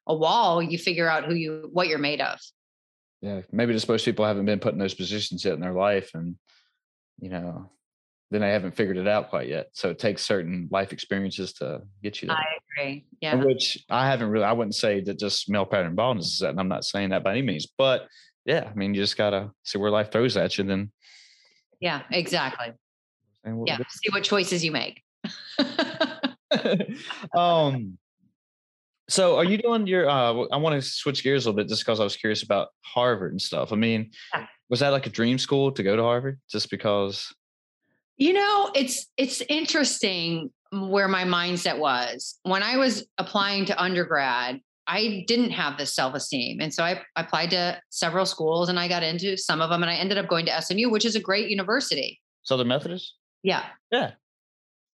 a 0.07 0.15
wall, 0.15 0.63
you 0.63 0.79
figure 0.79 1.09
out 1.09 1.27
who 1.27 1.35
you 1.35 1.69
what 1.73 1.89
you're 1.89 1.99
made 1.99 2.21
of. 2.21 2.39
yeah, 3.21 3.43
maybe 3.53 3.73
just 3.73 3.89
most 3.89 4.05
people 4.05 4.25
haven't 4.25 4.47
been 4.47 4.59
put 4.59 4.73
in 4.73 4.79
those 4.79 4.95
positions 4.95 5.45
yet 5.45 5.55
in 5.55 5.61
their 5.61 5.75
life, 5.75 6.13
and 6.15 6.37
you 7.21 7.29
know, 7.29 7.71
then 8.31 8.41
they 8.41 8.51
haven't 8.51 8.77
figured 8.77 8.97
it 8.97 9.09
out 9.09 9.29
quite 9.29 9.49
yet. 9.49 9.69
So 9.73 9.91
it 9.91 9.99
takes 9.99 10.25
certain 10.25 10.69
life 10.71 10.93
experiences 10.93 11.53
to 11.55 11.83
get 12.03 12.23
you 12.23 12.29
there. 12.29 12.37
I 12.37 12.45
agree. 12.83 13.05
Uh, 13.07 13.17
yeah. 13.21 13.33
And 13.33 13.45
Which 13.45 13.85
I 13.91 14.07
haven't 14.09 14.31
really. 14.31 14.45
I 14.45 14.53
wouldn't 14.53 14.75
say 14.75 15.01
that 15.03 15.19
just 15.19 15.51
male 15.51 15.67
pattern 15.67 15.95
baldness 15.95 16.33
is 16.33 16.39
that, 16.39 16.51
and 16.51 16.61
I'm 16.61 16.69
not 16.69 16.85
saying 16.85 17.11
that 17.11 17.25
by 17.25 17.33
any 17.33 17.43
means. 17.43 17.67
But 17.67 18.07
yeah, 18.45 18.69
I 18.71 18.75
mean, 18.75 18.95
you 18.95 19.03
just 19.03 19.17
gotta 19.17 19.51
see 19.63 19.79
where 19.79 19.91
life 19.91 20.11
throws 20.11 20.37
at 20.37 20.57
you, 20.57 20.65
then. 20.65 20.91
Yeah. 21.81 22.03
Exactly. 22.11 22.73
Yeah. 23.67 23.79
See 23.89 24.11
what 24.11 24.25
choices 24.25 24.65
you 24.65 24.73
make. 24.73 25.03
um 27.37 27.99
so 29.09 29.37
are 29.37 29.45
you 29.45 29.59
doing 29.59 29.87
your 29.87 30.09
uh 30.09 30.33
i 30.53 30.57
want 30.57 30.75
to 30.75 30.83
switch 30.83 31.23
gears 31.23 31.45
a 31.47 31.49
little 31.51 31.57
bit 31.57 31.69
just 31.69 31.83
because 31.85 32.01
i 32.01 32.05
was 32.05 32.17
curious 32.17 32.43
about 32.43 32.69
harvard 32.85 33.33
and 33.33 33.41
stuff 33.43 33.73
i 33.73 33.77
mean 33.77 34.11
Yeah. 34.35 34.47
was 34.69 34.81
that 34.81 34.91
like 34.91 35.07
a 35.07 35.11
dream 35.11 35.39
school 35.39 35.73
to 35.73 35.83
go 35.83 35.97
to 35.97 36.03
harvard 36.03 36.41
just 36.51 36.71
because 36.71 37.33
You 38.19 38.33
know, 38.33 38.71
it's 38.75 39.07
it's 39.17 39.41
interesting 39.49 40.51
where 40.73 41.07
my 41.09 41.23
mindset 41.25 41.79
was. 41.79 42.37
When 42.43 42.63
I 42.65 42.77
was 42.77 43.07
applying 43.17 43.65
to 43.67 43.81
undergrad, 43.81 44.61
I 44.89 45.25
didn't 45.29 45.53
have 45.53 45.79
this 45.79 45.95
self-esteem. 45.95 46.61
And 46.61 46.75
so 46.75 46.83
I 46.83 47.01
applied 47.15 47.51
to 47.51 47.81
several 47.91 48.27
schools 48.27 48.69
and 48.69 48.77
I 48.79 48.89
got 48.89 49.05
into 49.05 49.37
some 49.37 49.61
of 49.63 49.71
them 49.71 49.83
and 49.85 49.91
I 49.91 49.95
ended 49.95 50.19
up 50.19 50.27
going 50.29 50.47
to 50.47 50.61
SMU, 50.61 50.91
which 50.91 51.05
is 51.05 51.15
a 51.15 51.21
great 51.21 51.49
university. 51.49 52.21
southern 52.43 52.67
methodist 52.69 53.15
Yeah. 53.45 53.67
Yeah. 53.93 54.11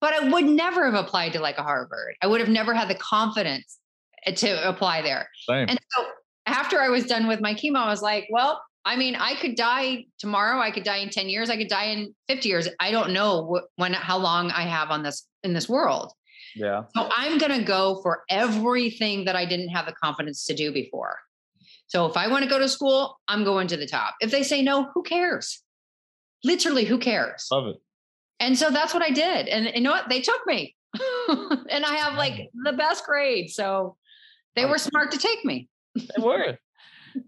But 0.04 0.12
I 0.22 0.28
would 0.28 0.44
never 0.44 0.84
have 0.84 1.02
applied 1.02 1.32
to 1.32 1.40
like 1.40 1.56
a 1.56 1.62
Harvard. 1.62 2.14
I 2.20 2.26
would 2.26 2.40
have 2.40 2.50
never 2.50 2.74
had 2.74 2.88
the 2.88 2.94
confidence 2.94 3.78
eh, 4.26 4.32
to 4.32 4.68
apply 4.68 5.00
there. 5.00 5.30
Same. 5.48 5.66
And 5.66 5.78
so 5.96 6.04
after 6.44 6.78
I 6.78 6.90
was 6.90 7.06
done 7.06 7.26
with 7.26 7.40
my 7.40 7.54
chemo, 7.54 7.76
I 7.76 7.88
was 7.88 8.02
like, 8.02 8.26
well, 8.30 8.60
I 8.84 8.96
mean, 8.96 9.16
I 9.16 9.34
could 9.36 9.54
die 9.54 10.04
tomorrow. 10.18 10.60
I 10.60 10.72
could 10.72 10.82
die 10.84 10.98
in 10.98 11.08
10 11.08 11.30
years. 11.30 11.48
I 11.48 11.56
could 11.56 11.68
die 11.68 11.84
in 11.84 12.14
50 12.28 12.46
years. 12.50 12.68
I 12.80 12.90
don't 12.90 13.14
know 13.14 13.50
wh- 13.50 13.80
when, 13.80 13.94
how 13.94 14.18
long 14.18 14.50
I 14.50 14.64
have 14.64 14.90
on 14.90 15.02
this, 15.02 15.26
in 15.42 15.54
this 15.54 15.70
world. 15.70 16.12
yeah. 16.54 16.82
So 16.94 17.08
I'm 17.10 17.38
going 17.38 17.58
to 17.58 17.64
go 17.64 18.00
for 18.02 18.24
everything 18.28 19.24
that 19.24 19.36
I 19.36 19.46
didn't 19.46 19.70
have 19.70 19.86
the 19.86 19.94
confidence 19.94 20.44
to 20.44 20.54
do 20.54 20.70
before. 20.70 21.16
So 21.86 22.04
if 22.04 22.18
I 22.18 22.28
want 22.28 22.44
to 22.44 22.50
go 22.50 22.58
to 22.58 22.68
school, 22.68 23.18
I'm 23.26 23.42
going 23.42 23.68
to 23.68 23.78
the 23.78 23.86
top. 23.86 24.16
If 24.20 24.30
they 24.30 24.42
say 24.42 24.60
no, 24.60 24.90
who 24.92 25.02
cares? 25.02 25.62
Literally, 26.44 26.84
who 26.84 26.98
cares? 26.98 27.46
Love 27.50 27.68
it. 27.68 27.76
And 28.40 28.58
so 28.58 28.70
that's 28.70 28.92
what 28.92 29.02
I 29.02 29.10
did. 29.10 29.48
And 29.48 29.70
you 29.74 29.80
know 29.80 29.90
what? 29.90 30.08
They 30.08 30.20
took 30.20 30.40
me. 30.46 30.74
and 31.28 31.84
I 31.84 31.96
have 31.96 32.14
like 32.14 32.50
the 32.64 32.72
best 32.72 33.04
grade. 33.04 33.50
So 33.50 33.96
they 34.54 34.64
were 34.64 34.78
smart 34.78 35.10
to 35.12 35.18
take 35.18 35.44
me. 35.44 35.68
They 35.94 36.22
were. 36.22 36.58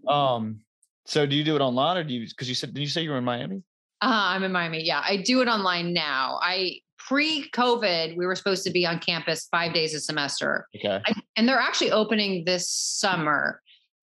um, 0.07 0.59
so 1.05 1.25
do 1.25 1.35
you 1.35 1.43
do 1.43 1.55
it 1.55 1.61
online 1.61 1.97
or 1.97 2.03
do 2.03 2.13
you 2.13 2.27
because 2.27 2.49
you 2.49 2.55
said 2.55 2.73
did 2.73 2.81
you 2.81 2.87
say 2.87 3.01
you 3.01 3.09
were 3.09 3.17
in 3.17 3.23
Miami? 3.23 3.63
Uh, 4.01 4.35
I'm 4.35 4.43
in 4.43 4.51
Miami. 4.51 4.83
Yeah, 4.83 5.01
I 5.03 5.17
do 5.17 5.41
it 5.41 5.47
online 5.47 5.93
now. 5.93 6.37
I 6.41 6.79
pre-COVID, 7.07 8.17
we 8.17 8.25
were 8.25 8.35
supposed 8.35 8.63
to 8.65 8.69
be 8.71 8.85
on 8.85 8.99
campus 8.99 9.47
five 9.49 9.73
days 9.73 9.93
a 9.93 9.99
semester, 9.99 10.67
Okay. 10.75 10.99
I, 11.05 11.13
and 11.37 11.47
they're 11.47 11.57
actually 11.59 11.91
opening 11.91 12.43
this 12.43 12.69
summer. 12.69 13.61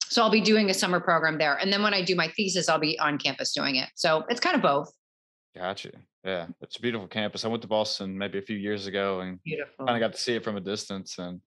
So 0.09 0.23
I'll 0.23 0.31
be 0.31 0.41
doing 0.41 0.71
a 0.71 0.75
summer 0.75 1.01
program 1.01 1.39
there, 1.39 1.57
and 1.57 1.73
then 1.73 1.83
when 1.83 1.93
I 1.93 2.03
do 2.03 2.15
my 2.15 2.29
thesis, 2.29 2.69
I'll 2.69 2.79
be 2.79 2.99
on 2.99 3.19
campus 3.19 3.53
doing 3.53 3.77
it. 3.77 3.89
So 3.95 4.25
it's 4.29 4.41
kind 4.41 4.57
of 4.57 4.63
both. 4.63 4.91
Gotcha. 5.57 5.91
Yeah. 6.25 6.47
It's 6.63 6.77
a 6.77 6.81
beautiful 6.81 7.07
campus. 7.07 7.45
I 7.45 7.49
went 7.49 7.63
to 7.63 7.69
Boston 7.69 8.17
maybe 8.19 8.39
a 8.39 8.43
few 8.43 8.57
years 8.57 8.87
ago 8.87 9.21
and 9.21 9.43
Beautiful. 9.43 9.87
kind 9.87 9.97
of 9.97 10.01
got 10.09 10.15
to 10.17 10.21
see 10.21 10.35
it 10.35 10.43
from 10.45 10.57
a 10.57 10.61
distance 10.61 11.19
and 11.19 11.41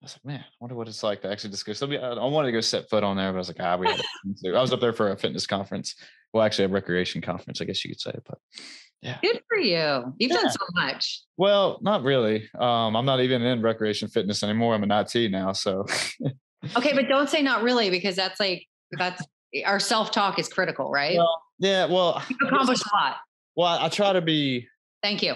I 0.00 0.04
was 0.04 0.14
like, 0.16 0.24
man, 0.26 0.40
I 0.44 0.54
wonder 0.60 0.76
what 0.76 0.86
it's 0.86 1.02
like 1.02 1.22
to 1.22 1.30
actually 1.32 1.50
just 1.50 1.66
go. 1.66 1.72
So 1.72 1.90
I 1.90 2.24
wanted 2.26 2.46
to 2.48 2.52
go 2.52 2.60
set 2.60 2.88
foot 2.88 3.02
on 3.02 3.16
there, 3.16 3.32
but 3.32 3.36
I 3.36 3.38
was 3.38 3.48
like, 3.48 3.56
ah, 3.60 3.76
we 3.76 3.88
had 3.88 3.96
to. 4.44 4.54
I 4.56 4.60
was 4.60 4.72
up 4.72 4.80
there 4.80 4.92
for 4.92 5.10
a 5.10 5.16
fitness 5.16 5.44
conference. 5.44 5.96
Well, 6.32 6.44
actually, 6.44 6.66
a 6.66 6.68
recreation 6.68 7.20
conference, 7.20 7.60
I 7.60 7.64
guess 7.64 7.84
you 7.84 7.90
could 7.90 8.00
say. 8.00 8.12
But 8.24 8.38
yeah, 9.02 9.18
Good 9.22 9.40
for 9.48 9.56
you. 9.58 10.14
You've 10.18 10.30
Yeah. 10.30 10.36
done 10.42 10.50
so 10.52 10.58
much. 10.74 11.22
well, 11.36 11.80
not 11.82 12.04
really. 12.04 12.48
Um, 12.56 12.94
I'm 12.94 13.06
not 13.06 13.20
even 13.22 13.42
in 13.42 13.60
recreation 13.60 14.06
fitness 14.06 14.44
anymore. 14.44 14.72
I'm 14.74 14.84
an 14.84 14.92
IT 14.92 15.32
now. 15.32 15.50
So 15.52 15.84
Okay, 16.76 16.92
but 16.94 17.06
don't 17.08 17.28
say 17.28 17.42
not 17.42 17.64
really 17.64 17.90
because 17.90 18.14
that's 18.14 18.38
like 18.38 18.66
that's 18.92 19.20
our 19.66 19.80
self-talk 19.80 20.38
is 20.38 20.48
critical, 20.48 20.90
right? 20.92 21.16
well, 21.16 21.42
yeah, 21.58 21.86
well, 21.86 22.22
You've 22.28 22.38
accomplished 22.52 22.84
a 22.86 22.94
lot. 22.94 23.16
Well, 23.58 23.76
I 23.80 23.88
try 23.88 24.12
to 24.12 24.20
be 24.20 24.68
Thank 25.02 25.20
you. 25.20 25.34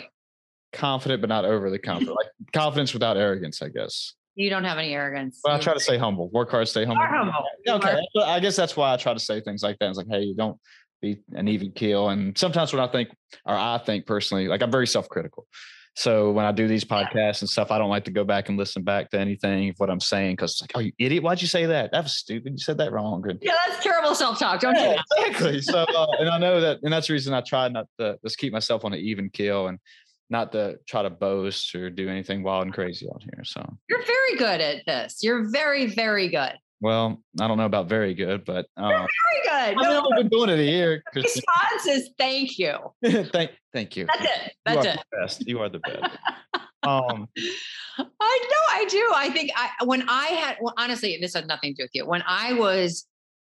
confident, 0.73 1.20
but 1.20 1.29
not 1.29 1.45
overly 1.45 1.79
confident. 1.79 2.16
Like 2.16 2.29
confidence 2.53 2.95
without 2.95 3.16
arrogance, 3.16 3.61
I 3.61 3.68
guess. 3.68 4.14
You 4.37 4.49
don't 4.49 4.62
have 4.62 4.79
any 4.79 4.95
arrogance. 4.95 5.41
But 5.43 5.55
I 5.55 5.59
try 5.59 5.75
to 5.75 5.81
stay 5.81 5.99
humble, 5.99 6.31
work 6.31 6.53
hard, 6.53 6.68
stay 6.68 6.85
humble. 6.85 7.05
humble. 7.05 7.35
Yeah, 7.66 7.75
okay. 7.75 7.99
are- 8.16 8.23
I 8.25 8.39
guess 8.39 8.55
that's 8.55 8.77
why 8.77 8.95
I 8.95 8.97
try 8.97 9.12
to 9.12 9.18
say 9.18 9.41
things 9.41 9.64
like 9.64 9.77
that. 9.81 9.89
It's 9.89 9.99
like, 9.99 10.07
hey, 10.09 10.23
you 10.23 10.37
don't 10.37 10.57
be 11.03 11.18
an 11.33 11.49
even 11.49 11.73
keel. 11.73 12.11
And 12.11 12.39
sometimes 12.39 12.73
when 12.73 12.81
I 12.81 12.87
think, 12.87 13.09
or 13.45 13.57
I 13.57 13.79
think 13.85 14.07
personally, 14.07 14.47
like 14.47 14.62
I'm 14.62 14.70
very 14.70 14.87
self-critical. 14.87 15.45
So 15.95 16.30
when 16.30 16.47
I 16.47 16.53
do 16.53 16.66
these 16.66 16.84
podcasts 16.84 17.43
and 17.43 17.51
stuff, 17.51 17.70
I 17.70 17.78
don't 17.78 17.90
like 17.90 18.05
to 18.05 18.11
go 18.11 18.24
back 18.24 18.49
and 18.49 18.57
listen 18.57 18.82
back 18.82 19.11
to 19.11 19.18
anything 19.18 19.68
of 19.68 19.74
what 19.76 19.90
I'm 19.90 20.01
saying 20.01 20.36
because 20.36 20.53
it's 20.53 20.62
like, 20.62 20.72
oh, 20.74 20.80
you 20.80 20.93
idiot! 20.99 21.22
Why'd 21.22 21.43
you 21.43 21.49
say 21.49 21.66
that? 21.66 21.93
That 21.93 22.05
was 22.05 22.16
stupid. 22.16 22.53
You 22.53 22.59
said 22.59 22.78
that 22.78 22.93
wrong. 22.93 23.22
And, 23.28 23.38
Yeah, 23.43 23.53
that's 23.66 23.82
terrible 23.82 24.14
self-talk. 24.14 24.61
Don't 24.61 24.74
do 24.74 24.80
yeah, 24.80 24.95
that. 24.95 25.26
exactly. 25.26 25.61
So, 25.61 25.80
uh, 25.80 26.07
and 26.18 26.30
I 26.30 26.38
know 26.38 26.61
that, 26.61 26.78
and 26.82 26.93
that's 26.93 27.09
the 27.09 27.12
reason 27.12 27.34
I 27.34 27.43
try 27.43 27.68
not 27.68 27.86
to 27.99 28.18
just 28.24 28.38
keep 28.38 28.53
myself 28.53 28.84
on 28.86 28.95
an 28.95 29.01
even 29.01 29.28
keel 29.28 29.66
and 29.66 29.78
not 30.30 30.51
to 30.53 30.78
try 30.88 31.03
to 31.03 31.11
boast 31.11 31.74
or 31.74 31.90
do 31.90 32.09
anything 32.09 32.43
wild 32.43 32.64
and 32.64 32.72
crazy 32.72 33.07
on 33.07 33.20
here. 33.20 33.45
So, 33.45 33.62
You're 33.90 34.05
very 34.05 34.36
good 34.38 34.61
at 34.62 34.86
this. 34.86 35.18
You're 35.22 35.51
very, 35.51 35.86
very 35.86 36.28
good. 36.28 36.55
Well, 36.83 37.22
I 37.41 37.47
don't 37.47 37.59
know 37.59 37.64
about 37.64 37.89
very 37.89 38.12
good, 38.12 38.45
but 38.45 38.66
uh, 38.76 38.89
Very 38.89 39.07
good. 39.45 39.78
I 39.78 39.89
mean, 39.89 40.03
I've 40.12 40.18
been 40.18 40.28
doing 40.28 40.51
it 40.51 40.59
a 40.59 40.64
year. 40.64 41.03
Christine. 41.12 41.43
response 41.47 41.87
is 41.87 42.11
thank 42.18 42.59
you. 42.59 42.76
thank, 43.33 43.53
thank 43.72 43.97
you. 43.97 44.07
That's 44.07 44.24
it. 44.24 44.43
You 44.45 44.51
That's 44.66 44.87
are 44.87 44.91
it. 44.91 44.97
the 44.97 45.18
best. 45.20 45.49
You 45.49 45.61
are 45.61 45.68
the 45.68 45.78
best. 45.78 46.18
Um, 46.83 47.28
I 47.97 48.39
know 48.51 48.64
I 48.70 48.85
do. 48.89 49.12
I 49.14 49.30
think 49.30 49.53
I 49.55 49.85
when 49.85 50.09
I 50.09 50.26
had 50.26 50.57
well, 50.61 50.74
honestly, 50.76 51.16
this 51.20 51.35
had 51.35 51.47
nothing 51.47 51.74
to 51.74 51.83
do 51.83 51.85
with 51.85 51.91
you. 51.95 52.05
When 52.05 52.24
I 52.26 52.55
was 52.55 53.07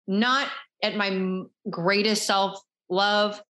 not 0.07 0.47
at 0.81 0.95
my 0.97 1.43
greatest 1.69 2.25
self 2.25 2.61
love, 2.89 3.43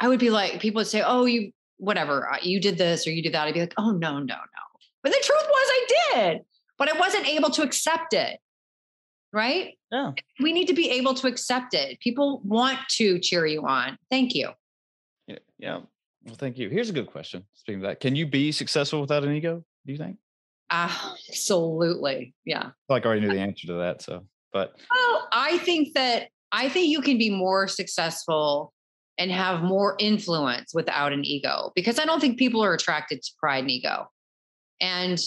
I 0.00 0.08
would 0.08 0.18
be 0.18 0.30
like, 0.30 0.58
people 0.58 0.80
would 0.80 0.88
say, 0.88 1.02
"Oh, 1.06 1.26
you 1.26 1.52
whatever, 1.76 2.28
uh, 2.28 2.38
you 2.42 2.60
did 2.60 2.76
this 2.76 3.06
or 3.06 3.12
you 3.12 3.22
did 3.22 3.34
that." 3.34 3.46
I'd 3.46 3.54
be 3.54 3.60
like, 3.60 3.74
"Oh 3.78 3.92
no, 3.92 4.14
no, 4.14 4.18
no." 4.18 4.62
But 5.04 5.12
the 5.12 5.22
truth 5.22 5.46
was, 5.48 5.68
I 5.70 5.86
did, 6.14 6.40
but 6.76 6.92
I 6.92 6.98
wasn't 6.98 7.28
able 7.28 7.50
to 7.50 7.62
accept 7.62 8.14
it. 8.14 8.40
Right? 9.32 9.78
yeah. 9.90 10.12
We 10.40 10.52
need 10.52 10.66
to 10.66 10.74
be 10.74 10.90
able 10.90 11.14
to 11.14 11.26
accept 11.26 11.74
it. 11.74 11.98
People 12.00 12.42
want 12.44 12.78
to 12.96 13.18
cheer 13.18 13.46
you 13.46 13.66
on. 13.66 13.96
Thank 14.10 14.34
you. 14.34 14.50
Yeah. 15.26 15.38
Yeah. 15.58 15.80
Well, 16.24 16.34
thank 16.36 16.58
you. 16.58 16.68
Here's 16.68 16.90
a 16.90 16.92
good 16.92 17.06
question. 17.06 17.44
Speaking 17.54 17.80
of 17.80 17.88
that, 17.88 18.00
can 18.00 18.14
you 18.14 18.26
be 18.26 18.52
successful 18.52 19.00
without 19.00 19.24
an 19.24 19.32
ego? 19.32 19.64
Do 19.86 19.92
you 19.92 19.98
think? 19.98 20.16
Ah, 20.70 21.14
absolutely. 21.28 22.34
Yeah. 22.44 22.70
Like 22.88 23.04
I 23.04 23.08
already 23.08 23.22
knew 23.22 23.32
the 23.32 23.40
answer 23.40 23.66
to 23.66 23.74
that. 23.74 24.02
So, 24.02 24.24
but 24.52 24.74
Well, 24.90 25.28
I 25.32 25.58
think 25.58 25.94
that 25.94 26.28
I 26.52 26.68
think 26.68 26.88
you 26.88 27.02
can 27.02 27.18
be 27.18 27.30
more 27.30 27.68
successful 27.68 28.72
and 29.18 29.30
have 29.30 29.62
more 29.62 29.96
influence 29.98 30.72
without 30.74 31.12
an 31.12 31.24
ego 31.24 31.72
because 31.74 31.98
I 31.98 32.04
don't 32.04 32.20
think 32.20 32.38
people 32.38 32.64
are 32.64 32.72
attracted 32.72 33.22
to 33.22 33.30
pride 33.38 33.64
and 33.64 33.70
ego. 33.70 34.06
And 34.80 35.20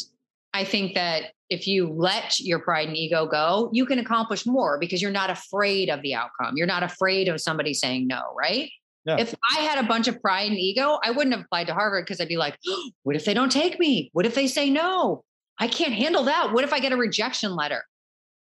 I 0.53 0.64
think 0.64 0.95
that 0.95 1.32
if 1.50 1.68
you 1.68 1.91
let 1.93 2.39
your 2.39 2.60
pride 2.60 2.88
and 2.88 2.98
ego 2.98 3.28
go, 3.28 3.70
you 3.72 3.86
can 3.86 4.00
accomplish 4.00 4.46
more 4.46 4.80
because 4.80 5.02
you're 5.02 5.12
not 5.12 5.30
afraid 5.30 5.89
of 5.89 6.02
the 6.02 6.16
outcome. 6.16 6.54
You're 6.56 6.68
not 6.68 6.84
afraid 6.84 7.28
of 7.28 7.39
somebody 7.39 7.74
saying 7.74 8.08
no, 8.08 8.22
right? 8.38 8.70
Yeah. 9.06 9.18
If 9.20 9.36
I 9.56 9.62
had 9.62 9.84
a 9.84 9.88
bunch 9.88 10.08
of 10.08 10.20
pride 10.22 10.50
and 10.50 10.60
ego, 10.60 11.00
I 11.04 11.12
wouldn't 11.12 11.36
have 11.36 11.46
applied 11.46 11.68
to 11.68 11.74
Harvard 11.74 12.06
because 12.06 12.20
I'd 12.20 12.28
be 12.28 12.38
like, 12.38 12.58
what 13.04 13.16
if 13.16 13.26
they 13.26 13.34
don't 13.34 13.52
take 13.52 13.80
me? 13.80 14.10
What 14.14 14.26
if 14.26 14.34
they 14.34 14.48
say 14.48 14.70
no? 14.70 15.24
I 15.60 15.68
can't 15.68 15.93
handle 15.93 16.24
that. 16.24 16.52
What 16.52 16.64
if 16.64 16.74
I 16.74 16.80
get 16.80 16.91
a 16.91 16.98
rejection 16.98 17.56
letter? 17.56 17.84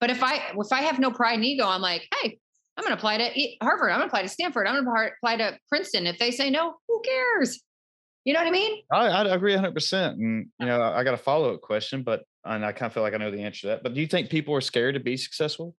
But 0.01 0.11
if 0.11 0.23
I 0.23 0.37
if 0.57 0.73
I 0.73 0.83
have 0.83 0.99
no 0.99 1.11
pride 1.11 1.35
and 1.35 1.45
ego, 1.45 1.67
I'm 1.67 1.83
like, 1.83 2.09
hey, 2.23 2.39
I'm 2.77 2.85
going 2.85 2.93
to 2.93 2.99
apply 2.99 3.19
to 3.19 3.57
Harvard. 3.61 3.91
I'm 3.91 3.99
going 3.99 4.09
to 4.09 4.13
apply 4.13 4.23
to 4.23 4.29
Stanford. 4.29 4.69
I'm 4.69 4.85
going 4.85 4.85
to 4.85 5.11
apply 5.17 5.37
to 5.37 5.59
Princeton. 5.69 6.07
If 6.07 6.19
they 6.19 6.31
say 6.31 6.49
no, 6.49 6.77
who 6.87 7.03
cares? 7.05 7.61
You 8.25 8.35
know 8.35 8.41
what 8.41 8.47
I 8.47 8.53
mean? 8.53 8.83
I, 8.93 9.07
I 9.09 9.35
agree 9.35 9.55
100%. 9.55 10.13
And, 10.13 10.47
you 10.61 10.67
know, 10.67 10.81
I 10.81 11.03
got 11.03 11.15
a 11.15 11.19
follow 11.19 11.55
up 11.55 11.61
question, 11.61 12.05
but, 12.05 12.23
and 12.55 12.65
I 12.65 12.73
kind 12.73 12.89
of 12.89 12.95
feel 12.95 13.03
like 13.03 13.15
I 13.15 13.19
know 13.19 13.31
the 13.31 13.43
answer 13.43 13.63
to 13.63 13.67
that. 13.69 13.83
But 13.83 13.95
do 13.95 14.01
you 14.01 14.07
think 14.07 14.31
people 14.31 14.55
are 14.55 14.61
scared 14.61 14.95
to 14.95 15.01
be 15.01 15.17
successful? 15.17 15.75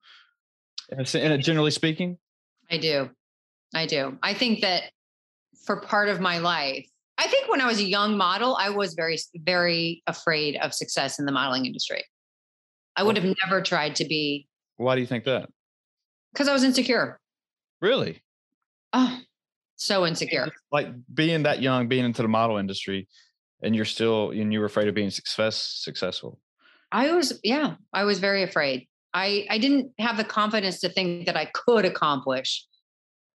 In 0.91 0.99
a- 0.99 1.17
in 1.17 1.31
a- 1.33 1.37
generally 1.37 1.71
speaking? 1.71 2.17
I 2.69 2.77
do. 2.77 3.09
I 3.73 3.85
do. 3.85 4.17
I 4.23 4.33
think 4.33 4.61
that 4.61 4.91
for 5.65 5.81
part 5.81 6.09
of 6.09 6.19
my 6.19 6.39
life, 6.39 6.87
I 7.17 7.27
think 7.27 7.49
when 7.49 7.61
I 7.61 7.65
was 7.67 7.79
a 7.79 7.83
young 7.83 8.17
model, 8.17 8.55
I 8.55 8.69
was 8.69 8.93
very, 8.93 9.17
very 9.35 10.01
afraid 10.07 10.55
of 10.57 10.73
success 10.73 11.19
in 11.19 11.25
the 11.25 11.31
modeling 11.31 11.65
industry. 11.65 12.03
I 12.95 13.03
would 13.03 13.17
have 13.17 13.35
never 13.45 13.61
tried 13.61 13.95
to 13.97 14.05
be 14.05 14.47
Why 14.77 14.95
do 14.95 15.01
you 15.01 15.07
think 15.07 15.25
that? 15.25 15.49
because 16.33 16.47
I 16.47 16.53
was 16.53 16.63
insecure. 16.63 17.19
Really? 17.81 18.21
Oh, 18.93 19.19
so 19.75 20.05
insecure. 20.05 20.47
Like 20.71 20.87
being 21.13 21.43
that 21.43 21.61
young, 21.61 21.87
being 21.87 22.05
into 22.05 22.21
the 22.21 22.27
model 22.27 22.57
industry, 22.57 23.07
and 23.61 23.75
you're 23.75 23.85
still, 23.85 24.31
and 24.31 24.51
you 24.53 24.59
were 24.59 24.65
afraid 24.65 24.87
of 24.87 24.95
being 24.95 25.09
success 25.11 25.55
successful. 25.83 26.39
I 26.91 27.11
was, 27.11 27.39
yeah, 27.43 27.75
I 27.93 28.03
was 28.03 28.19
very 28.19 28.43
afraid. 28.43 28.87
I, 29.13 29.45
I 29.49 29.57
didn't 29.57 29.91
have 29.99 30.17
the 30.17 30.23
confidence 30.23 30.79
to 30.81 30.89
think 30.89 31.25
that 31.25 31.37
I 31.37 31.45
could 31.45 31.85
accomplish 31.85 32.65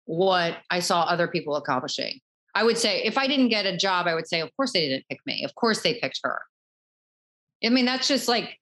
what 0.07 0.59
I 0.71 0.81
saw 0.81 1.03
other 1.03 1.29
people 1.29 1.57
accomplishing. 1.57 2.21
I 2.55 2.63
would 2.63 2.79
say 2.79 3.03
if 3.03 3.19
I 3.19 3.27
didn't 3.27 3.49
get 3.49 3.67
a 3.67 3.77
job, 3.77 4.07
I 4.07 4.15
would 4.15 4.29
say, 4.29 4.41
of 4.41 4.55
course 4.57 4.73
they 4.73 4.89
didn't 4.89 5.07
pick 5.09 5.21
me. 5.27 5.45
Of 5.45 5.55
course 5.55 5.83
they 5.83 5.95
picked 5.95 6.21
her. 6.23 6.41
I 7.65 7.71
mean, 7.71 7.85
that's 7.85 8.07
just 8.07 8.29
like, 8.29 8.59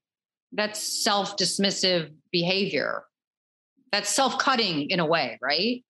that's 0.52 0.80
self 0.80 1.36
dismissive 1.36 2.10
behavior. 2.30 3.04
That's 3.90 4.08
self 4.08 4.38
cutting 4.38 4.90
in 4.90 5.00
a 5.00 5.06
way, 5.06 5.38
right? 5.42 5.84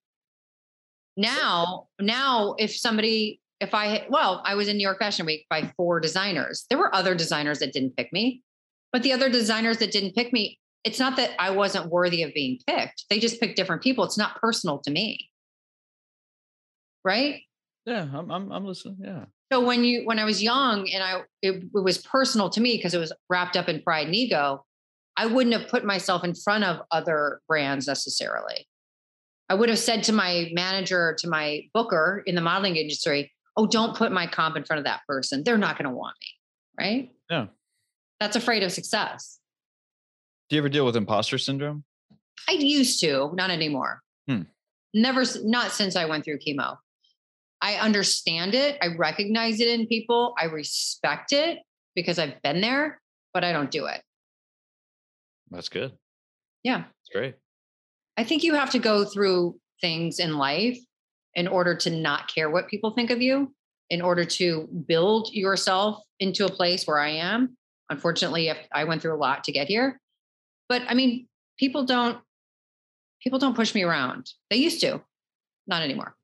Now, 1.17 1.89
now, 2.01 2.55
if 2.59 2.75
somebody, 2.75 3.41
if 3.61 3.75
I, 3.75 4.07
well, 4.09 4.43
I 4.45 4.55
was 4.55 4.67
in 4.67 4.77
New 4.77 4.83
York 4.83 4.99
Fashion 4.99 5.27
Week 5.27 5.47
by 5.51 5.73
four 5.77 6.01
designers. 6.01 6.65
There 6.71 6.79
were 6.79 6.93
other 6.95 7.15
designers 7.15 7.59
that 7.59 7.73
didn't 7.73 7.97
pick 7.97 8.13
me, 8.13 8.43
but 8.93 9.03
the 9.03 9.13
other 9.13 9.29
designers 9.29 9.79
that 9.79 9.91
didn't 9.91 10.15
pick 10.15 10.33
me, 10.33 10.59
it's 10.85 10.99
not 10.99 11.17
that 11.17 11.31
I 11.39 11.51
wasn't 11.51 11.91
worthy 11.91 12.23
of 12.23 12.35
being 12.35 12.59
picked. 12.67 13.05
They 13.09 13.19
just 13.19 13.41
picked 13.41 13.57
different 13.57 13.83
people. 13.83 14.05
It's 14.05 14.19
not 14.19 14.41
personal 14.41 14.79
to 14.81 14.91
me. 14.91 15.31
Right. 17.05 17.43
Yeah, 17.87 18.07
I'm, 18.15 18.31
I'm, 18.31 18.53
I'm 18.53 18.65
listening. 18.65 18.99
Yeah. 19.01 19.25
So 19.53 19.65
when 19.65 19.85
you 19.85 20.03
when 20.05 20.19
I 20.19 20.25
was 20.25 20.43
young 20.43 20.89
and 20.89 21.03
I 21.03 21.23
it, 21.43 21.65
it 21.75 21.83
was 21.83 21.99
personal 21.99 22.49
to 22.51 22.61
me 22.61 22.77
because 22.77 22.95
it 22.95 22.99
was 22.99 23.13
wrapped 23.29 23.57
up 23.57 23.69
in 23.69 23.83
pride 23.83 24.07
and 24.07 24.15
ego, 24.15 24.65
I 25.17 25.27
wouldn't 25.27 25.55
have 25.55 25.69
put 25.69 25.85
myself 25.85 26.25
in 26.25 26.35
front 26.35 26.65
of 26.65 26.81
other 26.91 27.41
brands 27.49 27.87
necessarily. 27.87 28.67
I 29.51 29.55
would 29.55 29.69
have 29.69 29.79
said 29.79 30.05
to 30.05 30.13
my 30.13 30.49
manager, 30.55 31.15
to 31.19 31.29
my 31.29 31.65
booker 31.75 32.23
in 32.25 32.35
the 32.35 32.41
modeling 32.41 32.77
industry, 32.77 33.31
"Oh, 33.57 33.67
don't 33.67 33.95
put 33.95 34.11
my 34.11 34.27
comp 34.27 34.57
in 34.57 34.65
front 34.65 34.79
of 34.79 34.85
that 34.85 35.03
person. 35.07 35.43
They're 35.45 35.59
not 35.59 35.77
going 35.77 35.91
to 35.91 35.95
want 35.95 36.17
me." 36.21 36.29
Right? 36.83 37.11
Yeah. 37.29 37.47
That's 38.23 38.37
afraid 38.37 38.63
of 38.63 38.71
success. 38.71 39.41
Do 40.49 40.55
you 40.55 40.63
ever 40.63 40.69
deal 40.69 40.87
with 40.87 40.95
imposter 40.95 41.39
syndrome? 41.39 41.83
I 42.49 42.53
used 42.53 43.01
to, 43.01 43.33
not 43.35 43.51
anymore. 43.51 44.01
Hmm. 44.29 44.43
Never, 44.95 45.25
not 45.43 45.73
since 45.73 45.97
I 45.97 46.05
went 46.05 46.25
through 46.25 46.39
chemo. 46.39 46.77
I 47.61 47.75
understand 47.79 48.55
it. 48.55 48.79
I 48.81 48.95
recognize 48.97 49.59
it 49.59 49.67
in 49.67 49.89
people. 49.89 50.35
I 50.39 50.45
respect 50.45 51.33
it 51.33 51.59
because 51.97 52.21
I've 52.21 52.41
been 52.43 52.61
there, 52.61 53.01
but 53.35 53.43
I 53.43 53.51
don't 53.51 53.73
do 53.73 53.87
it. 53.87 54.01
That's 55.51 55.69
good. 55.69 55.91
Yeah. 56.63 56.79
That's 56.79 57.09
great. 57.13 57.35
I 58.17 58.23
think 58.23 58.45
you 58.45 58.55
have 58.55 58.71
to 58.71 58.79
go 58.79 59.05
through 59.05 59.59
things 59.81 60.21
in 60.21 60.37
life 60.39 60.79
in 61.35 61.49
order 61.49 61.75
to 61.79 61.91
not 61.91 62.33
care 62.33 62.49
what 62.49 62.69
people 62.69 62.93
think 62.93 63.11
of 63.11 63.21
you, 63.21 63.53
in 63.91 64.01
order 64.01 64.25
to 64.25 64.69
build 64.87 65.31
yourself 65.33 66.01
into 66.21 66.47
a 66.47 66.53
place 66.53 66.87
where 66.87 67.01
I 67.01 67.09
am. 67.09 67.57
Unfortunately, 67.93 68.51
I 68.73 68.85
went 68.85 69.03
through 69.03 69.15
a 69.15 69.21
lot 69.21 69.45
to 69.45 69.53
get 69.53 69.69
here. 69.69 70.01
But 70.69 70.83
I 70.89 70.95
mean, 70.95 71.29
people 71.59 71.85
don't 71.85 72.19
people 73.23 73.39
don't 73.39 73.55
push 73.55 73.75
me 73.75 73.83
around. 73.83 74.29
They 74.51 74.57
used 74.57 74.81
to. 74.81 75.01
Not 75.67 75.83
anymore. 75.83 76.17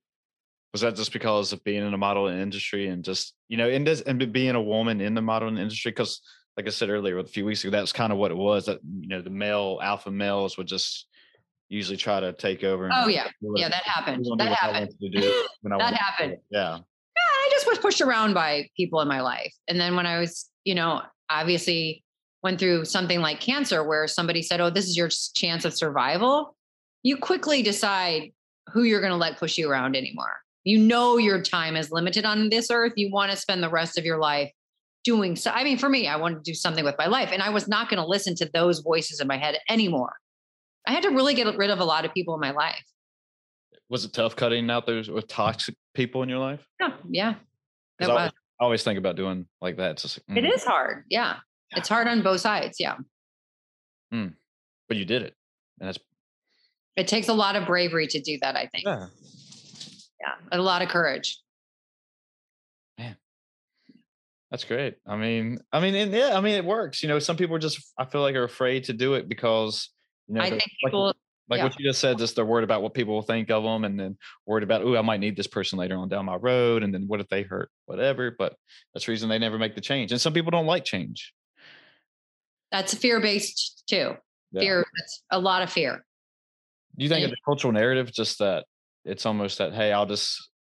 Was 0.73 0.81
that 0.83 0.97
just 0.97 1.13
because 1.13 1.53
of 1.53 1.63
being 1.65 1.87
in 1.87 1.95
a 1.95 1.99
modeling 1.99 2.41
industry 2.41 2.89
and 2.89 3.05
just, 3.05 3.35
you 3.49 3.57
know, 3.57 3.69
in 3.69 3.85
this 3.85 4.01
and 4.01 4.33
being 4.33 4.55
a 4.55 4.61
woman 4.63 5.01
in 5.01 5.15
the 5.15 5.23
modeling 5.23 5.59
industry? 5.59 5.91
Because 5.93 6.21
like 6.57 6.67
I 6.67 6.71
said 6.71 6.89
earlier, 6.91 7.19
a 7.19 7.25
few 7.25 7.45
weeks 7.45 7.63
ago, 7.63 7.71
that's 7.71 7.93
kind 7.93 8.13
of 8.13 8.19
what 8.19 8.31
it 8.31 8.37
was 8.37 8.67
that, 8.67 8.81
you 9.01 9.09
know, 9.09 9.23
the 9.23 9.31
male 9.31 9.79
alpha 9.83 10.11
males 10.11 10.57
would 10.59 10.67
just 10.67 11.07
usually 11.69 11.97
try 11.99 12.19
to 12.19 12.33
take 12.33 12.65
over. 12.65 12.87
and 12.87 12.95
Oh 12.97 13.09
yeah. 13.09 13.29
what- 13.41 13.61
Yeah, 13.61 13.69
that 13.69 13.83
happened. 13.85 14.25
That 14.39 14.53
happened. 14.55 14.91
to 15.01 15.09
do 15.11 15.45
when 15.61 15.71
That 15.79 15.79
wanted 15.79 15.91
to 15.91 15.95
do 15.99 16.05
happened. 16.05 16.37
Yeah. 16.51 16.77
Yeah, 16.79 17.23
I 17.45 17.49
just 17.53 17.67
was 17.67 17.79
pushed 17.79 18.01
around 18.01 18.35
by 18.35 18.69
people 18.77 19.01
in 19.03 19.09
my 19.09 19.21
life. 19.21 19.53
And 19.69 19.79
then 19.79 19.95
when 19.95 20.07
I 20.07 20.19
was, 20.19 20.51
you 20.65 20.75
know, 20.75 21.03
obviously 21.31 22.03
went 22.43 22.59
through 22.59 22.85
something 22.85 23.21
like 23.21 23.41
cancer 23.41 23.83
where 23.85 24.07
somebody 24.07 24.43
said, 24.43 24.61
Oh, 24.61 24.71
this 24.71 24.87
is 24.87 24.97
your 24.97 25.09
chance 25.35 25.65
of 25.65 25.75
survival, 25.75 26.57
you 27.03 27.17
quickly 27.17 27.63
decide 27.63 28.33
who 28.73 28.83
you're 28.83 29.01
going 29.01 29.13
to 29.13 29.17
let 29.17 29.39
push 29.39 29.59
you 29.59 29.71
around 29.71 29.97
anymore. 29.97 30.37
You 30.65 30.79
know, 30.79 31.17
your 31.17 31.41
time 31.43 31.77
is 31.77 31.91
limited 31.91 32.25
on 32.25 32.51
this 32.51 32.71
earth. 32.71 32.93
You 32.97 33.11
want 33.11 33.31
to 33.31 33.37
spend 33.37 33.63
the 33.63 33.71
rest 33.71 33.99
of 33.99 34.05
your 34.05 34.19
life 34.19 34.51
doing 35.05 35.37
so. 35.37 35.51
I 35.51 35.65
mean, 35.65 35.79
for 35.79 35.89
me, 35.89 36.07
I 36.07 36.17
wanted 36.17 36.45
to 36.45 36.51
do 36.51 36.55
something 36.55 36.85
with 36.85 36.97
my 36.99 37.07
life, 37.07 37.31
and 37.33 37.43
I 37.43 37.49
was 37.49 37.69
not 37.69 37.89
going 37.89 38.03
to 38.03 38.07
listen 38.07 38.35
to 38.37 38.51
those 38.53 38.81
voices 38.81 39.21
in 39.21 39.27
my 39.27 39.39
head 39.39 39.59
anymore. 39.71 40.13
I 40.87 40.93
had 40.93 41.03
to 41.05 41.11
really 41.11 41.35
get 41.35 41.57
rid 41.57 41.71
of 41.71 41.81
a 41.81 41.85
lot 41.85 42.05
of 42.05 42.13
people 42.13 42.35
in 42.35 42.41
my 42.41 42.51
life. 42.51 42.85
Was 43.89 44.05
it 44.05 44.13
tough 44.13 44.37
cutting 44.37 44.69
out 44.71 44.87
those 44.87 45.09
with 45.09 45.29
toxic 45.29 45.75
people 45.95 46.23
in 46.23 46.29
your 46.29 46.39
life? 46.39 46.61
Yeah. 46.79 46.93
Yeah. 47.09 47.35
It 48.01 48.09
was. 48.09 48.31
Always, 48.61 48.61
I 48.61 48.65
always 48.65 48.83
think 48.85 48.99
about 48.99 49.17
doing 49.17 49.47
like 49.61 49.77
that. 49.77 49.93
It's 49.93 50.03
just, 50.03 50.21
like, 50.29 50.39
It 50.39 50.45
mm, 50.45 50.55
is 50.55 50.65
hard. 50.65 51.05
Yeah. 51.11 51.37
It's 51.71 51.89
hard 51.89 52.09
on 52.09 52.23
both 52.23 52.41
sides. 52.41 52.79
Yeah. 52.81 52.97
But 54.11 54.97
you 54.97 55.05
did 55.05 55.23
it. 55.23 55.35
And 55.81 55.89
that's, 55.89 55.99
It 56.97 57.09
takes 57.09 57.29
a 57.29 57.35
lot 57.35 57.57
of 57.57 57.67
bravery 57.67 58.07
to 58.07 58.21
do 58.21 58.39
that, 58.41 58.57
I 58.57 58.67
think. 58.67 58.85
Yeah. 58.87 59.07
yeah. 60.21 60.35
A 60.51 60.63
lot 60.63 60.83
of 60.83 60.89
courage. 60.89 61.39
Yeah. 62.97 63.13
That's 64.51 64.65
great. 64.65 64.97
I 65.07 65.17
mean, 65.17 65.59
I 65.73 65.81
mean, 65.81 65.95
and 65.95 66.11
yeah, 66.11 66.37
I 66.37 66.41
mean, 66.41 66.55
it 66.55 66.65
works. 66.65 67.03
You 67.03 67.09
know, 67.11 67.19
some 67.19 67.37
people 67.37 67.55
are 67.55 67.61
just, 67.61 67.93
I 67.99 68.07
feel 68.07 68.23
like, 68.23 68.35
are 68.35 68.45
afraid 68.45 68.85
to 68.85 68.95
do 68.95 69.15
it 69.15 69.29
because, 69.29 69.91
you 70.27 70.35
know, 70.37 70.41
I 70.41 70.49
think 70.51 70.63
people, 70.83 71.07
like 71.09 71.17
yeah. 71.57 71.65
what 71.65 71.79
you 71.79 71.89
just 71.89 72.01
said, 72.01 72.19
just 72.19 72.37
they're 72.37 72.45
worried 72.45 72.65
about 72.65 72.83
what 72.83 72.93
people 72.93 73.15
will 73.15 73.23
think 73.23 73.51
of 73.51 73.63
them, 73.63 73.85
and 73.85 73.99
then 73.99 74.19
worried 74.47 74.65
about, 74.65 74.83
oh, 74.83 74.97
I 74.97 75.03
might 75.03 75.21
need 75.21 75.37
this 75.37 75.47
person 75.47 75.79
later 75.79 75.97
on 75.97 76.09
down 76.09 76.27
my 76.27 76.37
road, 76.37 76.83
and 76.83 76.93
then 76.93 77.05
what 77.07 77.21
if 77.21 77.29
they 77.29 77.43
hurt, 77.43 77.71
whatever. 77.87 78.35
But 78.39 78.55
that's 78.93 79.07
the 79.07 79.13
reason 79.13 79.29
they 79.29 79.39
never 79.39 79.59
make 79.59 79.75
the 79.75 79.81
change. 79.81 80.13
And 80.13 80.21
some 80.21 80.35
people 80.35 80.51
don't 80.51 80.67
like 80.67 80.85
change. 80.85 81.33
that's 82.71 82.93
fear 82.95 83.21
based 83.21 83.85
too. 83.89 84.15
Yeah. 84.53 84.61
Fear, 84.61 84.87
that's 84.99 85.23
a 85.31 85.39
lot 85.39 85.63
of 85.63 85.73
fear. 85.73 86.05
Do 86.97 87.05
you 87.05 87.09
think 87.09 87.25
and- 87.25 87.33
of 87.33 87.37
the 87.37 87.43
cultural 87.45 87.73
narrative 87.73 88.13
just 88.13 88.39
that 88.41 88.67
it's 89.05 89.25
almost 89.25 89.59
that, 89.59 89.73
hey, 89.73 89.93
I'll 89.93 90.07
just 90.07 90.51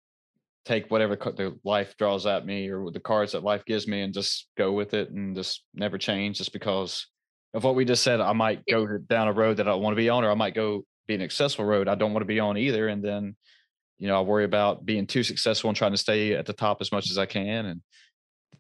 take 0.64 0.91
whatever 0.91 1.16
the 1.16 1.59
life 1.64 1.97
draws 1.97 2.26
at 2.26 2.45
me 2.45 2.68
or 2.68 2.91
the 2.91 3.01
cards 3.01 3.32
that 3.32 3.43
life 3.43 3.64
gives 3.64 3.89
me 3.89 4.03
and 4.03 4.12
just 4.12 4.49
go 4.57 4.72
with 4.72 4.93
it 4.93 5.11
and 5.11 5.34
just 5.34 5.64
never 5.74 5.97
change 5.97 6.39
just 6.39 6.53
because 6.53 7.07
of 7.59 7.64
what 7.64 7.74
we 7.74 7.84
just 7.84 8.04
said. 8.04 8.20
I 8.20 8.32
might 8.32 8.64
go 8.70 8.86
down 8.98 9.26
a 9.26 9.32
road 9.32 9.56
that 9.56 9.66
I 9.66 9.72
don't 9.72 9.82
want 9.82 9.92
to 9.94 9.96
be 10.00 10.09
on, 10.09 10.24
or 10.24 10.30
I 10.30 10.34
might 10.34 10.54
go 10.54 10.84
be 11.09 11.14
an 11.14 11.20
successful 11.20 11.64
road 11.64 11.88
I 11.88 11.94
don't 11.96 12.12
want 12.12 12.22
to 12.22 12.26
be 12.26 12.38
on 12.38 12.56
either. 12.56 12.86
And 12.88 13.02
then, 13.02 13.34
you 13.98 14.06
know, 14.06 14.16
I 14.16 14.20
worry 14.20 14.44
about 14.44 14.86
being 14.86 15.06
too 15.06 15.24
successful 15.24 15.68
and 15.68 15.76
trying 15.76 15.90
to 15.90 15.98
stay 15.98 16.34
at 16.34 16.46
the 16.46 16.52
top 16.52 16.78
as 16.80 16.92
much 16.92 17.11
as 17.11 17.18
I 17.18 17.26
can. 17.26 17.66
And 17.66 17.82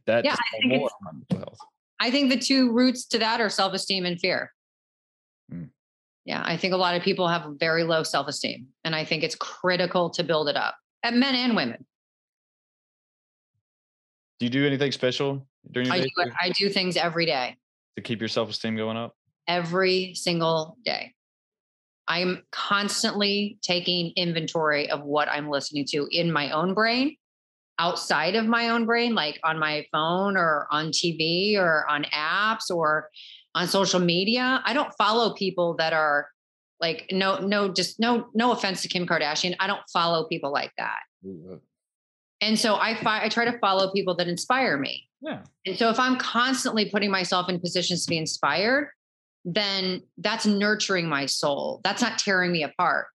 that 0.06 0.24
Yeah, 0.24 0.34
I 0.34 0.58
think 0.58 0.72
more 0.72 0.86
it's- 0.86 0.92
on 1.06 1.18
mental 1.18 1.38
health. 1.38 1.58
I 2.00 2.10
think 2.10 2.30
the 2.30 2.38
two 2.38 2.72
roots 2.72 3.06
to 3.06 3.18
that 3.18 3.40
are 3.40 3.48
self 3.50 3.72
esteem 3.72 4.04
and 4.04 4.18
fear. 4.20 4.52
Mm. 5.52 5.70
Yeah. 6.24 6.42
I 6.44 6.56
think 6.56 6.74
a 6.74 6.76
lot 6.76 6.96
of 6.96 7.02
people 7.02 7.28
have 7.28 7.46
very 7.58 7.84
low 7.84 8.02
self 8.02 8.26
esteem. 8.28 8.68
And 8.84 8.94
I 8.96 9.04
think 9.04 9.22
it's 9.22 9.34
critical 9.36 10.10
to 10.10 10.24
build 10.24 10.48
it 10.48 10.56
up 10.56 10.76
at 11.02 11.14
men 11.14 11.34
and 11.34 11.54
women. 11.54 11.84
Do 14.38 14.46
you 14.46 14.50
do 14.50 14.66
anything 14.66 14.92
special 14.92 15.46
during 15.70 15.86
your 15.88 15.96
I 15.96 16.00
day 16.00 16.10
do, 16.16 16.32
I 16.40 16.50
do 16.50 16.68
things 16.68 16.96
every 16.96 17.26
day. 17.26 17.56
To 17.98 18.08
keep 18.08 18.20
your 18.20 18.28
self 18.28 18.50
esteem 18.50 18.76
going 18.76 18.96
up? 18.96 19.14
every 19.48 20.14
single 20.14 20.76
day. 20.84 21.14
I'm 22.06 22.44
constantly 22.52 23.58
taking 23.62 24.12
inventory 24.16 24.90
of 24.90 25.02
what 25.02 25.28
I'm 25.28 25.50
listening 25.50 25.86
to 25.90 26.06
in 26.10 26.30
my 26.30 26.52
own 26.52 26.74
brain, 26.74 27.16
outside 27.78 28.34
of 28.34 28.46
my 28.46 28.70
own 28.70 28.86
brain, 28.86 29.14
like 29.14 29.40
on 29.42 29.58
my 29.58 29.86
phone 29.90 30.36
or 30.36 30.66
on 30.70 30.90
TV 30.90 31.56
or 31.56 31.86
on 31.90 32.04
apps 32.04 32.70
or 32.70 33.10
on 33.54 33.66
social 33.66 34.00
media. 34.00 34.62
I 34.64 34.72
don't 34.72 34.92
follow 34.96 35.34
people 35.34 35.74
that 35.76 35.92
are 35.92 36.28
like 36.80 37.08
no 37.10 37.38
no 37.38 37.68
just 37.68 37.98
no 37.98 38.28
no 38.34 38.52
offense 38.52 38.82
to 38.82 38.88
Kim 38.88 39.06
Kardashian. 39.06 39.56
I 39.58 39.66
don't 39.66 39.82
follow 39.92 40.28
people 40.28 40.52
like 40.52 40.72
that. 40.78 41.00
Uh 41.26 41.56
And 42.40 42.58
so 42.58 42.76
I 42.76 42.94
fi- 42.94 43.24
I 43.24 43.28
try 43.28 43.44
to 43.44 43.58
follow 43.58 43.92
people 43.92 44.14
that 44.16 44.28
inspire 44.28 44.76
me. 44.78 45.08
Yeah. 45.20 45.42
And 45.66 45.76
so 45.76 45.90
if 45.90 45.98
I'm 45.98 46.16
constantly 46.16 46.88
putting 46.90 47.10
myself 47.10 47.48
in 47.48 47.58
positions 47.58 48.04
to 48.04 48.10
be 48.10 48.18
inspired, 48.18 48.90
then 49.44 50.02
that's 50.18 50.46
nurturing 50.46 51.08
my 51.08 51.26
soul. 51.26 51.80
That's 51.82 52.02
not 52.02 52.18
tearing 52.18 52.52
me 52.52 52.62
apart. 52.62 53.06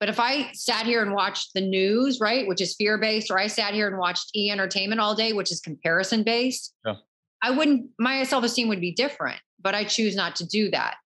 But 0.00 0.08
if 0.08 0.20
I 0.20 0.52
sat 0.52 0.86
here 0.86 1.02
and 1.02 1.12
watched 1.12 1.54
the 1.54 1.60
news, 1.60 2.20
right, 2.20 2.46
which 2.46 2.60
is 2.60 2.76
fear 2.76 2.98
based, 2.98 3.30
or 3.30 3.38
I 3.38 3.46
sat 3.48 3.74
here 3.74 3.88
and 3.88 3.98
watched 3.98 4.30
e 4.36 4.50
entertainment 4.50 5.00
all 5.00 5.14
day, 5.14 5.32
which 5.32 5.50
is 5.50 5.60
comparison 5.60 6.22
based, 6.22 6.74
Yeah. 6.84 6.94
I 7.42 7.50
wouldn't, 7.50 7.90
my 7.98 8.22
self 8.24 8.44
esteem 8.44 8.68
would 8.68 8.80
be 8.80 8.92
different, 8.92 9.40
but 9.60 9.74
I 9.74 9.84
choose 9.84 10.14
not 10.14 10.36
to 10.36 10.46
do 10.46 10.70
that. 10.70 10.96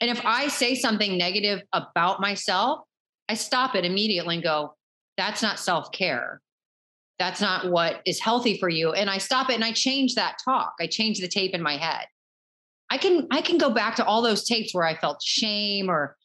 And 0.00 0.10
if 0.10 0.24
I 0.24 0.48
say 0.48 0.74
something 0.74 1.18
negative 1.18 1.62
about 1.72 2.20
myself, 2.20 2.80
I 3.28 3.34
stop 3.34 3.74
it 3.74 3.84
immediately 3.84 4.36
and 4.36 4.44
go, 4.44 4.74
that's 5.16 5.42
not 5.42 5.58
self 5.58 5.90
care. 5.92 6.40
That's 7.18 7.40
not 7.40 7.70
what 7.70 8.00
is 8.06 8.20
healthy 8.20 8.58
for 8.58 8.68
you. 8.68 8.92
And 8.92 9.10
I 9.10 9.18
stop 9.18 9.50
it 9.50 9.54
and 9.54 9.64
I 9.64 9.72
change 9.72 10.14
that 10.14 10.38
talk. 10.44 10.74
I 10.80 10.86
change 10.86 11.18
the 11.18 11.28
tape 11.28 11.52
in 11.52 11.62
my 11.62 11.76
head. 11.76 12.06
I 12.90 12.96
can 12.96 13.26
I 13.30 13.42
can 13.42 13.58
go 13.58 13.70
back 13.70 13.96
to 13.96 14.04
all 14.04 14.22
those 14.22 14.46
tapes 14.46 14.72
where 14.72 14.84
I 14.84 14.96
felt 14.96 15.22
shame 15.22 15.90
or 15.90 16.16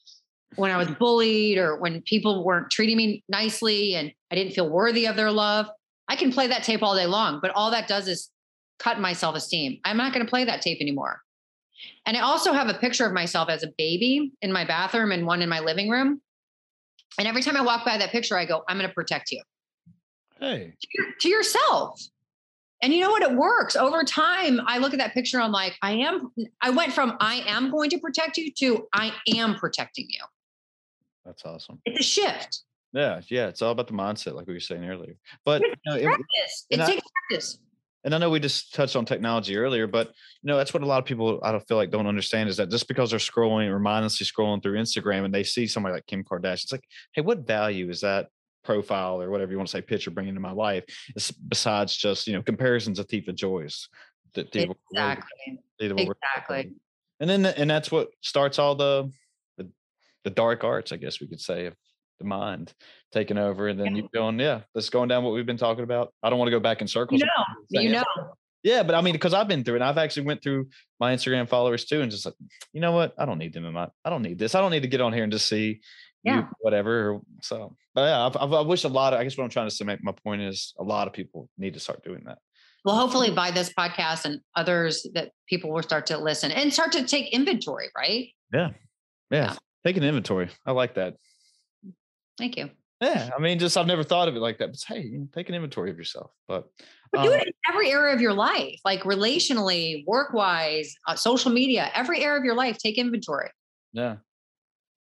when 0.56 0.72
I 0.72 0.78
was 0.78 0.88
mm. 0.88 1.00
bullied 1.00 1.58
or 1.58 1.78
when 1.78 2.02
people 2.04 2.46
weren't 2.46 2.70
treating 2.70 2.96
me 2.96 3.24
nicely 3.28 3.96
and 3.96 4.12
I 4.32 4.36
didn't 4.36 4.54
feel 4.54 4.70
worthy 4.70 5.08
of 5.08 5.16
their 5.16 5.32
love. 5.32 5.68
I 6.08 6.16
can 6.16 6.32
play 6.32 6.48
that 6.48 6.64
tape 6.64 6.84
all 6.84 6.96
day 6.96 7.08
long, 7.08 7.40
but 7.42 7.52
all 7.56 7.72
that 7.72 7.88
does 7.88 8.08
is 8.08 8.30
cut 8.78 9.00
my 9.00 9.14
self-esteem. 9.14 9.80
I'm 9.84 9.98
not 9.98 10.14
going 10.14 10.26
to 10.26 10.30
play 10.30 10.44
that 10.44 10.62
tape 10.62 10.80
anymore. 10.80 11.22
And 12.06 12.16
I 12.16 12.22
also 12.22 12.54
have 12.54 12.68
a 12.68 12.74
picture 12.76 13.06
of 13.06 13.14
myself 13.14 13.50
as 13.50 13.64
a 13.64 13.72
baby 13.78 14.32
in 14.42 14.52
my 14.52 14.64
bathroom 14.64 15.12
and 15.12 15.26
one 15.26 15.42
in 15.42 15.50
my 15.50 15.60
living 15.60 15.90
room. 15.90 16.22
And 17.18 17.28
every 17.28 17.42
time 17.42 17.58
I 17.58 17.62
walk 17.62 17.86
by 17.86 17.98
that 17.98 18.12
picture, 18.12 18.38
I 18.38 18.46
go, 18.46 18.64
I'm 18.68 18.78
going 18.78 18.88
to 18.88 18.94
protect 18.94 19.32
you 19.32 19.42
Hey. 20.44 20.74
to 21.22 21.30
yourself. 21.30 22.02
And 22.82 22.94
you 22.94 23.00
know 23.00 23.12
what? 23.12 23.24
It 23.24 23.32
works 23.32 23.78
over 23.78 24.04
time. 24.04 24.60
I 24.68 24.78
look 24.78 24.92
at 24.94 25.00
that 25.00 25.14
picture. 25.14 25.40
I'm 25.40 25.54
like, 25.54 25.78
I 25.82 25.94
am. 25.94 26.32
I 26.62 26.70
went 26.70 26.92
from 26.92 27.16
I 27.22 27.36
am 27.48 27.72
going 27.72 27.90
to 27.92 27.98
protect 27.98 28.36
you 28.38 28.52
to 28.60 28.88
I 28.94 29.14
am 29.36 29.56
protecting 29.56 30.08
you. 30.10 30.20
That's 31.26 31.46
awesome. 31.46 31.80
It's 31.86 32.02
a 32.02 32.04
shift. 32.04 32.64
Yeah, 32.92 33.22
yeah. 33.30 33.48
It's 33.48 33.62
all 33.62 33.72
about 33.72 33.88
the 33.88 33.94
mindset, 33.94 34.36
like 34.36 34.48
we 34.48 34.54
were 34.54 34.60
saying 34.60 34.84
earlier. 34.84 35.16
But 35.46 35.62
you 35.62 35.74
know, 35.86 35.96
it- 35.96 36.04
Practice. 36.04 36.66
It 36.70 36.74
and 36.74 36.82
I- 36.84 36.86
takes 36.88 37.08
practice. 37.30 37.60
and 38.04 38.14
I 38.14 38.18
know 38.18 38.30
we 38.30 38.42
just 38.42 38.74
touched 38.74 38.98
on 38.98 39.06
technology 39.06 39.56
earlier, 39.56 39.88
but 39.88 40.08
you 40.10 40.48
know 40.48 40.58
that's 40.58 40.74
what 40.74 40.84
a 40.84 40.86
lot 40.86 41.00
of 41.00 41.06
people 41.06 41.40
I 41.42 41.54
don't 41.54 41.66
feel 41.70 41.78
like 41.78 41.90
don't 41.90 42.06
understand 42.08 42.50
is 42.50 42.58
that 42.58 42.70
just 42.70 42.90
because 42.90 43.12
they're 43.12 43.20
scrolling 43.20 43.70
or 43.70 43.80
mindlessly 43.80 44.28
scrolling 44.28 44.62
through 44.62 44.78
Instagram 44.78 45.24
and 45.24 45.34
they 45.34 45.44
see 45.44 45.68
somebody 45.68 45.94
like 45.94 46.06
Kim 46.06 46.26
Kardashian, 46.26 46.64
it's 46.64 46.72
like, 46.74 46.84
hey, 47.14 47.22
what 47.22 47.48
value 47.48 47.90
is 47.90 48.02
that 48.02 48.28
profile 48.64 49.22
or 49.22 49.30
whatever 49.30 49.52
you 49.52 49.58
want 49.58 49.68
to 49.68 49.72
say 49.72 49.82
picture 49.82 50.12
bringing 50.12 50.34
to 50.34 50.40
my 50.40 50.52
life? 50.52 50.84
It's 51.16 51.32
besides 51.32 51.96
just 51.96 52.28
you 52.28 52.34
know 52.34 52.42
comparisons 52.42 53.00
of 53.00 53.08
Joyce 53.08 53.88
that 54.34 54.52
people 54.52 54.78
Exactly. 54.92 55.60
Exactly. 55.80 56.72
and 57.20 57.30
then 57.30 57.46
and 57.46 57.70
that's 57.70 57.92
what 57.92 58.10
starts 58.22 58.60
all 58.60 58.76
the, 58.76 59.12
the 59.58 59.70
the 60.24 60.30
dark 60.30 60.64
arts, 60.64 60.92
I 60.92 60.98
guess 60.98 61.20
we 61.20 61.28
could 61.28 61.42
say, 61.42 61.66
of 61.68 61.76
the 62.20 62.26
mind 62.26 62.74
taking 63.12 63.38
over, 63.38 63.68
and 63.68 63.80
then 63.80 63.96
Yeah. 63.96 64.02
you 64.04 64.10
going, 64.14 64.40
yeah, 64.40 64.62
that's 64.74 64.90
going 64.90 65.10
down 65.10 65.24
what 65.24 65.34
we've 65.34 65.46
been 65.46 65.58
talking 65.58 65.84
about. 65.84 66.14
I 66.24 66.30
don't 66.30 66.40
want 66.40 66.48
to 66.48 66.52
go 66.52 66.60
back 66.60 66.82
in 66.82 66.88
circles. 66.88 67.22
You 67.22 67.28
know, 67.28 67.82
you 67.82 67.90
know, 67.92 68.04
Yeah, 68.64 68.84
but 68.84 68.96
I 68.96 69.02
mean, 69.02 69.14
because 69.14 69.34
I've 69.34 69.48
been 69.48 69.64
through 69.64 69.76
it. 69.78 69.82
I've 69.82 69.98
actually 69.98 70.26
went 70.26 70.42
through 70.42 70.70
my 71.00 71.14
Instagram 71.14 71.50
followers 71.50 71.86
too, 71.86 72.02
and 72.02 72.10
just 72.12 72.26
like, 72.26 72.36
you 72.72 72.82
know 72.82 72.92
what? 72.94 73.14
I 73.18 73.26
don't 73.26 73.38
need 73.40 73.54
them 73.54 73.66
in 73.66 73.74
my. 73.74 73.90
I 74.06 74.10
don't 74.10 74.22
need 74.22 74.40
this. 74.40 74.56
I 74.56 74.62
don't 74.62 74.72
need 74.72 74.84
to 74.84 74.88
get 74.88 75.02
on 75.02 75.12
here 75.12 75.24
and 75.24 75.32
just 75.34 75.48
see, 75.48 75.82
Yeah. 76.24 76.48
whatever. 76.60 77.20
So, 77.42 77.76
but 77.94 78.02
yeah, 78.02 78.26
I've, 78.26 78.38
I've, 78.38 78.54
I 78.54 78.62
wish 78.62 78.84
a 78.86 78.88
lot 78.88 79.14
of. 79.14 79.20
I 79.20 79.24
guess 79.24 79.38
what 79.38 79.44
I'm 79.44 79.50
trying 79.50 79.70
to 79.70 79.86
make 79.86 80.04
my 80.04 80.14
point 80.24 80.42
is, 80.42 80.74
a 80.80 80.84
lot 80.84 81.08
of 81.08 81.14
people 81.14 81.50
need 81.58 81.74
to 81.74 81.80
start 81.80 82.04
doing 82.04 82.24
that. 82.26 82.38
Well, 82.86 82.96
hopefully 82.96 83.32
by 83.32 83.52
this 83.52 83.72
podcast 83.74 84.26
and 84.26 84.40
others 84.56 85.08
that 85.14 85.32
people 85.48 85.72
will 85.72 85.84
start 85.84 86.06
to 86.08 86.18
listen 86.18 86.52
and 86.52 86.74
start 86.74 86.92
to 86.94 87.06
take 87.06 87.32
inventory, 87.34 87.90
right? 87.98 88.30
Yeah, 88.54 88.72
Yeah. 89.32 89.56
take 89.86 89.96
an 89.98 90.04
inventory. 90.04 90.50
I 90.66 90.72
like 90.74 90.96
that. 90.96 91.16
Thank 92.38 92.58
you. 92.58 92.70
Yeah, 93.02 93.30
I 93.38 93.42
mean, 93.42 93.60
just 93.60 93.76
I've 93.78 93.88
never 93.88 94.04
thought 94.04 94.28
of 94.30 94.36
it 94.36 94.40
like 94.40 94.60
that. 94.60 94.68
But 94.72 94.80
hey, 94.88 95.02
you 95.04 95.20
know, 95.20 95.28
take 95.34 95.50
an 95.50 95.56
inventory 95.56 95.92
of 95.92 95.98
yourself. 95.98 96.32
But 96.48 96.66
But 97.12 97.24
do 97.24 97.34
um, 97.34 97.40
it 97.40 97.48
in 97.48 97.54
every 97.70 97.92
area 97.92 98.14
of 98.14 98.22
your 98.22 98.34
life, 98.34 98.80
like 98.86 99.04
relationally, 99.04 100.06
work 100.08 100.34
wise, 100.34 100.96
uh, 101.08 101.16
social 101.16 101.52
media, 101.52 101.92
every 101.94 102.22
area 102.24 102.38
of 102.40 102.46
your 102.46 102.56
life, 102.56 102.78
take 102.78 102.98
inventory. 102.98 103.50
yeah, 103.92 104.18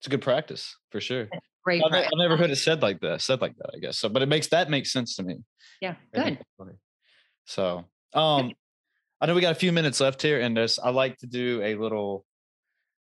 it's 0.03 0.07
a 0.07 0.09
good 0.09 0.21
practice 0.21 0.75
for 0.91 0.99
sure. 0.99 1.29
Great. 1.63 1.81
I've, 1.81 1.89
practice. 1.89 2.11
I've 2.13 2.19
never 2.19 2.35
heard 2.35 2.51
it 2.51 2.57
said 2.57 2.81
like 2.81 2.99
that. 2.99 3.21
Said 3.21 3.39
like 3.39 3.55
that, 3.55 3.71
I 3.73 3.79
guess. 3.79 3.97
So, 3.97 4.09
but 4.09 4.21
it 4.21 4.25
makes 4.27 4.47
that 4.47 4.69
makes 4.69 4.91
sense 4.91 5.15
to 5.15 5.23
me. 5.23 5.37
Yeah, 5.79 5.95
good. 6.13 6.37
So, 7.45 7.85
um, 8.13 8.51
I 9.21 9.27
know 9.27 9.33
we 9.33 9.39
got 9.39 9.53
a 9.53 9.55
few 9.55 9.71
minutes 9.71 10.01
left 10.01 10.21
here, 10.21 10.41
and 10.41 10.57
there's 10.57 10.77
I 10.77 10.89
like 10.89 11.17
to 11.19 11.27
do 11.27 11.61
a 11.63 11.75
little. 11.75 12.25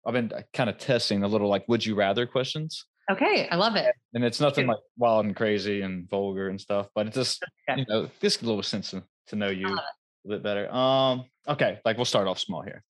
I've 0.05 0.11
been 0.13 0.33
kind 0.51 0.69
of 0.69 0.79
testing 0.79 1.23
a 1.23 1.29
little 1.29 1.47
like 1.47 1.63
would 1.69 1.85
you 1.85 1.95
rather 1.95 2.25
questions, 2.25 2.85
Okay, 3.09 3.47
I 3.49 3.55
love 3.55 3.77
it. 3.77 3.95
and 4.13 4.25
it's 4.25 4.41
nothing 4.41 4.67
like 4.67 4.79
wild 4.97 5.25
and 5.25 5.33
crazy 5.33 5.81
and 5.83 6.09
vulgar 6.09 6.49
and 6.49 6.59
stuff, 6.59 6.89
but 6.93 7.07
it's 7.07 7.15
just 7.15 7.41
Okay. 7.69 7.79
you 7.79 7.85
know 7.87 8.09
just 8.21 8.41
a 8.41 8.45
little 8.45 8.63
sense 8.63 8.91
to, 8.91 9.01
to 9.27 9.37
know 9.37 9.47
you 9.49 9.67
a 9.67 10.27
bit 10.27 10.43
better. 10.43 10.69
Um, 10.73 11.23
okay, 11.47 11.79
like 11.85 11.95
we'll 11.95 12.03
start 12.03 12.27
off 12.27 12.39
small 12.39 12.63
here. 12.63 12.83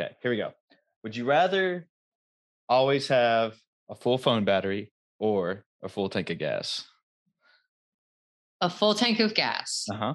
Okay, 0.00 0.14
here 0.22 0.30
we 0.30 0.36
go. 0.36 0.52
Would 1.02 1.16
you 1.16 1.24
rather 1.24 1.88
always 2.68 3.08
have 3.08 3.54
a 3.90 3.94
full 3.94 4.18
phone 4.18 4.44
battery 4.44 4.92
or 5.18 5.64
a 5.82 5.88
full 5.88 6.08
tank 6.08 6.30
of 6.30 6.38
gas? 6.38 6.86
A 8.60 8.70
full 8.70 8.94
tank 8.94 9.18
of 9.20 9.34
gas. 9.34 9.86
Uh 9.90 9.96
huh. 9.96 10.14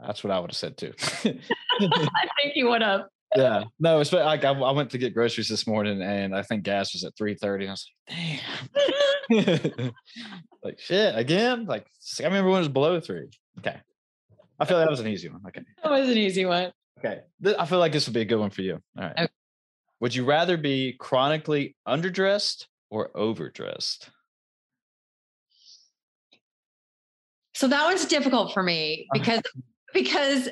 That's 0.00 0.24
what 0.24 0.30
I 0.30 0.38
would 0.40 0.50
have 0.50 0.56
said 0.56 0.76
too. 0.78 0.92
I 1.24 2.28
think 2.42 2.54
you 2.56 2.68
would 2.70 2.80
have. 2.82 3.02
yeah, 3.36 3.64
no, 3.78 4.00
it's 4.00 4.12
like 4.12 4.44
I, 4.44 4.50
I 4.50 4.70
went 4.72 4.90
to 4.90 4.98
get 4.98 5.12
groceries 5.14 5.48
this 5.48 5.66
morning, 5.66 6.00
and 6.02 6.34
I 6.34 6.42
think 6.42 6.62
gas 6.62 6.94
was 6.94 7.04
at 7.04 7.16
three 7.16 7.34
thirty. 7.34 7.68
I 7.68 7.72
was 7.72 7.86
like, 8.08 8.40
damn, 9.28 9.92
like 10.64 10.78
shit 10.78 11.14
again. 11.16 11.66
Like 11.66 11.86
I 12.20 12.24
remember 12.24 12.48
when 12.50 12.56
it 12.58 12.60
was 12.60 12.68
below 12.68 12.98
three. 13.00 13.28
Okay, 13.58 13.76
I 14.58 14.64
feel 14.64 14.78
like 14.78 14.86
that 14.86 14.90
was 14.90 15.00
an 15.00 15.08
easy 15.08 15.28
one. 15.28 15.42
Okay, 15.46 15.60
That 15.82 15.90
was 15.92 16.08
an 16.08 16.16
easy 16.16 16.46
one. 16.46 16.72
okay, 16.98 17.20
I 17.58 17.66
feel 17.66 17.78
like 17.78 17.92
this 17.92 18.06
would 18.06 18.14
be 18.14 18.22
a 18.22 18.24
good 18.24 18.40
one 18.40 18.50
for 18.50 18.62
you. 18.62 18.78
All 18.96 19.04
right. 19.04 19.12
Okay. 19.18 19.28
Would 20.00 20.14
you 20.14 20.24
rather 20.24 20.56
be 20.56 20.94
chronically 20.98 21.76
underdressed 21.86 22.66
or 22.90 23.10
overdressed? 23.16 24.10
So 27.54 27.68
that 27.68 27.84
one's 27.84 28.06
difficult 28.06 28.52
for 28.54 28.62
me 28.62 29.06
Uh-huh. 29.14 29.20
because 29.20 29.42
because 29.92 30.48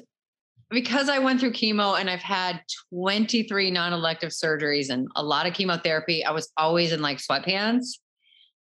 because 0.70 1.08
I 1.08 1.18
went 1.18 1.40
through 1.40 1.52
chemo 1.52 1.98
and 1.98 2.10
I've 2.10 2.20
had 2.20 2.60
23 2.92 3.70
non-elective 3.70 4.30
surgeries 4.30 4.90
and 4.90 5.08
a 5.16 5.22
lot 5.22 5.46
of 5.46 5.54
chemotherapy. 5.54 6.22
I 6.22 6.32
was 6.32 6.52
always 6.58 6.92
in 6.92 7.00
like 7.00 7.16
sweatpants 7.16 7.98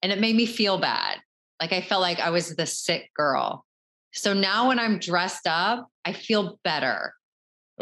and 0.04 0.12
it 0.12 0.20
made 0.20 0.36
me 0.36 0.46
feel 0.46 0.78
bad. 0.78 1.18
Like 1.60 1.74
I 1.74 1.82
felt 1.82 2.02
like 2.02 2.20
I 2.20 2.30
was 2.30 2.56
the 2.56 2.68
sick 2.68 3.10
girl. 3.16 3.66
So 4.14 4.34
now 4.34 4.68
when 4.68 4.78
I'm 4.78 5.00
dressed 5.00 5.48
up, 5.48 5.88
I 6.06 6.14
feel 6.14 6.60
better. 6.64 7.16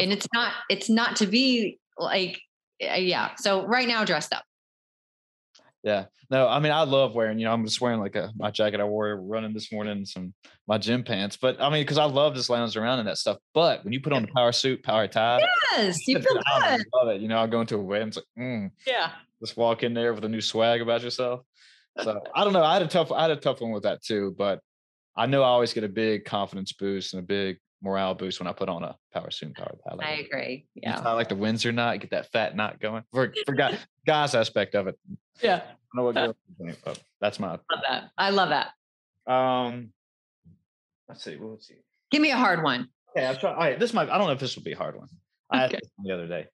And 0.00 0.10
it's 0.10 0.26
not 0.32 0.54
it's 0.70 0.88
not 0.88 1.16
to 1.16 1.26
be 1.26 1.78
like 1.98 2.40
yeah. 2.80 3.34
So 3.36 3.66
right 3.66 3.86
now 3.88 4.04
dressed 4.04 4.32
up. 4.32 4.44
Yeah. 5.82 6.06
No, 6.30 6.48
I 6.48 6.58
mean, 6.60 6.72
I 6.72 6.82
love 6.84 7.14
wearing, 7.14 7.38
you 7.38 7.44
know, 7.44 7.52
I'm 7.52 7.64
just 7.64 7.80
wearing 7.80 8.00
like 8.00 8.16
a 8.16 8.32
my 8.36 8.50
jacket 8.50 8.80
I 8.80 8.84
wore 8.84 9.14
running 9.20 9.52
this 9.52 9.70
morning, 9.70 9.92
and 9.98 10.08
some 10.08 10.32
my 10.66 10.78
gym 10.78 11.04
pants. 11.04 11.36
But 11.36 11.60
I 11.60 11.68
mean, 11.68 11.82
because 11.82 11.98
I 11.98 12.04
love 12.04 12.34
just 12.34 12.48
lounging 12.48 12.82
around 12.82 13.00
and 13.00 13.08
that 13.08 13.18
stuff. 13.18 13.36
But 13.52 13.84
when 13.84 13.92
you 13.92 14.00
put 14.00 14.14
on 14.14 14.22
the 14.22 14.28
power 14.28 14.50
suit, 14.52 14.82
power 14.82 15.06
tie, 15.06 15.42
Yes, 15.72 15.98
you 16.08 16.18
feel 16.20 16.38
I 16.54 16.78
good. 16.78 16.86
love 16.94 17.08
it. 17.14 17.20
You 17.20 17.28
know, 17.28 17.36
I'll 17.36 17.46
go 17.48 17.60
into 17.60 17.76
a 17.76 17.80
wedding, 17.82 18.08
it's 18.08 18.16
like, 18.16 18.24
mm, 18.38 18.70
Yeah. 18.86 19.10
just 19.40 19.58
walk 19.58 19.82
in 19.82 19.92
there 19.92 20.14
with 20.14 20.24
a 20.24 20.28
new 20.28 20.40
swag 20.40 20.80
about 20.80 21.02
yourself. 21.02 21.40
So 22.02 22.18
I 22.34 22.44
don't 22.44 22.54
know. 22.54 22.64
I 22.64 22.72
had 22.72 22.82
a 22.82 22.88
tough, 22.88 23.12
I 23.12 23.20
had 23.22 23.30
a 23.30 23.36
tough 23.36 23.60
one 23.60 23.70
with 23.70 23.82
that 23.82 24.02
too. 24.02 24.34
But 24.38 24.60
I 25.14 25.26
know 25.26 25.42
I 25.42 25.48
always 25.48 25.74
get 25.74 25.84
a 25.84 25.88
big 25.88 26.24
confidence 26.24 26.72
boost 26.72 27.12
and 27.12 27.22
a 27.22 27.26
big 27.26 27.58
morale 27.84 28.14
boost 28.14 28.40
when 28.40 28.46
I 28.48 28.52
put 28.52 28.68
on 28.68 28.82
a 28.82 28.96
power 29.12 29.30
suit 29.30 29.48
and 29.48 29.54
power. 29.54 29.76
Like, 29.94 30.06
I 30.06 30.12
agree. 30.12 30.66
Yeah. 30.74 30.94
It's 30.94 31.04
not 31.04 31.14
like 31.14 31.28
the 31.28 31.36
Windsor 31.36 31.70
knot, 31.70 32.00
get 32.00 32.10
that 32.10 32.32
fat 32.32 32.56
knot 32.56 32.80
going. 32.80 33.04
For, 33.12 33.32
for 33.44 33.52
guy, 33.52 33.78
guys 34.06 34.34
aspect 34.34 34.74
of 34.74 34.88
it. 34.88 34.98
Yeah. 35.42 35.56
I 35.56 35.58
don't 35.58 35.96
know 35.96 36.02
what 36.04 36.14
girls 36.14 36.36
think, 36.60 36.78
but 36.84 37.00
that's 37.20 37.38
my 37.38 37.50
Love 37.50 37.60
that. 37.88 38.10
I 38.16 38.30
love 38.30 38.48
that. 38.48 39.32
Um, 39.32 39.90
let's 41.08 41.22
see. 41.22 41.36
What 41.36 41.52
let's 41.52 41.68
see. 41.68 41.74
Give 42.10 42.22
me 42.22 42.30
a 42.30 42.36
hard 42.36 42.62
one. 42.62 42.88
Okay, 43.16 43.26
I'll 43.26 43.36
try. 43.36 43.50
All 43.52 43.58
right, 43.58 43.78
this 43.78 43.92
might. 43.92 44.08
I 44.08 44.18
don't 44.18 44.26
know 44.26 44.32
if 44.32 44.40
this 44.40 44.56
will 44.56 44.64
be 44.64 44.72
a 44.72 44.76
hard 44.76 44.96
one. 44.96 45.08
I 45.50 45.64
asked 45.64 45.72
this 45.72 45.90
the 46.02 46.12
other 46.12 46.26
day. 46.26 46.46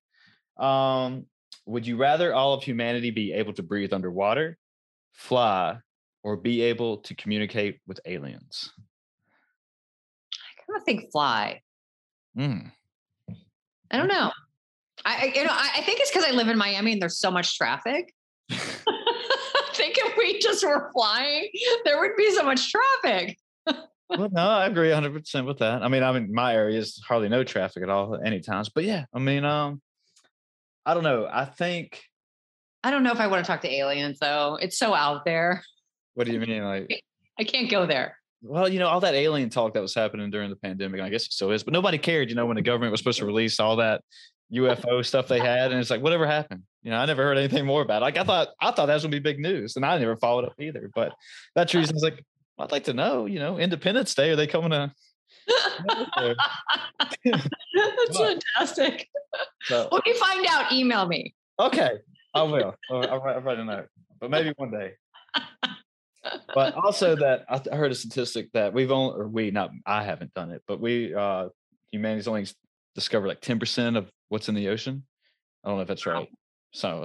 Um, 0.58 1.26
would 1.66 1.86
you 1.86 1.96
rather 1.96 2.34
all 2.34 2.52
of 2.52 2.62
humanity 2.62 3.10
be 3.10 3.32
able 3.32 3.52
to 3.54 3.62
breathe 3.62 3.92
underwater, 3.92 4.58
fly, 5.12 5.78
or 6.22 6.36
be 6.36 6.62
able 6.62 6.98
to 6.98 7.14
communicate 7.14 7.78
with 7.86 8.00
aliens? 8.04 8.72
I 10.50 10.62
kind 10.66 10.76
of 10.76 10.84
think 10.84 11.10
fly. 11.12 11.60
Mm. 12.36 12.70
I 13.90 13.96
don't 13.96 14.08
know. 14.08 14.30
I, 15.04 15.16
I 15.16 15.24
you 15.34 15.44
know 15.44 15.52
I, 15.52 15.70
I 15.78 15.80
think 15.82 16.00
it's 16.00 16.10
because 16.10 16.24
I 16.24 16.32
live 16.32 16.48
in 16.48 16.58
Miami 16.58 16.92
and 16.92 17.02
there's 17.02 17.18
so 17.18 17.30
much 17.30 17.56
traffic. 17.56 18.14
I 18.50 19.72
think 19.72 19.96
if 19.98 20.16
we 20.16 20.38
just 20.40 20.64
were 20.64 20.90
flying, 20.92 21.48
there 21.84 22.00
would 22.00 22.16
be 22.16 22.30
so 22.34 22.42
much 22.44 22.70
traffic. 22.70 23.38
well, 23.66 24.28
no, 24.30 24.48
I 24.48 24.66
agree 24.66 24.88
100 24.88 25.12
percent 25.14 25.46
with 25.46 25.58
that. 25.58 25.82
I 25.82 25.88
mean, 25.88 26.02
I 26.02 26.12
mean, 26.12 26.32
my 26.32 26.54
area 26.54 26.78
is 26.78 27.02
hardly 27.06 27.28
no 27.28 27.44
traffic 27.44 27.82
at 27.82 27.88
all 27.88 28.14
at 28.14 28.26
any 28.26 28.40
times. 28.40 28.68
But 28.68 28.84
yeah, 28.84 29.04
I 29.14 29.18
mean, 29.18 29.44
um, 29.44 29.80
I 30.84 30.94
don't 30.94 31.04
know. 31.04 31.28
I 31.30 31.44
think. 31.44 32.02
I 32.82 32.90
don't 32.90 33.02
know 33.02 33.12
if 33.12 33.20
I 33.20 33.26
want 33.26 33.44
to 33.44 33.50
talk 33.50 33.60
to 33.62 33.70
aliens 33.70 34.18
though. 34.20 34.58
It's 34.60 34.78
so 34.78 34.94
out 34.94 35.24
there. 35.24 35.62
What 36.14 36.26
do 36.26 36.32
you 36.32 36.40
mean, 36.40 36.64
like? 36.64 37.02
I 37.38 37.44
can't 37.44 37.70
go 37.70 37.86
there. 37.86 38.16
Well, 38.42 38.68
you 38.68 38.78
know, 38.78 38.88
all 38.88 39.00
that 39.00 39.14
alien 39.14 39.50
talk 39.50 39.74
that 39.74 39.82
was 39.82 39.94
happening 39.94 40.30
during 40.30 40.50
the 40.50 40.56
pandemic, 40.56 41.00
I 41.00 41.08
guess 41.10 41.26
it 41.26 41.32
still 41.32 41.50
is, 41.50 41.62
but 41.62 41.72
nobody 41.72 41.98
cared, 41.98 42.30
you 42.30 42.34
know, 42.36 42.46
when 42.46 42.56
the 42.56 42.62
government 42.62 42.90
was 42.90 43.00
supposed 43.00 43.18
to 43.18 43.26
release 43.26 43.60
all 43.60 43.76
that 43.76 44.02
UFO 44.52 45.04
stuff 45.04 45.28
they 45.28 45.38
had. 45.38 45.70
And 45.70 45.80
it's 45.80 45.90
like, 45.90 46.02
whatever 46.02 46.26
happened? 46.26 46.62
You 46.82 46.90
know, 46.90 46.98
I 46.98 47.06
never 47.06 47.22
heard 47.22 47.38
anything 47.38 47.66
more 47.66 47.82
about 47.82 48.02
it. 48.02 48.04
Like 48.04 48.16
I 48.16 48.24
thought, 48.24 48.48
I 48.60 48.70
thought 48.70 48.86
that 48.86 48.94
was 48.94 49.02
gonna 49.02 49.12
be 49.12 49.18
big 49.18 49.38
news. 49.38 49.76
And 49.76 49.84
I 49.84 49.98
never 49.98 50.16
followed 50.16 50.46
up 50.46 50.54
either. 50.58 50.90
But 50.94 51.12
that's 51.54 51.72
the 51.72 51.78
reason 51.78 51.94
I 51.94 51.96
was 51.96 52.02
like, 52.02 52.24
well, 52.56 52.66
I'd 52.66 52.72
like 52.72 52.84
to 52.84 52.94
know, 52.94 53.26
you 53.26 53.38
know, 53.38 53.58
Independence 53.58 54.14
Day, 54.14 54.30
are 54.30 54.36
they 54.36 54.46
coming 54.46 54.70
to 54.70 54.92
That's 57.24 58.16
fantastic. 58.16 59.08
so, 59.62 59.88
When 59.90 60.02
you 60.06 60.14
find 60.14 60.46
out, 60.48 60.72
email 60.72 61.06
me. 61.06 61.34
okay, 61.58 61.98
I 62.34 62.42
will. 62.42 62.74
I'll, 62.90 63.10
I'll 63.10 63.40
write 63.40 63.58
a 63.58 63.64
note. 63.64 63.88
But 64.20 64.30
maybe 64.30 64.52
one 64.56 64.70
day. 64.70 64.92
But 66.54 66.74
also 66.74 67.16
that 67.16 67.44
I 67.48 67.74
heard 67.74 67.92
a 67.92 67.94
statistic 67.94 68.52
that 68.52 68.72
we've 68.72 68.90
only 68.90 69.14
or 69.18 69.28
we 69.28 69.50
not 69.50 69.70
I 69.86 70.02
haven't 70.02 70.34
done 70.34 70.50
it, 70.50 70.62
but 70.66 70.80
we 70.80 71.14
uh 71.14 71.48
humanity's 71.90 72.28
only 72.28 72.46
discovered 72.94 73.28
like 73.28 73.40
10% 73.40 73.96
of 73.96 74.10
what's 74.28 74.48
in 74.48 74.54
the 74.54 74.68
ocean. 74.68 75.04
I 75.64 75.68
don't 75.68 75.78
know 75.78 75.82
if 75.82 75.88
that's 75.88 76.06
right. 76.06 76.28
So. 76.72 77.04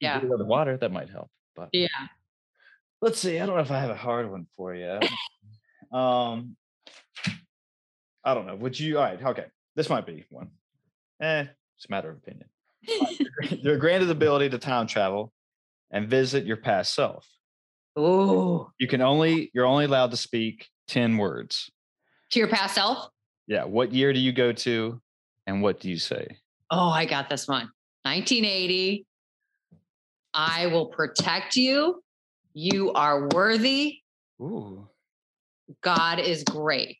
Yeah. 0.00 0.20
the 0.20 0.44
water 0.44 0.76
that 0.76 0.92
might 0.92 1.10
help. 1.10 1.28
But 1.54 1.70
Yeah. 1.72 1.88
let's 3.00 3.18
see. 3.18 3.38
I 3.40 3.46
don't 3.46 3.56
know 3.56 3.62
if 3.62 3.70
I 3.70 3.80
have 3.80 3.90
a 3.90 3.96
hard 3.96 4.30
one 4.30 4.46
for 4.56 4.74
you. 4.74 5.00
um 5.96 6.56
I 8.24 8.34
don't 8.34 8.46
know. 8.46 8.56
Would 8.56 8.78
you 8.78 8.98
all 8.98 9.04
right, 9.04 9.22
okay. 9.22 9.46
This 9.74 9.88
might 9.90 10.06
be 10.06 10.24
one. 10.30 10.50
Eh, 11.20 11.46
it's 11.76 11.86
a 11.86 11.90
matter 11.90 12.10
of 12.10 12.16
opinion. 12.16 12.48
You're 13.62 13.78
granted 13.78 14.06
the 14.06 14.12
ability 14.12 14.50
to 14.50 14.58
time 14.58 14.86
travel 14.86 15.32
and 15.90 16.08
visit 16.08 16.44
your 16.44 16.56
past 16.56 16.94
self. 16.94 17.26
Ooh. 17.98 18.70
You 18.78 18.86
can 18.86 19.00
only 19.00 19.50
you're 19.54 19.66
only 19.66 19.86
allowed 19.86 20.10
to 20.10 20.16
speak 20.16 20.68
10 20.88 21.16
words. 21.16 21.70
To 22.32 22.38
your 22.38 22.48
past 22.48 22.74
self? 22.74 23.08
Yeah. 23.46 23.64
What 23.64 23.92
year 23.92 24.12
do 24.12 24.18
you 24.18 24.32
go 24.32 24.52
to 24.52 25.00
and 25.46 25.62
what 25.62 25.80
do 25.80 25.88
you 25.88 25.98
say? 25.98 26.38
Oh, 26.70 26.88
I 26.88 27.04
got 27.04 27.30
this 27.30 27.46
one. 27.46 27.70
1980. 28.02 29.06
I 30.34 30.66
will 30.66 30.86
protect 30.86 31.56
you. 31.56 32.02
You 32.52 32.92
are 32.92 33.28
worthy. 33.28 34.00
Ooh. 34.40 34.88
God 35.82 36.18
is 36.20 36.44
great. 36.44 36.98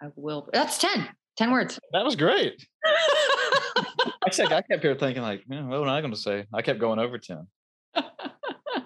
I 0.00 0.08
will. 0.16 0.48
That's 0.52 0.78
10. 0.78 1.08
10 1.36 1.50
words. 1.50 1.78
That 1.92 2.04
was 2.04 2.16
great. 2.16 2.66
Actually, 4.26 4.54
I 4.54 4.62
kept 4.62 4.82
here 4.82 4.94
thinking, 4.94 5.22
like, 5.22 5.48
man, 5.48 5.68
what 5.68 5.80
am 5.82 5.88
I 5.88 6.00
going 6.00 6.12
to 6.12 6.18
say? 6.18 6.46
I 6.52 6.62
kept 6.62 6.78
going 6.78 6.98
over 6.98 7.18
10. 7.18 7.46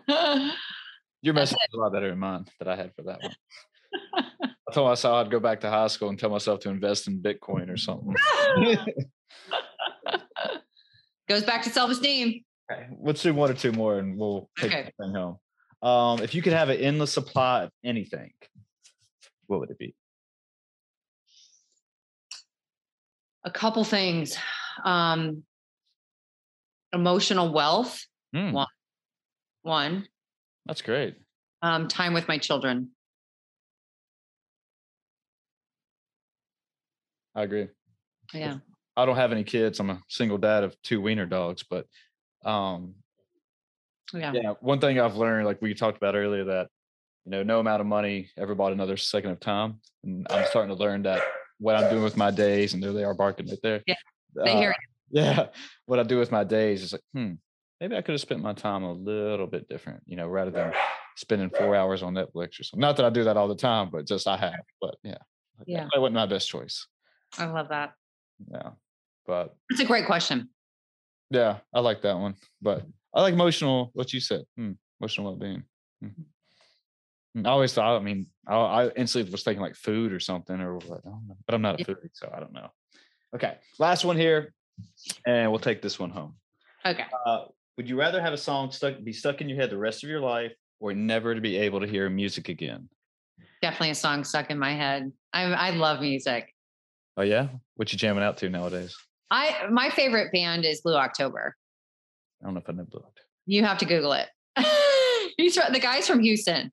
Your 1.22 1.34
message 1.34 1.58
is 1.68 1.74
a 1.74 1.76
lot 1.80 1.92
better 1.92 2.10
than 2.10 2.18
mine 2.18 2.46
that 2.58 2.68
I 2.68 2.76
had 2.76 2.94
for 2.94 3.02
that 3.02 3.22
one. 3.22 3.34
I 4.44 4.72
told 4.72 4.88
myself 4.88 5.26
I'd 5.26 5.30
go 5.30 5.40
back 5.40 5.60
to 5.62 5.70
high 5.70 5.86
school 5.88 6.10
and 6.10 6.18
tell 6.18 6.30
myself 6.30 6.60
to 6.60 6.68
invest 6.70 7.08
in 7.08 7.20
Bitcoin 7.20 7.70
or 7.72 7.76
something. 7.76 8.14
Goes 11.28 11.42
back 11.44 11.62
to 11.64 11.70
self 11.70 11.90
esteem. 11.90 12.44
Okay, 12.70 12.86
let's 13.00 13.22
do 13.22 13.32
one 13.34 13.50
or 13.50 13.54
two 13.54 13.72
more 13.72 13.98
and 13.98 14.16
we'll 14.18 14.48
take 14.58 14.72
Okay. 14.72 14.92
thing 15.00 15.14
home. 15.14 15.38
Um, 15.82 16.22
if 16.22 16.34
you 16.34 16.42
could 16.42 16.52
have 16.52 16.68
an 16.68 16.78
endless 16.78 17.12
supply 17.12 17.64
of 17.64 17.70
anything, 17.84 18.32
what 19.46 19.60
would 19.60 19.70
it 19.70 19.78
be? 19.78 19.94
A 23.44 23.50
couple 23.50 23.84
things. 23.84 24.36
Um, 24.84 25.44
emotional 26.92 27.52
wealth, 27.52 28.04
Hmm, 28.34 28.52
One. 28.52 28.66
one. 29.62 30.06
That's 30.68 30.82
great. 30.82 31.16
Um, 31.62 31.88
time 31.88 32.12
with 32.14 32.28
my 32.28 32.38
children. 32.38 32.90
I 37.34 37.42
agree. 37.42 37.68
Yeah. 38.34 38.58
I 38.96 39.06
don't 39.06 39.16
have 39.16 39.32
any 39.32 39.44
kids. 39.44 39.80
I'm 39.80 39.90
a 39.90 40.02
single 40.08 40.38
dad 40.38 40.64
of 40.64 40.80
two 40.82 41.00
wiener 41.00 41.26
dogs, 41.26 41.64
but 41.68 41.86
um, 42.44 42.94
Yeah. 44.12 44.32
yeah, 44.32 44.52
one 44.60 44.80
thing 44.80 45.00
I've 45.00 45.16
learned, 45.16 45.46
like 45.46 45.62
we 45.62 45.74
talked 45.74 45.96
about 45.96 46.14
earlier, 46.14 46.44
that 46.44 46.68
you 47.24 47.30
know, 47.30 47.42
no 47.42 47.60
amount 47.60 47.80
of 47.80 47.86
money 47.86 48.30
ever 48.36 48.54
bought 48.54 48.72
another 48.72 48.96
second 48.96 49.30
of 49.30 49.40
time, 49.40 49.80
and 50.02 50.26
I'm 50.30 50.46
starting 50.46 50.74
to 50.74 50.82
learn 50.82 51.02
that 51.02 51.22
what 51.58 51.76
I'm 51.76 51.90
doing 51.90 52.02
with 52.02 52.16
my 52.16 52.30
days, 52.30 52.74
and 52.74 52.82
there 52.82 52.92
they 52.92 53.04
are 53.04 53.14
barking 53.14 53.46
right 53.48 53.58
there. 53.62 53.82
Yeah, 53.86 53.94
They 54.34 54.56
hear 54.56 54.70
Uh, 54.70 54.74
yeah, 55.10 55.46
what 55.86 55.98
I 55.98 56.02
do 56.02 56.18
with 56.18 56.30
my 56.32 56.44
days 56.44 56.82
is 56.82 56.92
like, 56.92 57.02
hmm, 57.14 57.34
maybe 57.80 57.96
I 57.96 58.02
could 58.02 58.12
have 58.12 58.20
spent 58.20 58.42
my 58.42 58.52
time 58.52 58.82
a 58.82 58.92
little 58.92 59.46
bit 59.46 59.68
different, 59.68 60.02
you 60.06 60.16
know, 60.16 60.28
rather 60.28 60.50
than 60.50 60.72
spending 61.16 61.50
four 61.50 61.74
hours 61.74 62.02
on 62.02 62.14
Netflix 62.14 62.60
or 62.60 62.64
something. 62.64 62.80
Not 62.80 62.96
that 62.96 63.06
I 63.06 63.10
do 63.10 63.24
that 63.24 63.36
all 63.36 63.48
the 63.48 63.56
time, 63.56 63.90
but 63.90 64.06
just 64.06 64.26
I 64.28 64.36
have. 64.36 64.54
But 64.80 64.96
yeah, 65.02 65.18
Yeah. 65.66 65.88
that 65.92 66.00
wasn't 66.00 66.14
my 66.16 66.26
best 66.26 66.48
choice. 66.48 66.86
I 67.38 67.46
love 67.46 67.68
that. 67.70 67.92
Yeah, 68.50 68.70
but 69.26 69.56
It's 69.70 69.80
a 69.80 69.84
great 69.84 70.06
question. 70.06 70.50
yeah, 71.30 71.58
I 71.74 71.80
like 71.80 72.02
that 72.02 72.16
one. 72.18 72.36
But 72.62 72.84
I 73.14 73.22
like 73.22 73.34
emotional. 73.34 73.90
What 73.94 74.12
you 74.12 74.20
said, 74.20 74.42
hmm, 74.56 74.72
emotional 75.00 75.26
well-being. 75.26 75.64
Hmm. 76.00 76.08
Hmm, 77.34 77.46
I 77.46 77.50
always 77.50 77.74
thought. 77.74 77.96
I 78.00 78.02
mean, 78.02 78.26
I, 78.46 78.56
I 78.56 78.88
instantly 78.90 79.30
was 79.30 79.42
thinking 79.42 79.60
like 79.62 79.74
food 79.76 80.12
or 80.12 80.20
something 80.20 80.58
or 80.60 80.74
what. 80.76 81.00
I 81.04 81.10
don't 81.10 81.26
know, 81.28 81.36
but 81.46 81.54
I'm 81.54 81.62
not 81.62 81.80
a 81.80 81.84
foodie, 81.84 82.10
so 82.12 82.30
I 82.34 82.40
don't 82.40 82.52
know. 82.52 82.68
Okay, 83.34 83.58
last 83.78 84.04
one 84.04 84.16
here, 84.16 84.54
and 85.26 85.50
we'll 85.50 85.58
take 85.60 85.82
this 85.82 85.98
one 85.98 86.10
home. 86.10 86.36
Okay. 86.86 87.04
Uh, 87.26 87.44
would 87.78 87.88
you 87.88 87.96
rather 87.96 88.20
have 88.20 88.32
a 88.32 88.38
song 88.38 88.70
stuck 88.72 89.02
be 89.02 89.12
stuck 89.12 89.40
in 89.40 89.48
your 89.48 89.56
head 89.56 89.70
the 89.70 89.78
rest 89.78 90.02
of 90.04 90.10
your 90.10 90.20
life, 90.20 90.52
or 90.80 90.92
never 90.92 91.34
to 91.34 91.40
be 91.40 91.56
able 91.56 91.80
to 91.80 91.86
hear 91.86 92.10
music 92.10 92.50
again? 92.50 92.88
Definitely 93.62 93.90
a 93.90 93.94
song 93.94 94.24
stuck 94.24 94.50
in 94.50 94.58
my 94.58 94.74
head. 94.74 95.10
I 95.32 95.44
I 95.44 95.70
love 95.70 96.00
music. 96.00 96.52
Oh 97.16 97.22
yeah, 97.22 97.48
what 97.76 97.90
you 97.92 97.98
jamming 97.98 98.24
out 98.24 98.36
to 98.38 98.50
nowadays? 98.50 98.94
I 99.30 99.68
my 99.70 99.90
favorite 99.90 100.32
band 100.32 100.64
is 100.64 100.80
Blue 100.80 100.96
October. 100.96 101.54
I 102.42 102.46
don't 102.46 102.54
know 102.54 102.60
if 102.60 102.68
I 102.68 102.72
know 102.72 102.84
Blue. 102.84 103.04
You 103.46 103.64
have 103.64 103.78
to 103.78 103.86
Google 103.86 104.12
it. 104.12 104.26
He's 105.38 105.54
the 105.54 105.80
guy's 105.80 106.06
from 106.06 106.20
Houston. 106.20 106.72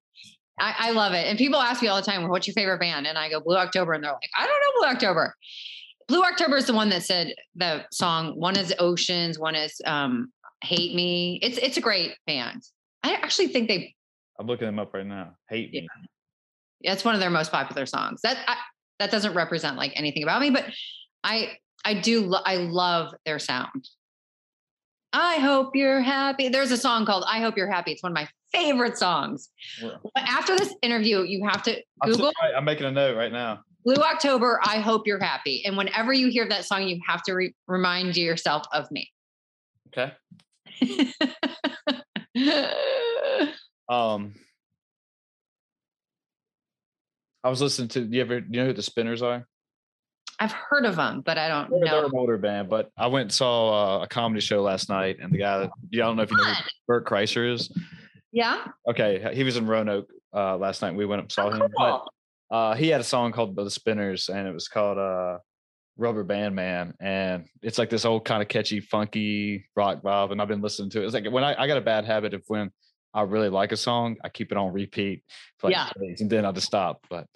I, 0.60 0.74
I 0.78 0.92
love 0.92 1.14
it. 1.14 1.28
And 1.28 1.38
people 1.38 1.60
ask 1.60 1.82
me 1.82 1.90
all 1.90 1.98
the 1.98 2.02
time, 2.02 2.30
what's 2.30 2.48
your 2.48 2.54
favorite 2.54 2.80
band? 2.80 3.06
And 3.06 3.18
I 3.18 3.30
go, 3.30 3.42
Blue 3.42 3.58
October. 3.58 3.92
And 3.92 4.02
they're 4.04 4.12
like, 4.12 4.30
I 4.38 4.48
don't 4.48 4.60
know 4.62 4.82
Blue 4.82 4.90
October. 4.90 5.36
Blue 6.08 6.24
October 6.24 6.56
is 6.56 6.66
the 6.66 6.74
one 6.74 6.90
that 6.90 7.04
said 7.04 7.34
the 7.56 7.84
song, 7.92 8.40
one 8.40 8.58
is 8.58 8.74
Oceans, 8.80 9.38
one 9.38 9.56
is 9.56 9.82
um, 9.86 10.32
Hate 10.66 10.96
Me. 10.96 11.40
It's 11.42 11.58
it's 11.58 11.78
a 11.78 11.82
great 11.82 12.16
band. 12.28 12.62
I 13.04 13.14
actually 13.14 13.48
think 13.48 13.68
they 13.68 13.96
I'm 14.40 14.48
looking 14.48 14.66
them 14.66 14.80
up 14.80 14.94
right 14.94 15.06
now. 15.06 15.36
Hate 15.50 15.72
me. 15.72 15.88
that's 16.84 17.06
one 17.06 17.16
of 17.16 17.22
their 17.22 17.30
most 17.30 17.52
popular 17.52 17.86
songs. 17.86 18.22
That 18.22 18.38
I, 18.48 18.58
that 19.00 19.12
doesn't 19.12 19.34
represent 19.34 19.78
like 19.78 19.94
anything 19.96 20.24
about 20.24 20.42
me, 20.42 20.50
but 20.50 20.66
I 21.24 21.58
I 21.86 21.94
do 21.94 22.22
lo- 22.26 22.42
I 22.46 22.58
love 22.58 23.14
their 23.26 23.40
sound. 23.40 23.90
I 25.14 25.36
hope 25.36 25.76
you're 25.76 26.02
happy. 26.02 26.50
There's 26.50 26.72
a 26.72 26.78
song 26.78 27.06
called 27.06 27.24
I 27.28 27.40
hope 27.40 27.56
you're 27.56 27.72
happy. 27.72 27.92
It's 27.94 28.04
one 28.04 28.12
of 28.12 28.16
my 28.16 28.28
favorite 28.52 28.98
songs. 28.98 29.50
Well, 29.82 30.02
But 30.14 30.24
after 30.28 30.58
this 30.58 30.74
interview, 30.82 31.22
you 31.22 31.48
have 31.48 31.64
to 31.64 31.82
I'm, 32.02 32.12
Google 32.12 32.34
I'm 32.56 32.66
making 32.66 32.86
a 32.88 32.92
note 32.92 33.16
right 33.16 33.32
now. 33.32 33.62
Blue 33.86 34.02
October. 34.04 34.60
I 34.64 34.80
hope 34.80 35.06
you're 35.06 35.24
happy. 35.24 35.64
And 35.66 35.78
whenever 35.78 36.12
you 36.12 36.28
hear 36.30 36.50
that 36.50 36.66
song, 36.66 36.88
you 36.88 37.00
have 37.08 37.22
to 37.24 37.34
re- 37.34 37.56
remind 37.68 38.18
yourself 38.18 38.64
of 38.74 38.90
me. 38.92 39.10
Okay. 39.90 40.12
Um, 43.88 44.34
I 47.44 47.50
was 47.50 47.62
listening 47.62 47.90
to. 47.90 48.02
You 48.02 48.22
ever? 48.22 48.40
You 48.40 48.46
know 48.62 48.66
who 48.66 48.74
the 48.74 48.82
Spinners 48.82 49.22
are? 49.22 49.46
I've 50.40 50.52
heard 50.52 50.86
of 50.86 50.96
them, 50.96 51.22
but 51.24 51.38
I 51.38 51.48
don't 51.48 51.70
They're, 51.70 51.80
they're 51.82 52.02
know. 52.02 52.06
an 52.08 52.12
older 52.16 52.38
band, 52.40 52.68
but 52.68 52.90
I 52.98 53.06
went 53.08 53.22
and 53.26 53.32
saw 53.34 54.00
uh, 54.00 54.04
a 54.04 54.08
comedy 54.08 54.42
show 54.42 54.64
last 54.64 54.90
night, 54.90 55.18
and 55.22 55.32
the 55.32 55.38
guy. 55.38 55.60
that- 55.60 55.70
Yeah, 55.92 56.06
I 56.06 56.08
don't 56.08 56.18
know 56.18 56.24
if 56.24 56.32
you 56.32 56.38
know 56.38 56.44
who. 56.46 56.64
Bert 56.88 57.06
Kreischer 57.06 57.54
is. 57.54 57.72
Yeah. 58.32 58.66
Okay, 58.90 59.32
he 59.36 59.44
was 59.44 59.56
in 59.56 59.68
Roanoke 59.68 60.10
uh, 60.36 60.58
last 60.58 60.82
night. 60.82 60.96
We 60.96 61.06
went 61.06 61.20
up 61.20 61.26
and 61.26 61.32
saw 61.32 61.46
Oh, 61.50 61.52
him. 61.52 61.60
But, 61.60 61.70
cool. 61.78 62.12
uh, 62.50 62.74
he 62.76 62.88
had 62.90 63.00
a 63.02 63.04
song 63.06 63.32
called 63.34 63.56
The 63.56 63.70
Spinners, 63.70 64.30
and 64.30 64.48
it 64.48 64.52
was 64.54 64.68
called 64.68 64.98
uh, 64.98 65.38
Rubber 65.98 66.24
Band 66.24 66.56
Man, 66.56 66.94
and 67.00 67.46
it's 67.62 67.78
like 67.78 67.90
this 67.90 68.04
old 68.06 68.26
kind 68.26 68.42
of 68.42 68.48
catchy, 68.50 68.80
funky 68.82 69.66
rock 69.76 70.02
vibe. 70.02 70.32
And 70.32 70.42
I've 70.42 70.48
been 70.48 70.62
listening 70.62 70.90
to 70.92 71.02
it. 71.02 71.06
It's 71.06 71.14
like 71.14 71.26
when 71.32 71.44
I, 71.44 71.56
I 71.64 71.68
got 71.68 71.78
a 71.78 71.82
bad 71.82 72.06
habit 72.06 72.34
of 72.34 72.44
when 72.48 72.72
I 73.14 73.22
really 73.22 73.50
like 73.50 73.72
a 73.72 73.78
song, 73.78 74.18
I 74.24 74.30
keep 74.30 74.52
it 74.52 74.58
on 74.58 74.74
repeat 74.74 75.24
for 75.58 75.68
like 75.68 75.76
Yeah. 75.78 75.90
days, 76.00 76.22
and 76.22 76.30
then 76.30 76.46
I'll 76.46 76.52
just 76.54 76.68
stop. 76.68 77.06
But 77.10 77.28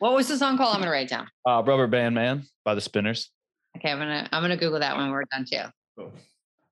What 0.00 0.14
was 0.14 0.26
the 0.28 0.36
song 0.36 0.56
called? 0.56 0.74
I'm 0.74 0.80
gonna 0.80 0.90
write 0.90 1.06
it 1.06 1.10
down. 1.10 1.28
uh, 1.46 1.62
Rubber 1.64 1.86
Band 1.86 2.14
Man 2.14 2.44
by 2.64 2.74
The 2.74 2.80
Spinners. 2.80 3.30
Okay, 3.76 3.90
I'm 3.92 3.98
gonna 3.98 4.28
I'm 4.32 4.42
gonna 4.42 4.56
Google 4.56 4.80
that 4.80 4.96
when 4.96 5.10
we're 5.10 5.24
done 5.30 5.44
too. 5.48 6.10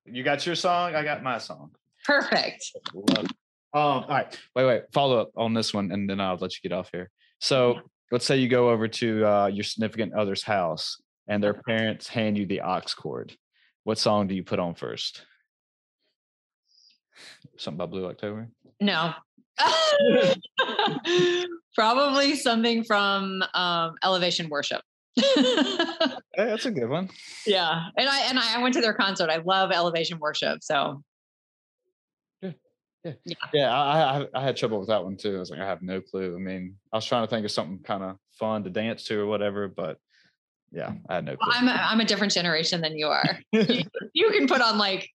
You 0.05 0.23
got 0.23 0.45
your 0.45 0.55
song, 0.55 0.95
I 0.95 1.03
got 1.03 1.23
my 1.23 1.37
song. 1.37 1.71
Perfect. 2.05 2.71
Love 2.93 3.25
it. 3.25 3.31
Um, 3.73 3.81
all 3.81 4.07
right, 4.07 4.37
wait, 4.55 4.65
wait, 4.65 4.81
follow 4.93 5.19
up 5.19 5.29
on 5.35 5.53
this 5.53 5.73
one, 5.73 5.91
and 5.91 6.09
then 6.09 6.19
I'll 6.21 6.37
let 6.37 6.53
you 6.55 6.59
get 6.67 6.71
off 6.75 6.89
here. 6.91 7.09
So 7.39 7.81
let's 8.11 8.25
say 8.25 8.37
you 8.37 8.47
go 8.47 8.69
over 8.69 8.87
to 8.87 9.25
uh, 9.25 9.47
your 9.47 9.63
significant 9.65 10.13
other's 10.13 10.41
house, 10.41 11.01
and 11.27 11.43
their 11.43 11.53
parents 11.53 12.07
hand 12.07 12.37
you 12.37 12.45
the 12.45 12.61
aux 12.61 12.81
cord. 12.97 13.35
What 13.83 13.97
song 13.97 14.27
do 14.27 14.35
you 14.35 14.43
put 14.43 14.59
on 14.59 14.75
first? 14.75 15.25
Something 17.57 17.77
by 17.77 17.85
Blue 17.85 18.05
October. 18.05 18.49
No. 18.81 19.13
Probably 21.75 22.35
something 22.35 22.83
from 22.83 23.43
um, 23.53 23.95
Elevation 24.03 24.49
Worship. 24.49 24.81
Hey, 26.37 26.45
that's 26.45 26.67
a 26.67 26.71
good 26.71 26.87
one. 26.89 27.09
yeah, 27.47 27.85
and 27.97 28.07
I 28.07 28.29
and 28.29 28.37
I 28.37 28.61
went 28.61 28.75
to 28.75 28.81
their 28.81 28.93
concert. 28.93 29.31
I 29.31 29.37
love 29.37 29.71
Elevation 29.71 30.19
Worship. 30.19 30.59
So 30.61 31.01
Yeah, 33.51 33.73
I, 33.73 34.19
I 34.19 34.27
I 34.35 34.41
had 34.43 34.55
trouble 34.55 34.79
with 34.79 34.89
that 34.89 35.03
one 35.03 35.17
too. 35.17 35.35
I 35.35 35.39
was 35.39 35.49
like, 35.49 35.59
I 35.59 35.65
have 35.65 35.81
no 35.81 35.99
clue. 35.99 36.35
I 36.35 36.39
mean, 36.39 36.75
I 36.93 36.97
was 36.97 37.05
trying 37.05 37.23
to 37.23 37.27
think 37.27 37.43
of 37.43 37.49
something 37.51 37.79
kind 37.79 38.03
of 38.03 38.17
fun 38.37 38.63
to 38.65 38.69
dance 38.69 39.05
to 39.05 39.19
or 39.19 39.25
whatever, 39.25 39.67
but 39.67 39.97
yeah, 40.71 40.93
I 41.09 41.15
had 41.15 41.25
no 41.25 41.35
clue. 41.35 41.51
I'm 41.53 41.67
a, 41.67 41.71
I'm 41.71 41.99
a 41.99 42.05
different 42.05 42.33
generation 42.33 42.81
than 42.81 42.97
you 42.97 43.07
are. 43.07 43.39
you, 43.51 43.83
you 44.13 44.31
can 44.31 44.47
put 44.47 44.61
on 44.61 44.77
like 44.77 45.09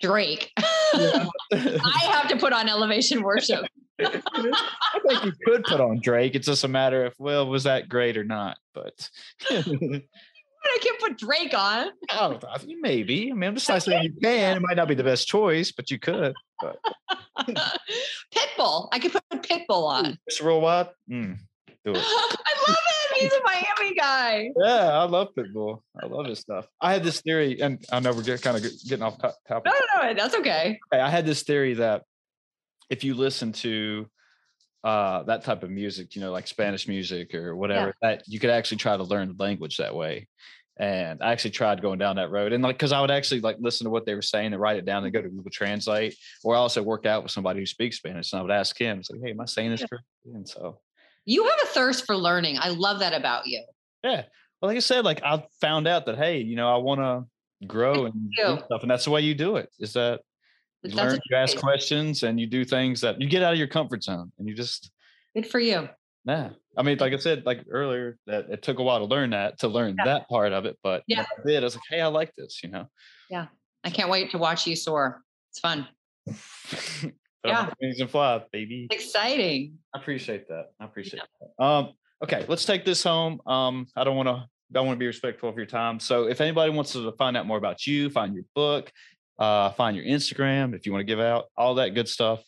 Drake. 0.00 0.50
I 0.56 1.28
have 2.10 2.28
to 2.28 2.36
put 2.36 2.52
on 2.52 2.68
Elevation 2.68 3.22
Worship. 3.22 3.64
I 4.00 5.00
think 5.06 5.24
you 5.24 5.32
could 5.46 5.64
put 5.64 5.80
on 5.80 6.00
Drake. 6.02 6.34
It's 6.34 6.46
just 6.46 6.64
a 6.64 6.68
matter 6.68 7.04
of, 7.06 7.14
well, 7.18 7.48
was 7.48 7.64
that 7.64 7.88
great 7.88 8.16
or 8.16 8.24
not? 8.24 8.58
But 8.74 9.08
I 9.50 10.78
can't 10.80 11.00
put 11.00 11.18
Drake 11.18 11.54
on. 11.56 11.90
oh, 12.12 12.38
maybe. 12.80 13.30
I 13.30 13.34
mean, 13.34 13.48
I'm 13.48 13.54
just 13.54 13.68
not 13.68 13.82
saying 13.82 14.02
you 14.02 14.12
can. 14.20 14.56
It 14.56 14.60
might 14.60 14.76
not 14.76 14.88
be 14.88 14.94
the 14.94 15.04
best 15.04 15.28
choice, 15.28 15.72
but 15.72 15.90
you 15.90 15.98
could. 15.98 16.34
But 16.60 16.78
Pitbull. 18.34 18.88
I 18.92 18.98
could 18.98 19.12
put 19.12 19.42
Pitbull 19.42 19.86
on. 19.88 20.18
Mr. 20.30 20.42
Worldwide, 20.42 20.88
mm, 21.10 21.38
do 21.84 21.92
it. 21.94 22.04
I 23.12 23.14
love 23.14 23.20
him. 23.20 23.30
He's 23.30 23.32
a 23.32 23.42
Miami 23.44 23.94
guy. 23.94 24.50
Yeah, 24.56 24.98
I 24.98 25.04
love 25.04 25.28
Pitbull. 25.36 25.82
I 26.02 26.06
love 26.06 26.26
his 26.26 26.38
stuff. 26.40 26.66
I 26.80 26.92
had 26.92 27.04
this 27.04 27.20
theory, 27.20 27.60
and 27.60 27.84
I 27.92 28.00
know 28.00 28.12
we're 28.12 28.22
get, 28.22 28.42
kind 28.42 28.56
of 28.56 28.62
getting 28.62 29.02
off 29.02 29.18
top, 29.18 29.34
topic. 29.46 29.72
No, 29.72 30.02
no, 30.02 30.08
no. 30.08 30.14
That's 30.14 30.34
okay. 30.36 30.78
I 30.92 31.10
had 31.10 31.26
this 31.26 31.42
theory 31.42 31.74
that 31.74 32.02
if 32.90 33.04
you 33.04 33.14
listen 33.14 33.52
to 33.52 34.06
uh, 34.84 35.22
that 35.24 35.44
type 35.44 35.62
of 35.62 35.70
music, 35.70 36.14
you 36.16 36.20
know, 36.20 36.32
like 36.32 36.46
Spanish 36.46 36.88
music 36.88 37.34
or 37.34 37.54
whatever, 37.56 37.94
that 38.02 38.24
you 38.26 38.38
could 38.40 38.50
actually 38.50 38.78
try 38.78 38.96
to 38.96 39.04
learn 39.04 39.28
the 39.28 39.42
language 39.42 39.76
that 39.76 39.94
way. 39.94 40.28
And 40.78 41.22
I 41.22 41.32
actually 41.32 41.50
tried 41.50 41.82
going 41.82 41.98
down 41.98 42.16
that 42.16 42.30
road, 42.30 42.52
and 42.52 42.64
like, 42.64 42.76
because 42.76 42.92
I 42.92 43.00
would 43.02 43.10
actually 43.10 43.42
like 43.42 43.56
listen 43.60 43.84
to 43.84 43.90
what 43.90 44.06
they 44.06 44.14
were 44.14 44.22
saying 44.22 44.52
and 44.52 44.60
write 44.60 44.78
it 44.78 44.86
down 44.86 45.04
and 45.04 45.12
go 45.12 45.20
to 45.20 45.28
Google 45.28 45.50
Translate, 45.50 46.16
or 46.42 46.56
I 46.56 46.58
also 46.58 46.82
work 46.82 47.04
out 47.04 47.22
with 47.22 47.30
somebody 47.30 47.60
who 47.60 47.66
speaks 47.66 47.98
Spanish, 47.98 48.32
and 48.32 48.40
I 48.40 48.42
would 48.42 48.50
ask 48.50 48.76
him, 48.78 48.98
it's 48.98 49.10
like, 49.10 49.20
"Hey, 49.22 49.30
am 49.32 49.40
I 49.40 49.44
saying 49.44 49.70
this 49.70 49.82
Yeah. 49.82 49.86
correctly?" 49.88 50.32
And 50.34 50.48
so, 50.48 50.80
You 51.24 51.44
have 51.44 51.58
a 51.62 51.66
thirst 51.66 52.06
for 52.06 52.16
learning. 52.16 52.58
I 52.60 52.70
love 52.70 52.98
that 53.00 53.12
about 53.14 53.46
you. 53.46 53.62
yeah, 54.02 54.22
well, 54.60 54.68
like 54.68 54.76
I 54.76 54.80
said, 54.80 55.04
like 55.04 55.22
I 55.22 55.44
found 55.60 55.86
out 55.86 56.06
that 56.06 56.18
hey, 56.18 56.38
you 56.38 56.56
know, 56.56 56.72
I 56.72 56.78
want 56.78 57.00
to 57.00 57.66
grow 57.66 58.06
and 58.06 58.14
do 58.36 58.58
stuff, 58.66 58.82
and 58.82 58.90
that's 58.90 59.04
the 59.04 59.10
way 59.10 59.20
you 59.20 59.34
do 59.34 59.56
it. 59.56 59.70
Is 59.78 59.92
that 59.92 60.20
you 60.82 60.90
That's 60.90 61.12
learn, 61.12 61.20
you 61.30 61.36
ask 61.36 61.56
questions, 61.58 62.22
and 62.24 62.40
you 62.40 62.46
do 62.46 62.64
things 62.64 63.00
that 63.02 63.20
you 63.20 63.28
get 63.28 63.42
out 63.42 63.52
of 63.52 63.58
your 63.58 63.68
comfort 63.68 64.02
zone, 64.02 64.32
and 64.38 64.48
you 64.48 64.54
just 64.54 64.90
Good 65.34 65.46
for 65.46 65.60
you. 65.60 65.88
yeah, 66.24 66.50
I 66.76 66.82
mean, 66.82 66.98
like 66.98 67.12
I 67.12 67.16
said, 67.18 67.46
like 67.46 67.64
earlier, 67.70 68.18
that 68.26 68.50
it 68.50 68.62
took 68.62 68.78
a 68.80 68.82
while 68.82 68.98
to 68.98 69.04
learn 69.04 69.30
that, 69.30 69.60
to 69.60 69.68
learn 69.68 69.94
Yeah. 69.98 70.04
that 70.06 70.28
part 70.28 70.52
of 70.52 70.64
it. 70.66 70.76
But 70.82 71.04
Yeah. 71.06 71.22
I 71.22 71.46
did. 71.46 71.62
I 71.62 71.64
was 71.64 71.76
like, 71.76 71.84
hey, 71.88 72.00
I 72.00 72.08
like 72.08 72.34
this, 72.36 72.62
you 72.64 72.68
know. 72.70 72.86
Yeah. 73.30 73.46
I 73.84 73.90
can't 73.90 74.10
wait 74.10 74.30
to 74.32 74.38
watch 74.38 74.66
you 74.66 74.74
soar. 74.76 75.22
It's 75.50 75.60
fun. 75.60 75.86
yeah. 77.44 77.70
Wings 77.80 78.00
and 78.00 78.10
fly, 78.10 78.42
baby. 78.52 78.86
Exciting. 78.90 79.78
I 79.94 79.98
appreciate 79.98 80.48
that. 80.48 80.72
I 80.80 80.84
appreciate 80.84 81.22
that. 81.40 81.64
Um, 81.64 81.92
okay, 82.22 82.44
let's 82.48 82.64
take 82.64 82.84
this 82.84 83.02
home. 83.02 83.40
Um, 83.46 83.86
I 83.96 84.04
don't 84.04 84.16
want 84.16 84.28
to 84.28 84.46
I 84.74 84.80
want 84.80 84.92
to 84.92 84.98
be 84.98 85.06
respectful 85.06 85.48
of 85.48 85.56
your 85.56 85.66
time. 85.66 86.00
So 86.00 86.28
if 86.28 86.40
anybody 86.40 86.70
wants 86.72 86.92
to 86.92 87.12
find 87.12 87.36
out 87.36 87.46
more 87.46 87.58
about 87.58 87.86
you, 87.86 88.08
find 88.08 88.34
your 88.34 88.44
book, 88.54 88.90
uh, 89.38 89.70
find 89.72 89.96
your 89.96 90.06
Instagram, 90.06 90.74
if 90.74 90.86
you 90.86 90.92
want 90.92 91.00
to 91.00 91.04
give 91.06 91.20
out 91.20 91.46
all 91.56 91.74
that 91.74 91.90
good 91.90 92.08
stuff, 92.08 92.42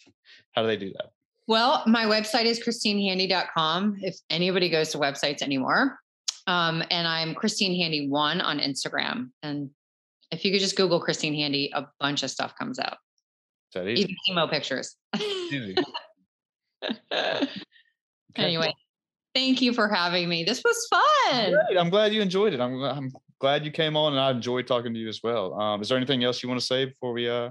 how 0.52 0.62
do 0.62 0.68
they 0.68 0.76
do 0.76 0.90
that? 0.92 1.10
Well, 1.46 1.82
my 1.86 2.04
website 2.06 2.44
is 2.44 2.58
christinehandy.com 2.60 3.96
if 4.00 4.16
anybody 4.30 4.70
goes 4.70 4.90
to 4.90 4.98
websites 4.98 5.42
anymore. 5.42 5.98
Um, 6.46 6.82
and 6.90 7.06
I'm 7.06 7.34
Christine 7.34 7.78
Handy 7.78 8.08
one 8.08 8.40
on 8.40 8.58
Instagram. 8.58 9.30
And 9.42 9.70
if 10.30 10.44
you 10.44 10.50
could 10.50 10.60
just 10.60 10.76
Google 10.76 11.00
Christine 11.00 11.34
Handy, 11.34 11.70
a 11.74 11.86
bunch 12.00 12.22
of 12.22 12.30
stuff 12.30 12.54
comes 12.58 12.78
out, 12.78 12.92
Is 12.92 12.98
that 13.74 13.86
easy? 13.88 14.02
even 14.02 14.16
chemo 14.28 14.50
pictures. 14.50 14.96
Easy. 15.20 15.76
Okay. 18.36 18.46
anyway, 18.46 18.74
thank 19.32 19.62
you 19.62 19.72
for 19.72 19.88
having 19.88 20.28
me. 20.28 20.42
This 20.42 20.62
was 20.64 20.88
fun. 20.90 21.52
Great. 21.52 21.78
I'm 21.78 21.88
glad 21.88 22.12
you 22.12 22.20
enjoyed 22.20 22.52
it. 22.52 22.60
I'm, 22.60 22.82
I'm 22.82 23.12
glad 23.38 23.64
you 23.64 23.70
came 23.70 23.96
on 23.96 24.12
and 24.12 24.20
I 24.20 24.30
enjoyed 24.32 24.66
talking 24.66 24.92
to 24.92 24.98
you 24.98 25.08
as 25.08 25.20
well. 25.22 25.54
Um, 25.54 25.80
is 25.80 25.88
there 25.88 25.96
anything 25.96 26.24
else 26.24 26.42
you 26.42 26.48
want 26.48 26.60
to 26.60 26.66
say 26.66 26.86
before 26.86 27.12
we 27.12 27.28
uh, 27.28 27.50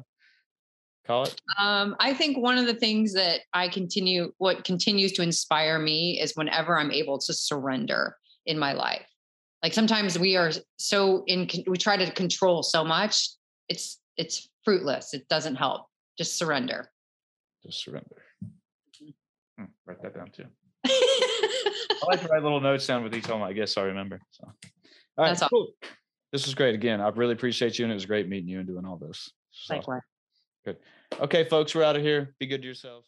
call 1.06 1.24
it? 1.24 1.40
Um, 1.58 1.96
I 2.00 2.14
think 2.14 2.38
one 2.38 2.58
of 2.58 2.66
the 2.66 2.74
things 2.74 3.14
that 3.14 3.42
I 3.54 3.70
continue, 3.70 4.34
what 4.40 4.66
continues 4.66 5.14
to 5.14 5.22
inspire 5.22 5.80
me 5.80 6.20
is 6.20 6.34
whenever 6.36 6.78
I'm 6.78 6.92
able 6.92 7.18
to 7.20 7.34
surrender 7.34 8.18
in 8.46 8.60
my 8.60 8.74
life. 8.74 9.08
Like 9.62 9.74
sometimes 9.74 10.20
we 10.20 10.36
are 10.36 10.52
so 10.78 11.24
in, 11.28 11.50
we 11.68 11.78
try 11.78 11.96
to 11.96 12.12
control 12.12 12.64
so 12.64 12.84
much. 12.84 13.30
It's, 13.70 14.02
it's 14.18 14.50
fruitless. 14.66 15.14
It 15.14 15.30
doesn't 15.30 15.56
help. 15.56 15.86
Just 16.18 16.38
surrender. 16.38 16.90
Just 17.66 17.84
surrender. 17.84 18.22
Hmm, 19.58 19.66
write 19.86 20.02
that 20.04 20.16
down 20.16 20.30
too. 20.32 20.46
I 20.86 22.06
like 22.08 22.22
to 22.22 22.28
write 22.28 22.44
little 22.44 22.60
notes 22.62 22.86
down 22.86 23.04
with 23.04 23.16
each 23.16 23.28
one. 23.28 23.42
I 23.42 23.54
guess 23.54 23.78
I 23.78 23.84
remember. 23.84 24.20
So, 24.32 24.44
all 24.46 24.54
right, 25.18 25.30
That's 25.30 25.42
all. 25.44 25.50
cool. 25.50 25.68
This 26.32 26.46
was 26.46 26.56
great. 26.56 26.76
Again, 26.76 27.00
I 27.02 27.10
really 27.10 27.34
appreciate 27.34 27.78
you, 27.80 27.86
and 27.86 27.92
it 27.92 27.96
was 27.96 28.06
great 28.06 28.28
meeting 28.28 28.50
you 28.50 28.60
and 28.60 28.68
doing 28.68 28.86
all 28.86 28.98
this. 28.98 29.32
So, 29.52 29.76
Likewise. 29.76 30.02
Good. 30.66 30.78
Okay, 31.20 31.44
folks, 31.46 31.76
we're 31.76 31.84
out 31.84 31.96
of 31.96 32.02
here. 32.02 32.34
Be 32.40 32.48
good 32.48 32.62
to 32.62 32.66
yourselves. 32.66 33.08